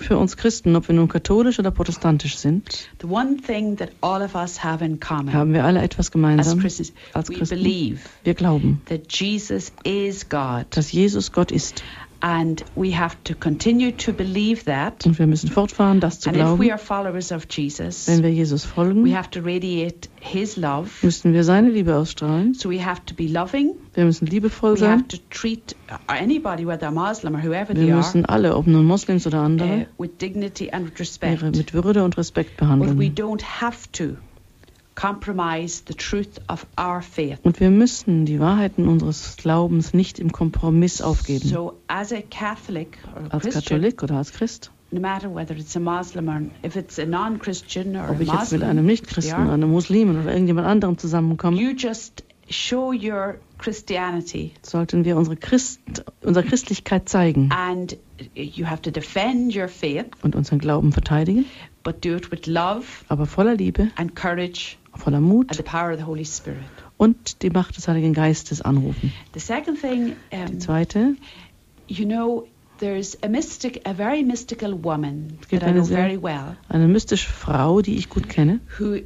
[0.00, 2.88] für uns Christen, ob wir nun katholisch oder protestantisch sind,
[5.32, 6.60] haben wir alle etwas gemeinsam
[7.12, 7.56] als Christen.
[8.24, 8.82] Wir glauben,
[10.70, 11.82] dass Jesus Gott ist.
[12.20, 15.06] And we have to continue to believe that.
[15.06, 16.60] Und wir müssen fortfahren, das zu and glauben.
[16.60, 20.56] If we are followers of Jesus, wenn wir Jesus folgen, we have to radiate his
[20.56, 20.90] love.
[21.02, 22.54] müssen wir seine Liebe ausstrahlen.
[22.54, 23.74] So we have to be loving.
[23.94, 24.90] Wir müssen liebevoll we sein.
[24.90, 25.76] Have to treat
[26.08, 30.10] anybody, whether Muslim or whoever wir müssen alle, ob nun Moslems oder andere, uh, with
[30.20, 31.42] dignity and respect.
[31.42, 32.98] mit Würde und Respekt behandeln.
[37.42, 41.48] Und wir müssen die Wahrheiten unseres Glaubens nicht im Kompromiss aufgeben.
[41.48, 44.72] So as a Catholic or a als Katholik oder als Christ.
[44.90, 48.52] No matter whether it's a Muslim or if it's a non-Christian or Ob ich jetzt
[48.52, 51.60] mit einem Nichtchristen einem Muslimen oder irgendjemand anderem zusammenkomme.
[51.60, 54.52] You just show your Christianity.
[54.62, 55.80] Sollten wir unsere, Christ,
[56.22, 57.50] unsere Christlichkeit zeigen.
[57.52, 57.96] And
[58.34, 60.06] you have to defend your faith.
[60.22, 61.44] Und unseren Glauben verteidigen.
[61.82, 62.84] But do it with love.
[63.08, 63.90] Aber voller Liebe.
[63.96, 65.46] And courage voller Mut
[66.96, 69.12] und die Macht des Heiligen Geistes anrufen.
[69.34, 71.14] The second thing, um, die zweite,
[71.86, 72.46] you know,
[72.78, 76.56] there's a mystic, a very mystical woman that I know sehr, very well.
[76.68, 78.60] Eine mystische Frau, die ich gut kenne.
[78.78, 79.00] Who,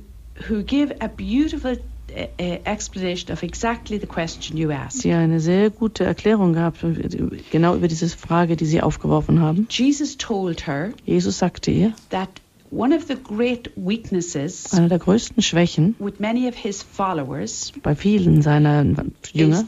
[0.49, 1.77] who give a beautiful
[2.15, 5.05] uh, uh, explanation of exactly the question you asked.
[5.05, 6.85] Die eine sehr gute Erklärung gehabt,
[7.51, 9.67] genau über diese Frage, die Sie aufgeworfen haben.
[9.71, 10.93] Jesus told her.
[11.05, 11.95] Jesus sagte ihr.
[12.11, 12.29] That
[12.73, 17.95] One of the great weaknesses Eine der größten Schwächen with many of his followers bei
[17.95, 18.83] vielen seiner
[19.35, 19.65] Jünger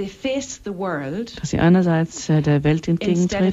[0.00, 3.52] is that they face the world dass sie einerseits äh, der Welt entgegentreten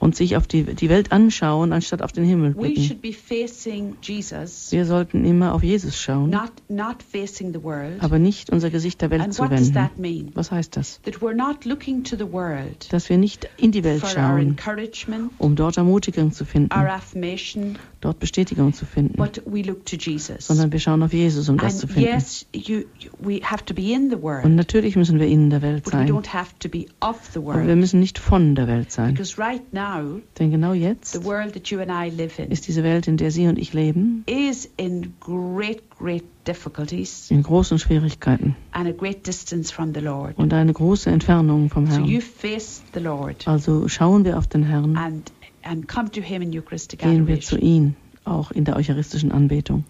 [0.00, 2.82] und sich auf die, die Welt anschauen, anstatt auf den Himmel We blicken.
[2.84, 8.02] should be facing Jesus, Wir sollten immer auf Jesus schauen, not not facing the world.
[8.02, 9.74] aber nicht unser Gesicht der Welt zu what does wenden.
[9.74, 10.30] that mean?
[10.34, 11.00] Was heißt das?
[11.02, 14.14] That we're not looking to the world Dass wir nicht in die Welt for our
[14.14, 19.62] schauen, encouragement, um dort Ermutigung zu finden, our affirmation, dort Bestätigung zu finden, but we
[19.62, 20.46] look to Jesus.
[20.46, 22.08] sondern wir schauen auf Jesus, um das zu finden.
[22.08, 25.62] yes, you, you, we have to be in the Und natürlich müssen wir in der
[25.62, 28.92] Welt sein, don't have to be of the aber wir müssen nicht von der Welt
[28.92, 29.14] sein.
[29.14, 32.68] Because right now, Denn genau jetzt the world that you and I live in ist
[32.68, 37.78] diese Welt, in der Sie und ich leben, is in great, great difficulties in großen
[37.78, 40.36] Schwierigkeiten and a great distance from the Lord.
[40.38, 42.20] und eine große Entfernung vom So you Herrn.
[42.22, 45.32] face the Lord Also schauen wir auf den Herrn, and
[45.62, 47.94] and come to Him in Eucharistic gehen wir zu ihm,
[48.24, 49.84] auch in der eucharistischen Anbetung.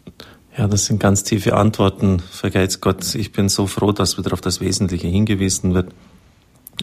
[0.59, 2.19] Ja, das sind ganz tiefe Antworten.
[2.19, 3.15] Vergelt's Gott.
[3.15, 5.95] Ich bin so froh, dass wieder auf das Wesentliche hingewiesen wird.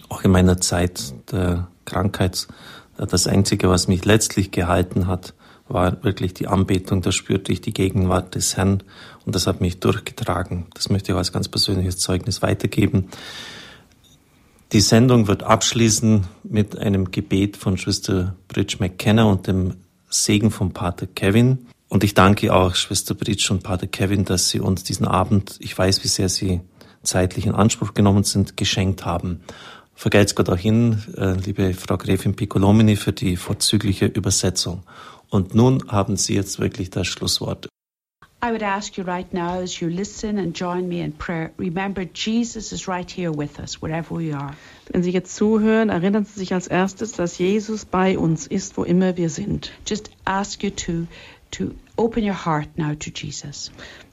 [0.07, 2.47] Auch in meiner Zeit der Krankheit.
[2.95, 5.33] Das Einzige, was mich letztlich gehalten hat,
[5.67, 7.01] war wirklich die Anbetung.
[7.01, 8.81] Da spürte ich die Gegenwart des Herrn
[9.25, 10.67] und das hat mich durchgetragen.
[10.73, 13.09] Das möchte ich als ganz persönliches Zeugnis weitergeben.
[14.71, 19.73] Die Sendung wird abschließen mit einem Gebet von Schwester Bridge McKenna und dem
[20.09, 21.67] Segen von Pater Kevin.
[21.95, 25.77] Und ich danke auch Schwester Bridge und Pater Kevin, dass sie uns diesen Abend, ich
[25.77, 26.59] weiß, wie sehr sie
[27.03, 29.39] zeitlich in Anspruch genommen sind, geschenkt haben.
[29.93, 34.83] Vergelt's Gott auch Ihnen, äh, liebe Frau Gräfin Piccolomini, für die vorzügliche Übersetzung.
[35.29, 37.69] Und nun haben Sie jetzt wirklich das Schlusswort.
[38.43, 42.03] I would ask you right now as you listen and join me in prayer, remember
[42.13, 44.53] Jesus is right here with us, wherever we are.
[44.91, 48.83] Wenn Sie jetzt zuhören, erinnern Sie sich als erstes, dass Jesus bei uns ist, wo
[48.83, 49.71] immer wir sind.
[49.87, 51.07] Just ask you to
[51.51, 53.71] to open your heart now to Jesus.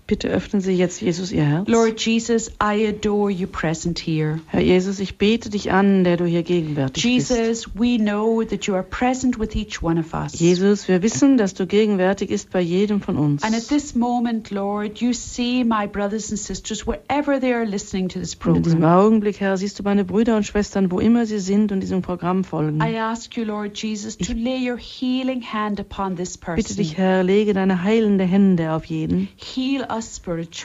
[0.09, 1.69] Bitte öffnen Sie jetzt Jesus Ihr Herz.
[1.69, 4.41] Lord Jesus, I adore you present here.
[4.49, 7.31] Herr Jesus, ich bete dich an, der du hier gegenwärtig bist.
[7.31, 10.39] Jesus, we know that you are present with each one of us.
[10.39, 13.45] Jesus, wir wissen, dass du gegenwärtig ist bei jedem von uns.
[13.45, 18.09] And at this moment, Lord, you see my brothers and sisters wherever they are listening
[18.09, 19.05] to this Und in diesem program.
[19.05, 22.43] Augenblick, Herr, siehst du meine Brüder und Schwestern, wo immer sie sind und diesem Programm
[22.43, 22.83] folgen.
[22.83, 26.77] I ask you, Lord Jesus, to lay your healing hand upon this Bitte person.
[26.77, 29.29] dich, Herr, lege deine heilende Hände auf jeden.
[29.37, 29.87] Heal.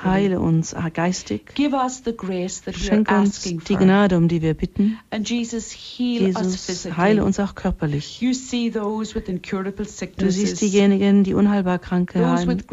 [0.03, 1.53] Heile uns geistig.
[1.55, 3.75] Give us the grace that we are Schenke uns die.
[3.75, 4.97] Gnade, um die wir bitten.
[5.09, 5.75] And Jesus,
[6.97, 8.21] heile uns auch körperlich.
[8.21, 9.85] You see those with incurable
[10.17, 12.63] Du siehst diejenigen, die unheilbar Kranke haben,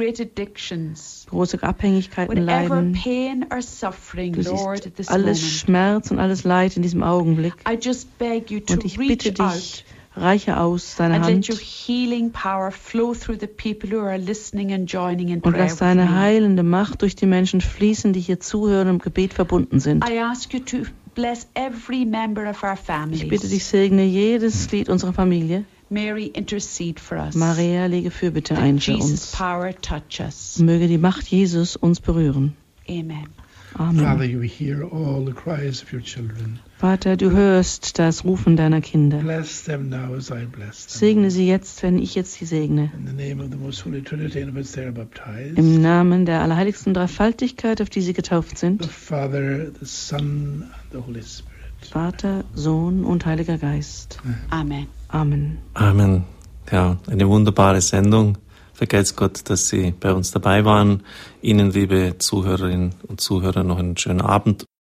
[1.31, 2.93] große Abhängigkeiten leiden.
[2.93, 5.41] pain or suffering, Du Lord, siehst alles.
[5.41, 7.55] Schmerz und alles Leid in diesem Augenblick.
[7.69, 9.85] I just beg you to Und ich bitte reach out dich,
[10.17, 14.19] reiche aus deine and let your Hand healing power flow through the people who are
[14.19, 18.41] listening and joining in und lass deine heilende Macht durch die Menschen fließen, die hier
[18.41, 20.09] zuhören und im Gebet verbunden sind.
[20.09, 20.79] I ask you to
[21.15, 22.79] bless every member of our
[23.11, 25.65] Ich bitte dich, segne jedes Glied unserer Familie.
[25.91, 27.35] Mary, intercede for us.
[27.35, 29.33] Maria, lege Fürbitte ein für Jesus' uns.
[29.33, 30.59] power touch us.
[30.59, 32.57] Möge die Macht Jesus uns berühren.
[32.89, 33.29] Amen.
[33.77, 34.31] Father, Amen.
[34.31, 36.61] you hear all the cries of your children.
[36.85, 39.17] Vater, du hörst das Rufen deiner Kinder.
[39.17, 40.99] Bless them now as I bless them.
[40.99, 42.93] Segne sie jetzt, wenn ich jetzt sie segne.
[42.99, 45.57] In the name of the most holy Trinity in which they are baptized.
[45.57, 48.85] Im Namen der allerheiligsten Dreifaltigkeit, auf die sie getauft the sind.
[48.85, 51.55] Father, the Son, and the Holy Spirit.
[51.91, 54.19] Vater, Sohn und Heiliger Geist.
[54.51, 54.87] Amen.
[55.09, 55.57] Amen.
[55.73, 56.25] Amen.
[56.71, 58.37] Ja, eine wunderbare Sendung.
[58.75, 61.03] Vergelt's Gott, dass Sie bei uns dabei waren.
[61.41, 64.67] Ihnen, liebe Zuhörerinnen und Zuhörer, noch einen schönen Abend